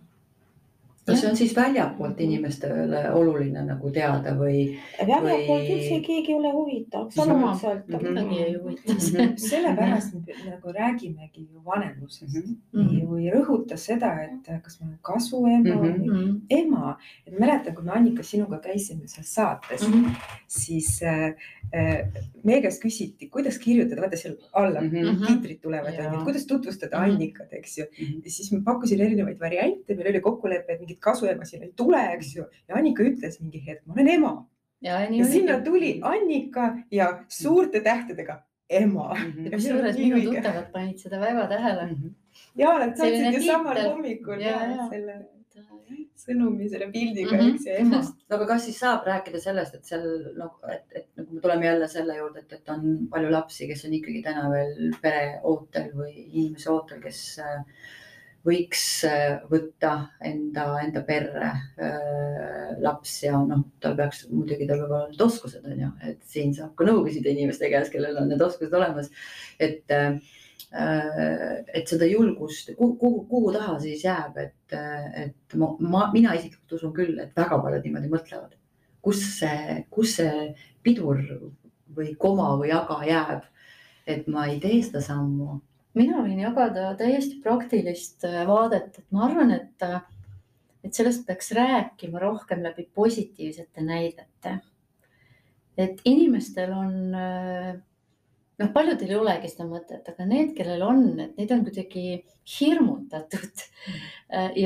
kas 1.06 1.20
see 1.20 1.30
on 1.30 1.36
siis 1.36 1.56
väljapoolt 1.56 2.20
inimestele 2.20 3.02
oluline 3.12 3.64
nagu 3.66 3.90
teada 3.92 4.32
või? 4.38 4.64
väljapoolt 5.00 5.48
või... 5.48 5.74
üldse 5.76 5.98
keegi 6.06 6.32
ei 6.32 6.38
ole 6.38 6.52
huvitav, 6.54 7.08
mm. 7.10 7.44
-hmm. 7.44 8.04
kedagi 8.06 8.38
ei 8.42 8.54
huvita 8.54 8.92
mm. 8.92 8.98
-hmm. 8.98 9.36
sellepärast 9.50 10.14
me 10.14 10.38
nagu 10.50 10.72
räägimegi 10.78 11.48
ju 11.50 11.64
vanemusest 11.64 12.34
mm 12.34 12.56
-hmm. 12.72 13.08
või 13.10 13.28
rõhuta 13.34 13.76
seda, 13.76 14.14
et 14.24 14.62
kas 14.62 14.80
ma 14.80 14.86
olen 14.86 14.98
kasuema 15.02 15.74
mm 15.74 15.82
-hmm. 15.82 16.08
või 16.10 16.40
ema. 16.50 16.98
et 17.26 17.38
mäletan, 17.38 17.74
kui 17.74 17.84
me 17.84 17.92
Annika 17.92 18.22
sinuga 18.22 18.58
käisime 18.58 19.06
seal 19.06 19.24
saates 19.24 19.88
mm, 19.88 19.94
-hmm. 19.94 20.10
siis 20.48 21.02
äh, 21.02 21.34
äh, 21.74 22.08
meie 22.44 22.62
käest 22.62 22.82
küsiti, 22.82 23.28
kuidas 23.28 23.58
kirjutada, 23.58 24.00
vaata 24.00 24.16
seal 24.16 24.36
alla 24.52 24.80
mm 24.80 24.90
-hmm. 24.90 25.26
tiitrid 25.26 25.60
tulevad, 25.60 26.24
kuidas 26.24 26.46
tutvustada. 26.46 26.98
Annikat, 26.98 27.52
eks 27.52 27.78
ju 27.78 27.84
mm. 27.84 28.06
-hmm. 28.06 28.28
siis 28.28 28.52
ma 28.52 28.60
pakkusin 28.64 29.00
erinevaid 29.00 29.40
variante, 29.40 29.94
meil 29.94 30.08
oli 30.08 30.20
kokkulepe, 30.20 30.72
et 30.72 30.80
mingi 30.80 30.93
mingit 30.94 31.00
kasuema 31.00 31.44
siin 31.44 31.62
ei 31.62 31.72
tule, 31.76 32.00
eks 32.14 32.36
ju. 32.36 32.44
ja 32.68 32.76
Annika 32.76 33.02
ütles 33.02 33.40
mingi 33.40 33.62
hetk, 33.66 33.84
ma 33.86 33.94
olen 33.94 34.08
ema. 34.08 34.46
ja, 34.80 35.00
ja 35.10 35.24
sinna 35.26 35.60
tuli 35.60 36.00
Annika 36.02 36.76
ja 36.90 37.24
suurte 37.28 37.80
tähtedega 37.80 38.42
ema 38.70 39.14
mm. 39.14 39.32
-hmm. 39.32 39.50
kusjuures 39.50 39.98
minu 39.98 40.20
tuttavad 40.20 40.72
panid 40.72 40.98
seda 40.98 41.20
väga 41.20 41.46
tähele 41.46 41.86
mm. 41.86 41.94
-hmm. 41.94 42.12
ja 42.56 42.78
nad 42.78 42.96
saatsid 42.96 43.34
ju 43.34 43.42
samal 43.42 43.82
hommikul 43.82 44.40
ja, 44.40 44.60
ja. 44.64 44.88
selle 44.90 45.24
sõnumi 46.24 46.68
selle 46.70 46.86
pildiga 46.92 47.36
mm, 47.36 47.40
-hmm. 47.40 47.54
eks 47.54 47.66
ja 47.66 47.74
emast. 47.76 48.14
no 48.30 48.36
aga 48.36 48.46
kas 48.46 48.64
siis 48.64 48.78
saab 48.78 49.06
rääkida 49.06 49.40
sellest, 49.40 49.74
et 49.74 49.84
seal 49.84 50.06
noh, 50.38 50.54
et, 50.72 50.84
et 50.94 51.08
nagu 51.16 51.34
me 51.34 51.40
tuleme 51.40 51.66
jälle 51.66 51.88
selle 51.88 52.16
juurde, 52.16 52.40
et, 52.40 52.52
et 52.52 52.68
on 52.68 53.08
palju 53.10 53.30
lapsi, 53.30 53.68
kes 53.68 53.84
on 53.84 53.94
ikkagi 53.94 54.22
täna 54.22 54.48
veel 54.50 54.96
pere 55.02 55.40
ootel 55.42 55.92
või 55.92 56.14
inimese 56.14 56.70
ootel, 56.72 57.02
kes 57.02 57.20
äh, 57.44 57.60
võiks 58.44 58.84
äh, 59.08 59.40
võtta 59.48 59.94
enda, 60.24 60.66
enda 60.84 61.02
perre 61.06 61.50
äh, 61.80 62.74
laps 62.84 63.16
ja 63.24 63.38
noh, 63.40 63.64
tal 63.80 63.96
peaks 63.98 64.26
muidugi, 64.30 64.68
tal 64.68 64.82
peavad 64.82 64.96
olema 64.98 65.12
need 65.12 65.24
oskused 65.24 65.64
on 65.68 65.80
ju, 65.80 65.90
et 66.10 66.22
siin 66.28 66.52
saab 66.56 66.74
ka 66.76 66.86
nõu 66.88 67.04
küsida 67.06 67.32
inimeste 67.32 67.70
käest, 67.72 67.92
kellel 67.94 68.20
on 68.20 68.28
need 68.32 68.44
oskused 68.44 68.74
olemas. 68.76 69.10
et 69.58 69.94
äh, 69.94 70.18
et 70.74 71.86
seda 71.86 72.06
julgust, 72.10 72.72
kuhu, 72.74 72.96
kuhu, 72.98 73.18
kuhu 73.30 73.52
taha 73.54 73.76
siis 73.78 74.02
jääb, 74.02 74.38
et, 74.42 74.74
et 74.74 75.54
ma, 75.60 75.68
ma, 75.78 76.08
mina 76.12 76.34
isiklikult 76.34 76.74
usun 76.78 76.94
küll, 76.96 77.18
et 77.22 77.36
väga 77.36 77.60
paljud 77.62 77.86
niimoodi 77.86 78.10
mõtlevad. 78.10 78.56
kus 79.04 79.20
see, 79.36 79.84
kus 79.92 80.16
see 80.16 80.48
pidur 80.82 81.20
või 81.94 82.14
koma 82.18 82.54
või 82.58 82.72
aga 82.74 82.96
jääb, 83.06 83.46
et 84.06 84.26
ma 84.26 84.48
ei 84.50 84.58
tee 84.62 84.80
seda 84.82 85.02
sammu. 85.04 85.60
Mina 85.94 86.22
võin 86.24 86.42
jagada 86.42 86.90
täiesti 86.98 87.40
praktilist 87.44 88.26
äh, 88.28 88.42
vaadet, 88.48 88.98
et 88.98 89.14
ma 89.14 89.26
arvan, 89.28 89.54
et, 89.54 89.86
et 90.84 90.94
sellest 90.94 91.26
peaks 91.28 91.52
rääkima 91.56 92.22
rohkem 92.22 92.62
läbi 92.64 92.88
positiivsete 92.94 93.84
näidete. 93.84 94.58
et 95.76 96.00
inimestel 96.06 96.70
on, 96.70 96.92
noh, 98.60 98.68
paljudel 98.74 99.10
ei 99.10 99.16
olegi 99.18 99.48
seda 99.50 99.66
mõtet, 99.66 100.06
aga 100.06 100.26
need, 100.28 100.52
kellel 100.54 100.84
on, 100.86 101.00
et 101.20 101.38
neid 101.38 101.54
on 101.54 101.64
kuidagi 101.66 102.04
hirmutatud. 102.58 103.64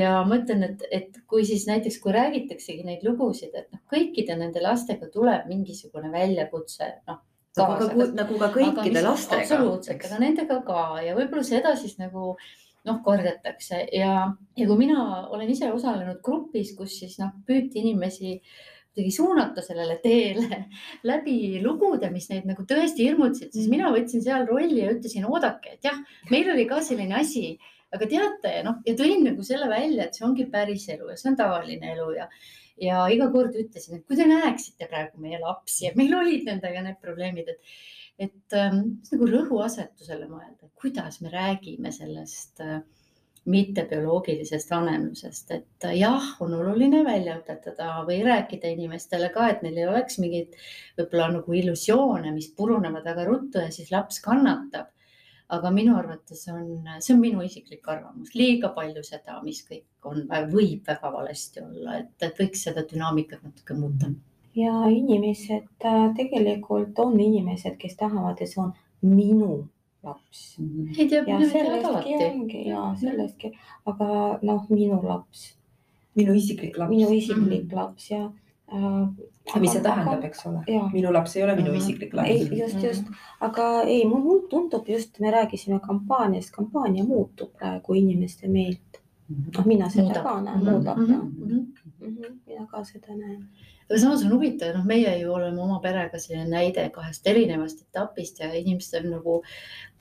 ja 0.01 0.19
ma 0.27 0.37
ütlen, 0.41 0.67
et, 0.67 0.85
et 0.91 1.17
kui 1.29 1.45
siis 1.47 1.65
näiteks, 1.69 1.97
kui 2.03 2.13
räägitaksegi 2.13 2.85
neid 2.85 3.05
lugusid, 3.07 3.55
et 3.55 3.71
noh, 3.73 3.81
kõikide 3.91 4.37
nende 4.37 4.61
lastega 4.61 5.09
tuleb 5.13 5.49
mingisugune 5.49 6.11
väljakutse, 6.13 6.93
noh. 7.09 7.23
Nagu 7.57 7.77
ka, 7.81 8.07
nagu 8.15 8.39
ka 8.39 8.49
kõikide 8.53 9.03
lastega. 9.03 9.43
absoluutselt, 9.43 10.03
aga 10.05 10.19
nendega 10.21 10.59
ka. 10.65 10.81
Ja 11.05 11.15
võib-olla 11.17 11.45
seda 11.45 11.75
siis 11.79 11.97
nagu 12.01 12.35
noh, 12.87 12.99
kordatakse 13.05 13.83
ja, 13.95 14.13
ja 14.57 14.67
kui 14.67 14.77
mina 14.79 15.27
olen 15.29 15.49
ise 15.51 15.71
osalenud 15.73 16.21
grupis, 16.25 16.73
kus 16.77 16.99
siis 17.01 17.17
noh, 17.21 17.33
püüti 17.47 17.81
inimesi 17.83 18.37
kuidagi 18.89 19.11
suunata 19.13 19.63
sellele 19.63 19.99
teele 20.03 20.63
läbi 21.09 21.59
lugude, 21.63 22.09
mis 22.13 22.29
neid 22.31 22.47
nagu 22.49 22.65
tõesti 22.67 23.09
hirmutasid, 23.09 23.51
siis 23.55 23.67
mina 23.71 23.91
võtsin 23.93 24.23
seal 24.25 24.47
rolli 24.49 24.81
ja 24.83 24.93
ütlesin, 24.95 25.27
oodake, 25.29 25.77
et 25.77 25.89
jah, 25.89 25.99
meil 26.31 26.49
oli 26.53 26.65
ka 26.69 26.81
selline 26.85 27.19
asi, 27.19 27.53
aga 27.95 28.07
teate, 28.09 28.55
noh 28.65 28.81
ja 28.85 28.95
tõin 28.97 29.23
nagu 29.25 29.45
selle 29.45 29.69
välja, 29.71 30.07
et 30.07 30.17
see 30.17 30.25
ongi 30.27 30.47
päris 30.51 30.87
elu 30.93 31.11
ja 31.11 31.19
see 31.19 31.31
on 31.31 31.37
tavaline 31.39 31.93
elu 31.95 32.09
ja 32.17 32.29
ja 32.81 33.05
iga 33.11 33.29
kord 33.33 33.55
ütlesin, 33.59 33.99
et 33.99 34.05
kui 34.07 34.19
te 34.19 34.27
näeksite 34.29 34.89
praegu 34.89 35.21
meie 35.23 35.39
lapsi 35.41 35.87
ja 35.87 35.95
meil 35.99 36.13
olid 36.17 36.45
nendega 36.49 36.83
need 36.85 36.99
probleemid, 37.03 37.51
et, 37.53 37.73
et 38.27 38.57
ähm, 38.59 38.83
nagu 39.11 39.29
rõhuasetusele 39.33 40.29
mõelda, 40.29 40.71
kuidas 40.79 41.19
me 41.23 41.33
räägime 41.33 41.91
sellest 41.95 42.63
äh, 42.65 42.79
mittebioloogilisest 43.49 44.71
vanemlusest, 44.71 45.51
et 45.55 45.87
äh, 45.87 45.97
jah, 46.01 46.33
on 46.43 46.53
oluline 46.59 47.03
välja 47.07 47.39
õpetada 47.39 48.03
või 48.07 48.21
rääkida 48.27 48.71
inimestele 48.75 49.31
ka, 49.33 49.49
et 49.49 49.65
neil 49.65 49.79
ei 49.79 49.89
oleks 49.89 50.19
mingeid 50.21 50.55
võib-olla 50.99 51.31
nagu 51.39 51.59
illusioone, 51.63 52.33
mis 52.35 52.51
purunevad 52.57 53.07
väga 53.07 53.27
ruttu 53.29 53.63
ja 53.63 53.73
siis 53.73 53.91
laps 53.95 54.21
kannatab 54.25 54.91
aga 55.49 55.71
minu 55.73 55.95
arvates 55.97 56.43
on, 56.53 56.87
see 57.01 57.13
on 57.15 57.21
minu 57.23 57.41
isiklik 57.45 57.87
arvamus, 57.89 58.33
liiga 58.37 58.69
palju 58.75 59.03
seda, 59.05 59.39
mis 59.45 59.63
kõik 59.65 60.09
on, 60.09 60.25
võib 60.51 60.85
väga 60.87 61.11
valesti 61.13 61.63
olla, 61.63 61.99
et, 62.03 62.13
et 62.25 62.41
võiks 62.41 62.65
seda 62.67 62.85
dünaamikat 62.89 63.41
natuke 63.47 63.77
muuta. 63.77 64.11
ja 64.55 64.73
inimesed 64.93 65.85
äh, 65.85 66.05
tegelikult 66.17 66.99
on 66.99 67.19
inimesed, 67.19 67.77
kes 67.81 67.97
tahavad, 67.97 68.41
et 68.41 68.51
see 68.51 68.61
on 68.61 68.73
minu 69.01 69.63
laps. 70.03 70.43
ei 70.97 71.07
tea, 71.07 71.23
ja 71.27 71.39
sellestki 71.49 72.19
ongi 72.27 72.67
ja 72.67 72.83
sellestki, 72.99 73.53
aga 73.89 74.11
noh, 74.45 74.69
minu 74.69 75.01
laps, 75.03 75.49
minu 76.19 76.37
isiklik 76.37 76.77
laps. 76.77 76.93
minu 76.93 77.09
isiklik 77.15 77.73
laps 77.73 78.11
ja. 78.11 78.27
Mis 79.59 79.71
see 79.73 79.81
tähendab, 79.81 80.23
eks 80.23 80.45
ole? 80.45 80.59
minu 80.93 81.13
laps 81.13 81.35
ei 81.35 81.43
ole 81.43 81.55
minu 81.55 81.71
Mhm. 81.71 81.77
isiklik 81.77 82.13
ei 82.25 82.39
laps., 82.43 82.51
just, 82.59 82.83
just, 82.83 83.03
aga 83.41 83.81
ei, 83.81 84.05
mulle 84.05 84.47
tundub 84.49 84.87
just, 84.89 85.19
me 85.19 85.31
rääkisime 85.31 85.79
kampaaniast, 85.79 86.51
kampaania 86.55 87.03
muutub 87.03 87.53
praegu 87.57 87.93
inimeste 87.93 88.47
meelt. 88.47 88.79
noh, 89.57 89.65
mina 89.65 89.89
seda 89.89 90.03
Muudab. 90.03 90.23
ka 90.23 90.41
näen, 90.41 90.57
Mhm, 90.59 90.69
muudab 90.71 90.97
mhm, 90.97 91.11
ja 91.11 91.17
mhm. 91.17 92.39
mina 92.47 92.65
ka 92.67 92.83
seda 92.83 93.15
näen. 93.15 93.43
aga 93.89 93.99
samas 93.99 94.23
on 94.25 94.31
huvitav, 94.31 94.75
noh, 94.75 94.85
meie 94.85 95.19
ju 95.21 95.33
oleme 95.33 95.61
oma 95.61 95.79
perega 95.79 96.17
selline 96.19 96.49
näide 96.49 96.89
kahest 96.91 97.27
erinevast 97.27 97.81
etapist 97.81 98.39
ja 98.39 98.51
inimesed 98.53 99.05
on 99.05 99.11
nagu, 99.11 99.41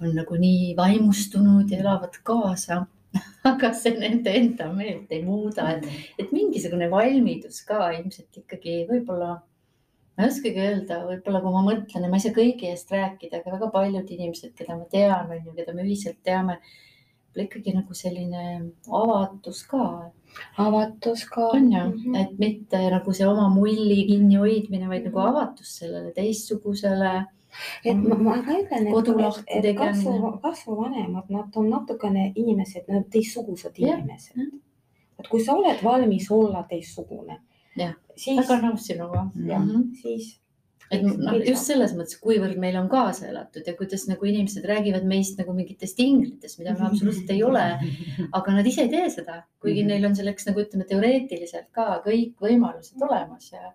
on 0.01 0.14
nagu 0.14 0.35
nii 0.35 0.75
vaimustunud 0.77 1.71
ja 1.71 1.79
elavad 1.79 2.16
kaasa. 2.23 2.87
aga 3.51 3.73
see 3.77 3.95
nende 3.97 4.33
enda 4.41 4.71
meelt 4.73 5.13
ei 5.15 5.23
muuda, 5.25 5.69
et, 5.77 5.87
et 6.21 6.35
mingisugune 6.35 6.91
valmidus 6.93 7.63
ka 7.69 7.91
ilmselt 7.97 8.43
ikkagi 8.43 8.83
võib-olla, 8.91 9.39
ma 10.17 10.27
ei 10.27 10.33
oskagi 10.33 10.65
öelda, 10.65 11.01
võib-olla 11.07 11.41
kui 11.45 11.55
ma 11.55 11.65
mõtlen 11.71 12.05
ja 12.05 12.11
ma 12.11 12.21
ei 12.21 12.27
saa 12.27 12.37
kõigi 12.37 12.69
eest 12.73 12.93
rääkida, 12.93 13.41
aga 13.41 13.57
väga 13.57 13.73
paljud 13.75 14.13
inimesed, 14.19 14.53
keda 14.59 14.77
ma 14.77 14.87
tean, 14.93 15.33
on 15.33 15.41
ju, 15.41 15.57
keda 15.57 15.77
me 15.77 15.87
ühiselt 15.87 16.21
teame, 16.27 16.61
ikkagi 17.39 17.71
nagu 17.71 17.95
selline 17.95 18.45
avatus 18.91 19.63
ka 19.71 19.85
avatus 20.57 21.25
ka. 21.25 21.49
on 21.55 21.73
ju, 21.73 21.85
et 22.21 22.39
mitte 22.39 22.81
nagu 22.93 23.15
see 23.15 23.27
oma 23.27 23.49
mulli 23.53 24.05
kinnihoidmine, 24.11 24.89
vaid 24.91 25.09
nagu 25.09 25.23
avatus 25.25 25.79
sellele 25.81 26.13
teistsugusele. 26.17 27.15
Et 27.85 27.97
ma, 27.97 28.15
ma 28.15 28.43
ka 28.43 28.57
ütlen, 28.61 28.91
Kodu 28.93 29.15
et, 29.47 29.65
et 29.65 29.77
kasvu, 29.77 30.39
kasvuvanemad, 30.43 31.31
nad 31.31 31.57
on 31.57 31.71
natukene 31.71 32.33
inimesed, 32.35 32.89
nad 32.89 32.97
on 33.03 33.05
teistsugused 33.11 33.79
Jah, 33.79 33.99
inimesed. 33.99 34.37
Et 35.19 35.29
kui 35.29 35.41
sa 35.45 35.55
oled 35.59 35.81
valmis 35.83 36.31
olla 36.31 36.63
teistsugune 36.69 37.41
siis, 38.17 38.37
väga 38.39 38.61
nõus 38.63 38.85
sinuga. 38.87 39.31
jah 39.47 39.61
Mhm. 39.65 39.95
siis 40.03 40.37
et 40.91 41.03
noh, 41.03 41.35
just 41.45 41.67
selles 41.69 41.93
mõttes, 41.93 42.17
kuivõrd 42.21 42.57
meil 42.57 42.77
on 42.81 42.89
kaasa 42.89 43.27
elatud 43.29 43.67
ja 43.67 43.75
kuidas 43.77 44.07
nagu 44.09 44.25
inimesed 44.25 44.65
räägivad 44.65 45.05
meist 45.05 45.37
nagu 45.39 45.53
mingitest 45.53 45.99
inglitest, 46.01 46.59
mida 46.59 46.73
me 46.73 46.87
absoluutselt 46.87 47.29
ei 47.31 47.43
ole, 47.43 47.79
aga 48.33 48.53
nad 48.57 48.67
ise 48.67 48.83
ei 48.87 48.89
tee 48.89 49.11
seda, 49.11 49.43
kuigi 49.61 49.83
Mhm. 49.83 49.89
neil 49.89 50.05
on 50.07 50.15
selleks 50.17 50.47
nagu 50.47 50.61
ütleme, 50.61 50.87
teoreetiliselt 50.89 51.69
ka 51.73 52.03
kõik 52.07 52.35
võimalused 52.41 52.97
olemas 53.03 53.53
ja 53.53 53.73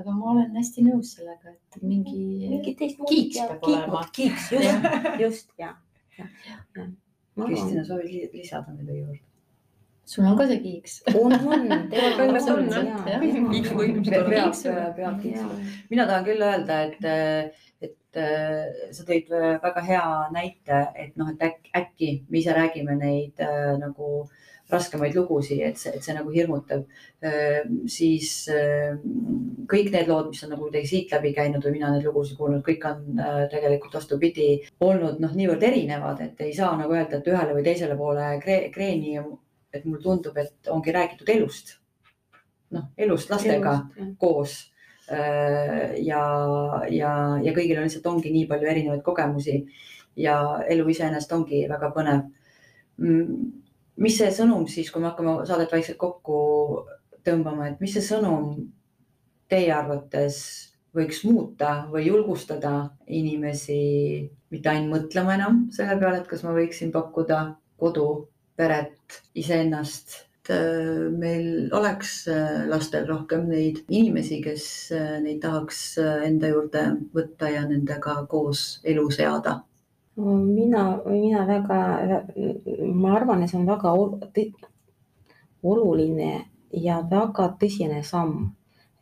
aga 0.00 0.14
ma 0.14 0.32
olen 0.32 0.56
hästi 0.58 0.86
nõus 0.88 1.14
sellega, 1.16 1.54
et 1.54 1.82
mingi 1.82 2.50
mingi 2.50 2.74
kiiks 2.78 3.38
peab 3.38 3.68
olema. 3.68 4.02
kiiks, 4.16 4.50
just, 4.56 5.20
just 5.20 5.54
ja, 5.60 5.74
ja, 6.18 6.26
ja. 6.48 6.88
Kristina, 7.38 7.84
soovid 7.86 8.10
li- 8.10 8.30
lisada 8.34 8.74
midagi 8.74 9.00
juurde? 9.04 9.22
sul 10.04 10.26
on 10.28 10.36
ka 10.36 10.46
see 10.46 10.60
kiiks. 10.60 10.98
on, 11.16 11.32
on, 11.32 11.68
Põhimõtteliselt 11.90 12.50
on, 12.52 12.66
on 12.68 12.90
mina 15.90 16.06
tahan 16.10 16.26
küll 16.26 16.44
öelda, 16.44 16.80
et, 16.90 17.54
et 17.88 18.20
äh, 18.20 18.90
sa 18.92 19.06
tõid 19.08 19.32
väga 19.64 19.84
hea 19.88 20.06
näite, 20.34 20.80
et 21.00 21.16
noh, 21.20 21.32
et 21.32 21.46
äkki, 21.48 21.72
äkki 21.80 22.10
me 22.28 22.42
ise 22.42 22.56
räägime 22.56 22.98
neid 23.00 23.40
äh, 23.42 23.72
nagu 23.80 24.26
raskemaid 24.72 25.14
lugusid, 25.16 25.60
et 25.60 25.78
see, 25.80 25.92
et 25.96 26.04
see 26.04 26.14
nagu 26.16 26.32
hirmutab. 26.32 26.86
siis 27.90 28.30
kõik 29.70 29.90
need 29.92 30.08
lood, 30.08 30.30
mis 30.32 30.42
on 30.44 30.52
nagu 30.54 30.66
kuidagi 30.66 30.88
siit 30.88 31.12
läbi 31.12 31.32
käinud 31.36 31.64
või 31.64 31.76
mina 31.78 31.92
neid 31.92 32.04
lugusid 32.04 32.36
kuulnud, 32.38 32.64
kõik 32.64 32.84
on 32.88 33.22
tegelikult 33.52 33.96
vastupidi 34.00 34.48
olnud 34.84 35.20
noh, 35.22 35.32
niivõrd 35.36 35.64
erinevad, 35.68 36.20
et 36.24 36.44
ei 36.44 36.52
saa 36.56 36.74
nagu 36.80 36.96
öelda, 36.96 37.20
et 37.20 37.32
ühele 37.32 37.56
või 37.56 37.64
teisele 37.64 37.96
poole 37.96 38.28
kree, 38.42 38.68
kreeni, 38.74 39.16
et 39.74 39.84
mulle 39.84 40.02
tundub, 40.02 40.36
et 40.38 40.70
ongi 40.72 40.94
räägitud 40.94 41.32
elust. 41.36 41.78
noh, 42.74 42.88
elust 42.96 43.30
lastega 43.30 43.78
koos. 44.18 44.70
ja, 45.08 46.22
ja, 46.88 47.10
ja 47.44 47.52
kõigil 47.52 47.76
on 47.76 47.84
lihtsalt 47.84 48.06
ongi 48.08 48.32
nii 48.32 48.46
palju 48.48 48.70
erinevaid 48.70 49.02
kogemusi 49.04 49.58
ja 50.16 50.38
elu 50.70 50.88
iseenesest 50.88 51.32
ongi 51.36 51.66
väga 51.68 51.90
põnev. 51.94 52.24
Mis 54.02 54.18
see 54.18 54.30
sõnum 54.34 54.66
siis, 54.70 54.90
kui 54.90 55.02
me 55.02 55.10
hakkame 55.10 55.36
saadet 55.48 55.72
vaikselt 55.72 55.98
kokku 56.00 56.38
tõmbama, 57.26 57.70
et 57.70 57.80
mis 57.82 57.94
see 57.94 58.04
sõnum 58.04 58.54
teie 59.50 59.72
arvates 59.74 60.38
võiks 60.94 61.24
muuta 61.26 61.84
või 61.90 62.06
julgustada 62.08 62.74
inimesi 63.06 63.78
mitte 64.54 64.70
ainult 64.70 64.92
mõtlema 64.94 65.34
enam 65.34 65.64
selle 65.74 65.98
peale, 65.98 66.20
et 66.22 66.30
kas 66.30 66.44
ma 66.46 66.54
võiksin 66.54 66.94
pakkuda 66.94 67.40
kodu, 67.80 68.06
peret, 68.56 69.22
iseennast 69.34 70.20
et 70.44 70.50
äh, 70.52 71.10
meil 71.10 71.70
oleks 71.72 72.26
äh, 72.28 72.66
lastel 72.68 73.06
rohkem 73.08 73.48
neid 73.48 73.80
inimesi, 73.88 74.42
kes 74.44 74.92
äh, 74.92 75.20
neid 75.22 75.40
tahaks 75.40 75.96
enda 75.98 76.50
juurde 76.52 76.82
võtta 77.14 77.48
ja 77.48 77.64
nendega 77.64 78.26
koos 78.28 78.80
elu 78.84 79.08
seada. 79.10 79.62
mina, 80.16 81.00
mina 81.06 81.46
väga, 81.46 81.80
ma 82.94 83.16
arvan, 83.16 83.42
et 83.42 83.50
see 83.50 83.58
on 83.58 83.66
väga 83.66 83.92
oluline 85.62 86.44
ja 86.70 87.00
väga 87.10 87.48
tõsine 87.60 88.02
samm, 88.06 88.52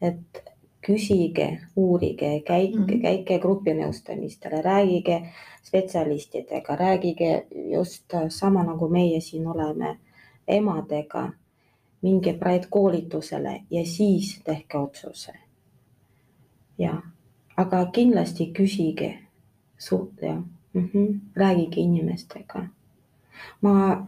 et 0.01 0.43
küsige, 0.83 1.61
uurige, 1.77 2.41
käike 2.47 2.79
mm, 2.79 2.85
-hmm. 2.85 3.03
käike 3.03 3.39
grupinõustamistele, 3.39 4.63
rääkige 4.63 5.33
spetsialistidega, 5.63 6.77
rääkige 6.77 7.47
just 7.73 8.05
sama 8.29 8.65
nagu 8.65 8.89
meie 8.89 9.21
siin 9.21 9.47
oleme 9.47 9.99
emadega, 10.49 11.33
minge 12.03 12.33
praegu 12.33 12.67
koolitusele 12.71 13.63
ja 13.71 13.87
siis 13.87 14.41
tehke 14.45 14.79
otsuse. 14.79 15.33
ja, 16.79 17.03
aga 17.57 17.87
kindlasti 17.87 18.53
küsige 18.59 19.19
suht- 19.79 20.23
ja 20.23 20.43
mm 20.75 20.89
-hmm, 20.89 21.21
rääkige 21.37 21.81
inimestega. 21.81 22.67
ma, 23.61 24.07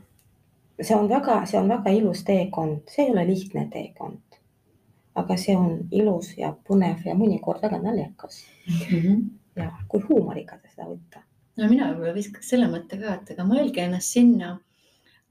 see 0.82 0.96
on 0.96 1.08
väga, 1.08 1.46
see 1.46 1.60
on 1.60 1.68
väga 1.68 1.90
ilus 1.90 2.24
teekond, 2.24 2.80
see 2.88 3.04
ei 3.04 3.12
ole 3.12 3.26
lihtne 3.26 3.68
teekond 3.72 4.24
aga 5.14 5.36
see 5.38 5.54
on 5.56 5.78
ilus 5.94 6.32
ja 6.38 6.50
põnev 6.68 7.06
ja 7.06 7.14
mõnikord 7.18 7.62
väga 7.62 7.78
naljakas 7.82 8.42
mm. 8.66 8.82
-hmm. 8.90 9.22
ja 9.56 9.70
kui 9.88 10.02
huumoriga 10.08 10.58
seda 10.66 10.88
võtta. 10.90 11.22
no 11.56 11.70
mina 11.70 11.90
võib-olla 11.92 12.14
viskaks 12.14 12.48
selle 12.54 12.68
mõtte 12.70 12.98
ka, 13.00 13.14
et 13.14 13.34
aga 13.36 13.46
mõelge 13.46 13.84
ennast 13.84 14.16
sinna, 14.16 14.58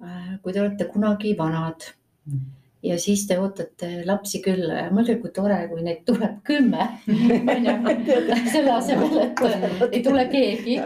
äh, 0.04 0.36
kui 0.42 0.54
te 0.54 0.62
olete 0.62 0.86
kunagi 0.86 1.38
vanad 1.38 1.90
mm. 2.26 2.34
-hmm 2.34 2.63
ja 2.84 2.98
siis 3.00 3.24
te 3.28 3.38
ootate 3.40 3.90
lapsi 4.08 4.42
külla 4.44 4.82
ja 4.82 4.92
mõelge, 4.92 5.16
kui 5.22 5.32
tore, 5.36 5.62
kui 5.72 5.86
neid 5.86 6.04
tuleb 6.08 6.42
kümme. 6.48 6.90
selle 8.54 8.76
asemel, 8.76 9.18
et 9.24 9.44
ei 9.90 10.04
tule 10.04 10.28
keegi. 10.32 10.78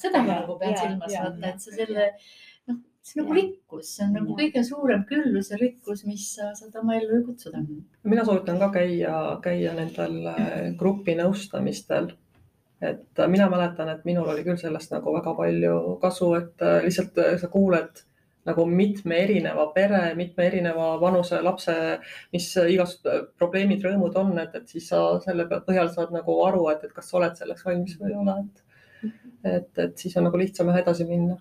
seda 0.00 0.24
ma 0.24 0.40
nagu 0.40 0.58
pean 0.60 0.76
silmas 0.80 1.16
vaata, 1.16 1.52
et 1.52 1.60
sa 1.62 1.76
selle 1.76 2.10
see 3.06 3.20
on 3.20 3.22
nagu 3.22 3.34
rikkus, 3.36 3.90
see 3.94 4.04
on 4.06 4.14
nagu 4.16 4.34
kõige 4.38 4.62
suurem 4.66 5.04
küllus 5.06 5.52
ja 5.52 5.58
rikkus, 5.60 6.02
mis 6.08 6.24
sa 6.34 6.50
saad 6.58 6.74
oma 6.80 6.96
ellu 6.98 7.22
kutsuda. 7.28 7.62
mina 8.02 8.24
soovitan 8.26 8.58
ka 8.58 8.72
käia, 8.74 9.12
käia 9.44 9.74
nendel 9.76 10.16
äh, 10.32 10.54
grupinõustamistel. 10.80 12.10
et 12.80 13.20
äh, 13.20 13.28
mina 13.30 13.48
mäletan, 13.52 13.92
et 13.92 14.04
minul 14.04 14.28
oli 14.32 14.42
küll 14.44 14.58
sellest 14.58 14.90
nagu 14.90 15.14
väga 15.14 15.36
palju 15.38 15.98
kasu, 16.02 16.32
et 16.40 16.66
äh, 16.66 16.82
lihtsalt 16.88 17.22
sa 17.40 17.48
kuuled 17.52 18.02
nagu 18.46 18.66
mitme 18.70 19.18
erineva 19.24 19.66
pere, 19.74 20.02
mitme 20.18 20.46
erineva 20.46 20.92
vanuse 21.02 21.40
lapse, 21.42 21.74
mis 22.34 22.48
igasugused 22.56 23.32
probleemid, 23.40 23.82
rõõmud 23.84 24.16
on, 24.20 24.32
et, 24.42 24.54
et 24.54 24.76
siis 24.76 24.88
sa 24.92 25.02
selle 25.24 25.48
põhjal 25.50 25.90
saad 25.94 26.14
nagu 26.14 26.38
aru, 26.46 26.68
et, 26.72 26.86
et 26.86 26.94
kas 26.96 27.10
sa 27.10 27.20
oled 27.20 27.36
selleks 27.38 27.66
valmis 27.66 27.98
või 28.00 28.12
ei 28.12 28.18
ole, 28.22 28.38
et, 28.44 29.12
et, 29.52 29.70
et 29.86 30.04
siis 30.06 30.16
on 30.16 30.28
nagu 30.28 30.40
lihtsam 30.40 30.72
edasi 30.74 31.08
minna 31.08 31.38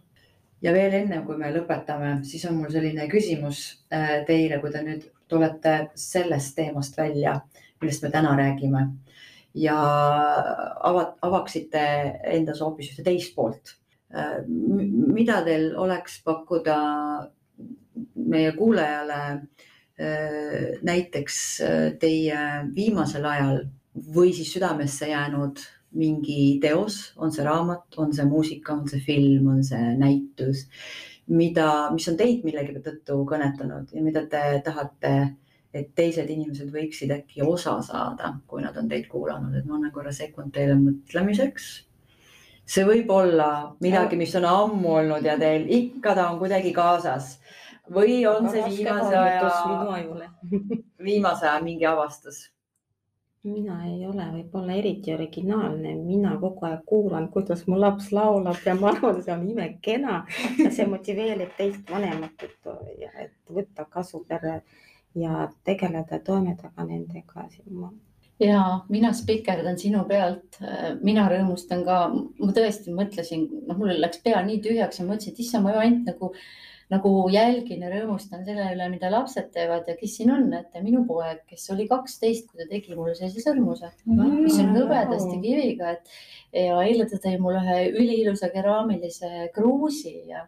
ja 0.66 0.74
veel 0.74 0.94
enne, 1.02 1.22
kui 1.26 1.38
me 1.38 1.52
lõpetame, 1.54 2.18
siis 2.28 2.46
on 2.50 2.60
mul 2.60 2.72
selline 2.74 3.08
küsimus 3.12 3.66
äh, 3.94 4.22
teile, 4.28 4.60
kui 4.64 4.74
te 4.74 4.82
nüüd 4.86 5.06
tulete 5.30 5.78
sellest 6.00 6.56
teemast 6.58 6.98
välja, 6.98 7.40
millest 7.82 8.06
me 8.06 8.12
täna 8.14 8.36
räägime 8.38 8.88
ja 9.56 9.78
ava-, 10.84 11.16
avaksite 11.26 11.82
endas 12.36 12.62
hoopis 12.64 12.92
ühte 12.92 13.06
teist 13.08 13.36
poolt. 13.36 13.76
Äh, 14.14 14.42
mida 14.48 15.42
teil 15.46 15.72
oleks 15.82 16.20
pakkuda 16.24 16.78
meie 18.16 18.52
kuulajale 18.58 19.22
äh, 19.32 20.76
näiteks 20.86 21.40
teie 22.00 22.44
viimasel 22.76 23.26
ajal 23.26 23.64
või 24.16 24.34
siis 24.36 24.52
südamesse 24.54 25.10
jäänud 25.10 25.64
mingi 25.96 26.60
teos, 26.62 27.14
on 27.18 27.32
see 27.32 27.46
raamat, 27.46 27.96
on 27.98 28.14
see 28.14 28.26
muusika, 28.28 28.76
on 28.76 28.88
see 28.92 29.02
film, 29.04 29.48
on 29.54 29.64
see 29.64 29.94
näitus, 30.00 30.66
mida, 31.32 31.90
mis 31.96 32.08
on 32.12 32.18
teid 32.20 32.44
millegi 32.46 32.76
tõttu 32.84 33.22
kõnetanud 33.30 33.96
ja 33.96 34.04
mida 34.04 34.26
te 34.32 34.44
tahate, 34.66 35.14
et 35.76 35.90
teised 35.96 36.30
inimesed 36.32 36.70
võiksid 36.72 37.12
äkki 37.16 37.44
osa 37.44 37.78
saada, 37.84 38.36
kui 38.48 38.64
nad 38.64 38.78
on 38.80 38.88
teid 38.92 39.10
kuulanud, 39.12 39.56
et 39.56 39.66
ma 39.68 39.80
annan 39.80 39.92
korra 39.96 40.14
sekund 40.16 40.54
teile 40.56 40.78
mõtlemiseks. 40.80 41.72
See 42.66 42.86
võib 42.88 43.12
olla 43.14 43.50
midagi, 43.84 44.18
mis 44.20 44.34
on 44.40 44.48
ammu 44.50 44.98
olnud 45.02 45.26
ja 45.26 45.38
teil 45.40 45.68
ikka 45.70 46.16
ta 46.18 46.30
on 46.32 46.40
kuidagi 46.42 46.74
kaasas. 46.76 47.38
Või 47.96 48.24
on 48.26 48.50
see 48.50 48.64
viimase 48.66 49.14
aja, 49.14 49.50
viimase 51.08 51.46
aja 51.48 51.62
mingi 51.64 51.86
avastus? 51.86 52.48
Mina 53.46 53.76
ei 53.86 54.00
ole 54.10 54.24
võib-olla 54.32 54.74
eriti 54.74 55.14
originaalne, 55.14 55.92
mina 56.02 56.32
kogu 56.42 56.66
aeg 56.66 56.80
kuulan, 56.90 57.28
kuidas 57.30 57.62
mu 57.70 57.78
laps 57.78 58.08
laulab 58.10 58.64
ja 58.66 58.74
ma 58.80 58.90
arvan, 58.90 59.20
see 59.22 59.36
on 59.36 59.44
imekena. 59.52 60.16
Ja 60.58 60.72
see 60.74 60.88
motiveerib 60.90 61.54
teist 61.58 61.92
vanemat, 61.94 62.42
et, 62.42 62.72
et 63.28 63.36
võtta 63.54 63.86
kasu 63.86 64.24
pere 64.26 64.56
ja 65.14 65.46
tegeleda, 65.64 66.20
toimetada 66.26 66.88
nendega. 66.90 67.46
Ja 68.40 68.62
mina 68.90 69.14
spikerdan 69.16 69.78
sinu 69.80 70.04
pealt, 70.10 70.60
mina 71.06 71.28
rõõmustan 71.32 71.86
ka, 71.88 72.00
ma 72.14 72.56
tõesti 72.56 72.94
mõtlesin, 72.96 73.48
noh, 73.68 73.80
mul 73.80 73.96
läks 74.02 74.24
pea 74.24 74.42
nii 74.46 74.62
tühjaks 74.66 75.00
ja 75.00 75.08
mõtlesin, 75.08 75.34
et 75.34 75.44
issand, 75.46 75.64
ma 75.66 75.76
ju 75.76 75.84
ainult 75.84 76.10
nagu 76.14 76.34
nagu 76.92 77.12
jälgin 77.34 77.82
ja 77.82 77.90
rõõmustan 77.90 78.44
selle 78.46 78.68
üle, 78.76 78.88
mida 78.92 79.10
lapsed 79.10 79.48
teevad 79.56 79.88
ja 79.90 79.96
kes 79.98 80.20
siin 80.20 80.30
on, 80.36 80.52
et 80.54 80.76
minu 80.86 81.02
poeg, 81.08 81.40
kes 81.50 81.64
oli 81.74 81.88
kaksteist, 81.90 82.52
kui 82.52 82.62
ta 82.62 82.68
tegi 82.70 82.94
mulle 82.94 83.16
sellise 83.18 83.42
sõrmuse 83.42 83.90
mm., 84.06 84.36
mis 84.44 84.60
on 84.62 84.70
hõbedast 84.76 85.32
ja 85.32 85.40
kiviga, 85.42 85.96
et 85.96 86.66
ja 86.66 86.78
eile 86.86 87.08
ta 87.10 87.18
tõi 87.24 87.40
mulle 87.42 87.64
ühe 87.64 87.80
üliilusa 87.90 88.52
keraamilise 88.54 89.50
kruusi 89.56 90.14
ja, 90.30 90.46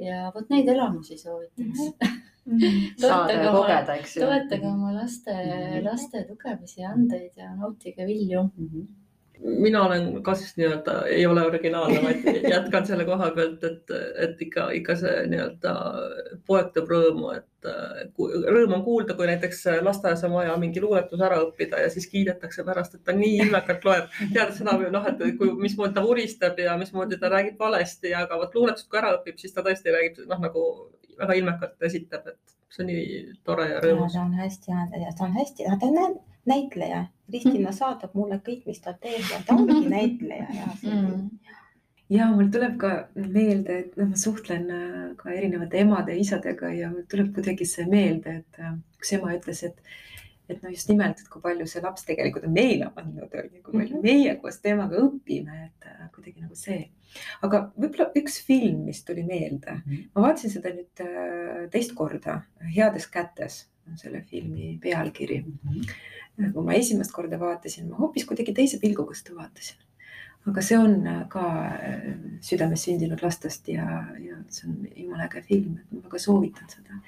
ja 0.00 0.30
vot 0.34 0.48
neid 0.52 0.72
elamusi 0.72 1.20
soovitaks 1.20 1.60
mm. 1.60 1.92
-hmm. 1.92 2.24
Saada 3.00 3.32
ja 3.32 3.52
kogeda, 3.52 3.96
eks 4.00 4.16
ju. 4.16 4.22
toetage 4.22 4.68
oma 4.68 4.92
laste 4.94 5.32
mm, 5.32 5.50
-hmm. 5.50 5.88
laste 5.90 6.24
tugevasi 6.28 6.80
ja 6.80 6.92
andeid 6.94 7.32
ja 7.36 7.54
nautige 7.56 8.06
vilju 8.06 8.42
mm. 8.42 8.70
-hmm 8.72 8.86
mina 9.44 9.82
olen 9.84 10.22
ka 10.22 10.34
siis 10.34 10.56
nii-öelda, 10.56 10.94
ei 11.12 11.26
ole 11.26 11.42
originaalne, 11.46 12.00
vaid 12.02 12.48
jätkan 12.50 12.86
selle 12.86 13.04
koha 13.04 13.30
pealt, 13.36 13.64
et, 13.64 13.92
et 14.24 14.42
ikka, 14.42 14.70
ikka 14.80 14.96
see 14.96 15.26
nii-öelda 15.32 15.74
poeg 16.46 16.72
teeb 16.74 16.88
rõõmu, 16.90 17.32
et 17.36 17.68
rõõm 18.56 18.76
on 18.78 18.84
kuulda, 18.86 19.16
kui 19.18 19.28
näiteks 19.28 19.64
lasteaias 19.84 20.24
on 20.28 20.36
vaja 20.38 20.56
mingi 20.60 20.80
luuletus 20.80 21.20
ära 21.28 21.40
õppida 21.44 21.82
ja 21.84 21.90
siis 21.92 22.08
kiidetakse 22.12 22.64
pärast, 22.64 22.96
et 22.96 23.04
ta 23.04 23.14
nii 23.16 23.42
ilmekalt 23.44 23.84
loeb, 23.88 24.10
teades 24.32 24.60
seda 24.60 24.76
noh, 24.78 25.08
et 25.10 25.24
kui, 25.38 25.52
mismoodi 25.60 25.96
ta 25.96 26.04
vuristab 26.06 26.58
ja 26.62 26.76
mismoodi 26.80 27.20
ta 27.20 27.32
räägib 27.32 27.60
valesti, 27.60 28.14
aga 28.16 28.40
vot 28.40 28.54
luuletust 28.56 28.88
kui 28.90 29.02
ära 29.02 29.16
õpib, 29.18 29.40
siis 29.42 29.54
ta 29.56 29.64
tõesti 29.66 29.94
räägib 29.94 30.24
noh, 30.30 30.40
nagu 30.48 30.66
väga 31.18 31.36
ilmekalt 31.40 31.88
esitab, 31.88 32.30
et 32.32 32.56
see 32.72 32.84
on 32.84 32.90
nii 32.92 33.18
tore 33.44 33.68
ja 33.70 33.82
rõõmus. 33.84 34.16
ta 34.16 34.22
on 34.22 34.32
hästi, 34.36 34.78
ta 35.18 35.28
on 35.28 35.36
hästi, 35.36 35.68
ta 35.80 35.90
on 35.90 36.16
näitleja 36.46 37.04
Kristina 37.26 37.72
saadab 37.74 38.14
mulle 38.14 38.38
kõik, 38.46 38.64
mis 38.70 38.80
ta 38.82 38.94
teeb 38.94 39.24
ja 39.32 39.40
ta 39.46 39.56
ongi 39.58 39.88
näitleja 39.96 40.46
ja 40.54 40.66
mm. 40.82 41.28
ja 42.14 42.28
mul 42.32 42.50
tuleb 42.54 42.76
ka 42.80 42.92
meelde, 43.14 43.80
et 43.82 43.96
noh, 43.98 44.10
ma 44.12 44.20
suhtlen 44.20 44.68
äh, 44.70 44.98
ka 45.18 45.32
erinevate 45.34 45.82
emade 45.82 46.14
ja 46.14 46.22
isadega 46.22 46.70
ja 46.74 46.90
mul 46.92 47.06
tuleb 47.10 47.32
kuidagi 47.34 47.66
see 47.68 47.86
meelde, 47.90 48.40
et 48.42 48.60
äh, 48.62 48.76
üks 49.00 49.14
ema 49.18 49.34
ütles, 49.34 49.64
et, 49.66 49.96
et 50.48 50.62
no 50.62 50.72
just 50.72 50.90
nimelt, 50.90 51.20
et 51.20 51.30
kui 51.32 51.42
palju 51.42 51.66
see 51.70 51.82
laps 51.84 52.06
tegelikult 52.08 52.46
on 52.48 52.54
meile 52.54 52.90
andnud, 52.94 53.30
on 53.30 53.48
ju, 53.50 53.62
kui 53.62 53.78
palju 53.78 53.96
mhm. 53.96 54.02
meie 54.04 54.34
koos 54.42 54.60
temaga 54.64 55.00
õpime, 55.02 55.70
et 55.70 55.88
äh, 55.90 56.10
kuidagi 56.14 56.44
nagu 56.44 56.58
see. 56.58 56.82
aga 57.46 57.62
võib-olla 57.76 58.10
üks 58.20 58.40
film, 58.44 58.84
mis 58.90 59.04
tuli 59.06 59.24
meelde, 59.26 59.80
mhm. 59.80 60.10
ma 60.14 60.28
vaatasin 60.28 60.56
seda 60.58 60.74
nüüd 60.74 61.06
teist 61.72 61.96
korda, 61.98 62.42
Heades 62.74 63.08
kätes 63.10 63.64
on 63.86 63.98
selle 64.00 64.24
filmi 64.26 64.76
pealkiri 64.82 65.42
mm. 65.44 65.58
-hmm 65.64 66.14
kui 66.36 66.64
ma 66.64 66.76
esimest 66.76 67.14
korda 67.16 67.38
vaatasin, 67.40 67.90
ma 67.90 68.00
hoopis 68.00 68.26
kuidagi 68.28 68.54
teise 68.56 68.80
pilguga 68.82 69.16
seda 69.16 69.36
vaatasin. 69.38 69.82
aga 70.46 70.62
see 70.62 70.76
on 70.78 70.92
äh, 71.10 71.22
ka 71.26 71.44
äh, 71.74 72.02
südames 72.44 72.84
sündinud 72.86 73.22
lastest 73.24 73.66
ja, 73.68 73.86
ja 74.22 74.36
see 74.48 74.68
on 74.68 74.76
jumala 74.94 75.24
äge 75.24 75.42
film, 75.48 75.80
et 75.80 75.88
ma 75.90 76.04
väga 76.04 76.20
soovitan 76.22 76.68
seda. 76.70 77.00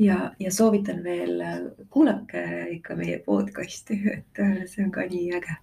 Ja, 0.00 0.30
ja 0.40 0.52
soovitan 0.52 1.02
veel, 1.04 1.40
äh, 1.44 1.58
kuulake 1.90 2.44
ikka 2.76 2.96
meie 2.98 3.18
podcast'i, 3.24 4.00
et 4.16 4.40
see 4.70 4.84
on 4.84 4.94
ka 4.94 5.06
nii 5.10 5.34
äge 5.38 5.58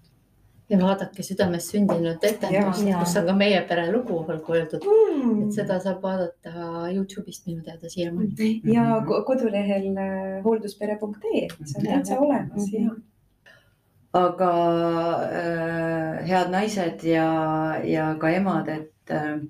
ja 0.68 0.76
vaadake 0.80 1.24
südames 1.24 1.70
sündinud 1.72 2.24
etendust, 2.28 2.84
kus 2.84 3.14
on 3.16 3.28
ka 3.30 3.34
meie 3.36 3.60
pere 3.68 3.86
lugu 3.92 4.18
olgu 4.20 4.56
öeldud 4.56 4.84
mm., 4.84 5.36
et 5.46 5.60
seda 5.60 5.78
saab 5.80 6.02
vaadata 6.04 6.90
Youtube'ist 6.92 7.48
minu 7.48 7.62
teada 7.64 7.88
siiamaani. 7.88 8.34
Mm-hmm. 8.34 8.72
ja 8.74 9.22
kodulehel 9.26 9.88
äh, 9.96 10.42
hoolduspere.ee, 10.44 11.46
see 11.64 11.80
on 11.80 11.88
täitsa 11.88 12.20
olemas 12.20 12.68
ja 12.72 12.92
aga 14.18 14.52
äh, 15.38 16.28
head 16.28 16.52
naised 16.52 17.04
ja, 17.04 17.28
ja 17.84 18.12
ka 18.20 18.30
emad, 18.36 18.68
et 18.68 19.12
äh, 19.12 19.40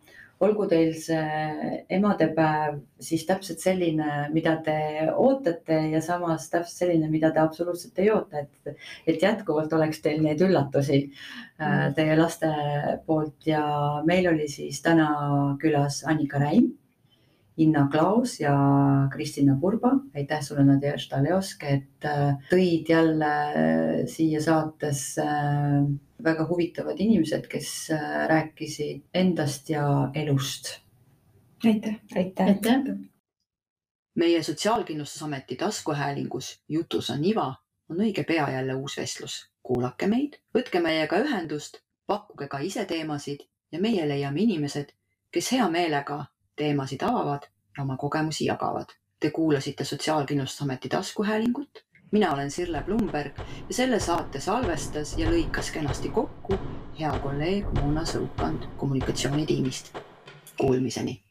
olgu 0.45 0.67
teil 0.71 0.93
see 0.95 1.85
emadepäev 1.99 2.79
siis 3.03 3.25
täpselt 3.27 3.63
selline, 3.63 4.29
mida 4.35 4.57
te 4.65 4.79
ootate 5.11 5.79
ja 5.93 6.03
samas 6.05 6.49
täpselt 6.53 6.85
selline, 6.85 7.11
mida 7.11 7.33
te 7.35 7.43
absoluutselt 7.43 7.99
ei 7.99 8.11
oota, 8.15 8.45
et, 8.45 8.75
et 9.07 9.23
jätkuvalt 9.23 9.73
oleks 9.75 10.03
teil 10.05 10.23
neid 10.23 10.43
üllatusi 10.47 11.01
äh, 11.03 11.69
mm. 11.69 11.95
teie 11.99 12.19
laste 12.19 12.53
poolt 13.07 13.49
ja 13.51 13.65
meil 14.07 14.31
oli 14.31 14.49
siis 14.51 14.83
täna 14.85 15.09
külas 15.63 16.05
Annika 16.07 16.43
Räim 16.43 16.71
Inna 17.59 17.89
Klaus 17.91 18.41
ja 18.41 18.55
Kristina 19.13 19.57
Purba. 19.61 19.91
aitäh 20.15 20.43
sulle, 20.43 20.63
Nadežda 20.65 21.19
Leosk, 21.23 21.65
et 21.67 22.07
äh, 22.07 22.37
tõid 22.51 22.87
jälle 22.93 23.33
siia 24.07 24.43
saatesse 24.43 25.27
väga 26.25 26.47
huvitavad 26.49 26.99
inimesed, 26.99 27.47
kes 27.47 27.89
rääkisid 28.29 29.03
endast 29.15 29.71
ja 29.71 30.11
elust. 30.15 30.81
aitäh. 31.65 31.95
aitäh. 32.17 32.47
aitäh. 32.47 32.83
meie 34.15 34.43
Sotsiaalkindlustusameti 34.43 35.57
taskuhäälingus 35.57 36.63
Jutus 36.69 37.11
on 37.11 37.25
iva 37.25 37.55
on 37.89 37.97
õige 37.97 38.25
pea 38.25 38.51
jälle 38.51 38.75
uus 38.75 38.97
vestlus. 38.97 39.51
kuulake 39.63 40.07
meid, 40.07 40.39
võtke 40.57 40.81
meiega 40.81 41.19
ühendust, 41.21 41.83
pakkuge 42.07 42.47
ka 42.49 42.59
ise 42.65 42.85
teemasid 42.89 43.43
ja 43.73 43.81
meie 43.81 44.07
leiame 44.09 44.41
inimesed, 44.41 44.95
kes 45.31 45.51
hea 45.53 45.67
meelega 45.69 46.25
teemasid 46.57 47.03
avavad 47.05 47.45
ja 47.77 47.83
oma 47.83 47.97
kogemusi 47.97 48.45
jagavad. 48.45 48.95
Te 49.21 49.31
kuulasite 49.31 49.85
Sotsiaalkindlustusameti 49.85 50.89
taskuhäälingut. 50.89 51.85
Mina 52.11 52.33
olen 52.33 52.51
Sirle 52.51 52.83
Blumberg 52.83 53.39
ja 53.69 53.75
selle 53.75 54.01
saate 54.01 54.41
salvestas 54.41 55.15
ja 55.19 55.31
lõikas 55.31 55.73
kenasti 55.73 56.09
kokku 56.09 56.59
hea 56.99 57.13
kolleeg 57.23 57.69
Mona 57.81 58.05
Sõukand 58.09 58.69
kommunikatsioonitiimist. 58.77 59.93
Kuulmiseni 60.59 61.28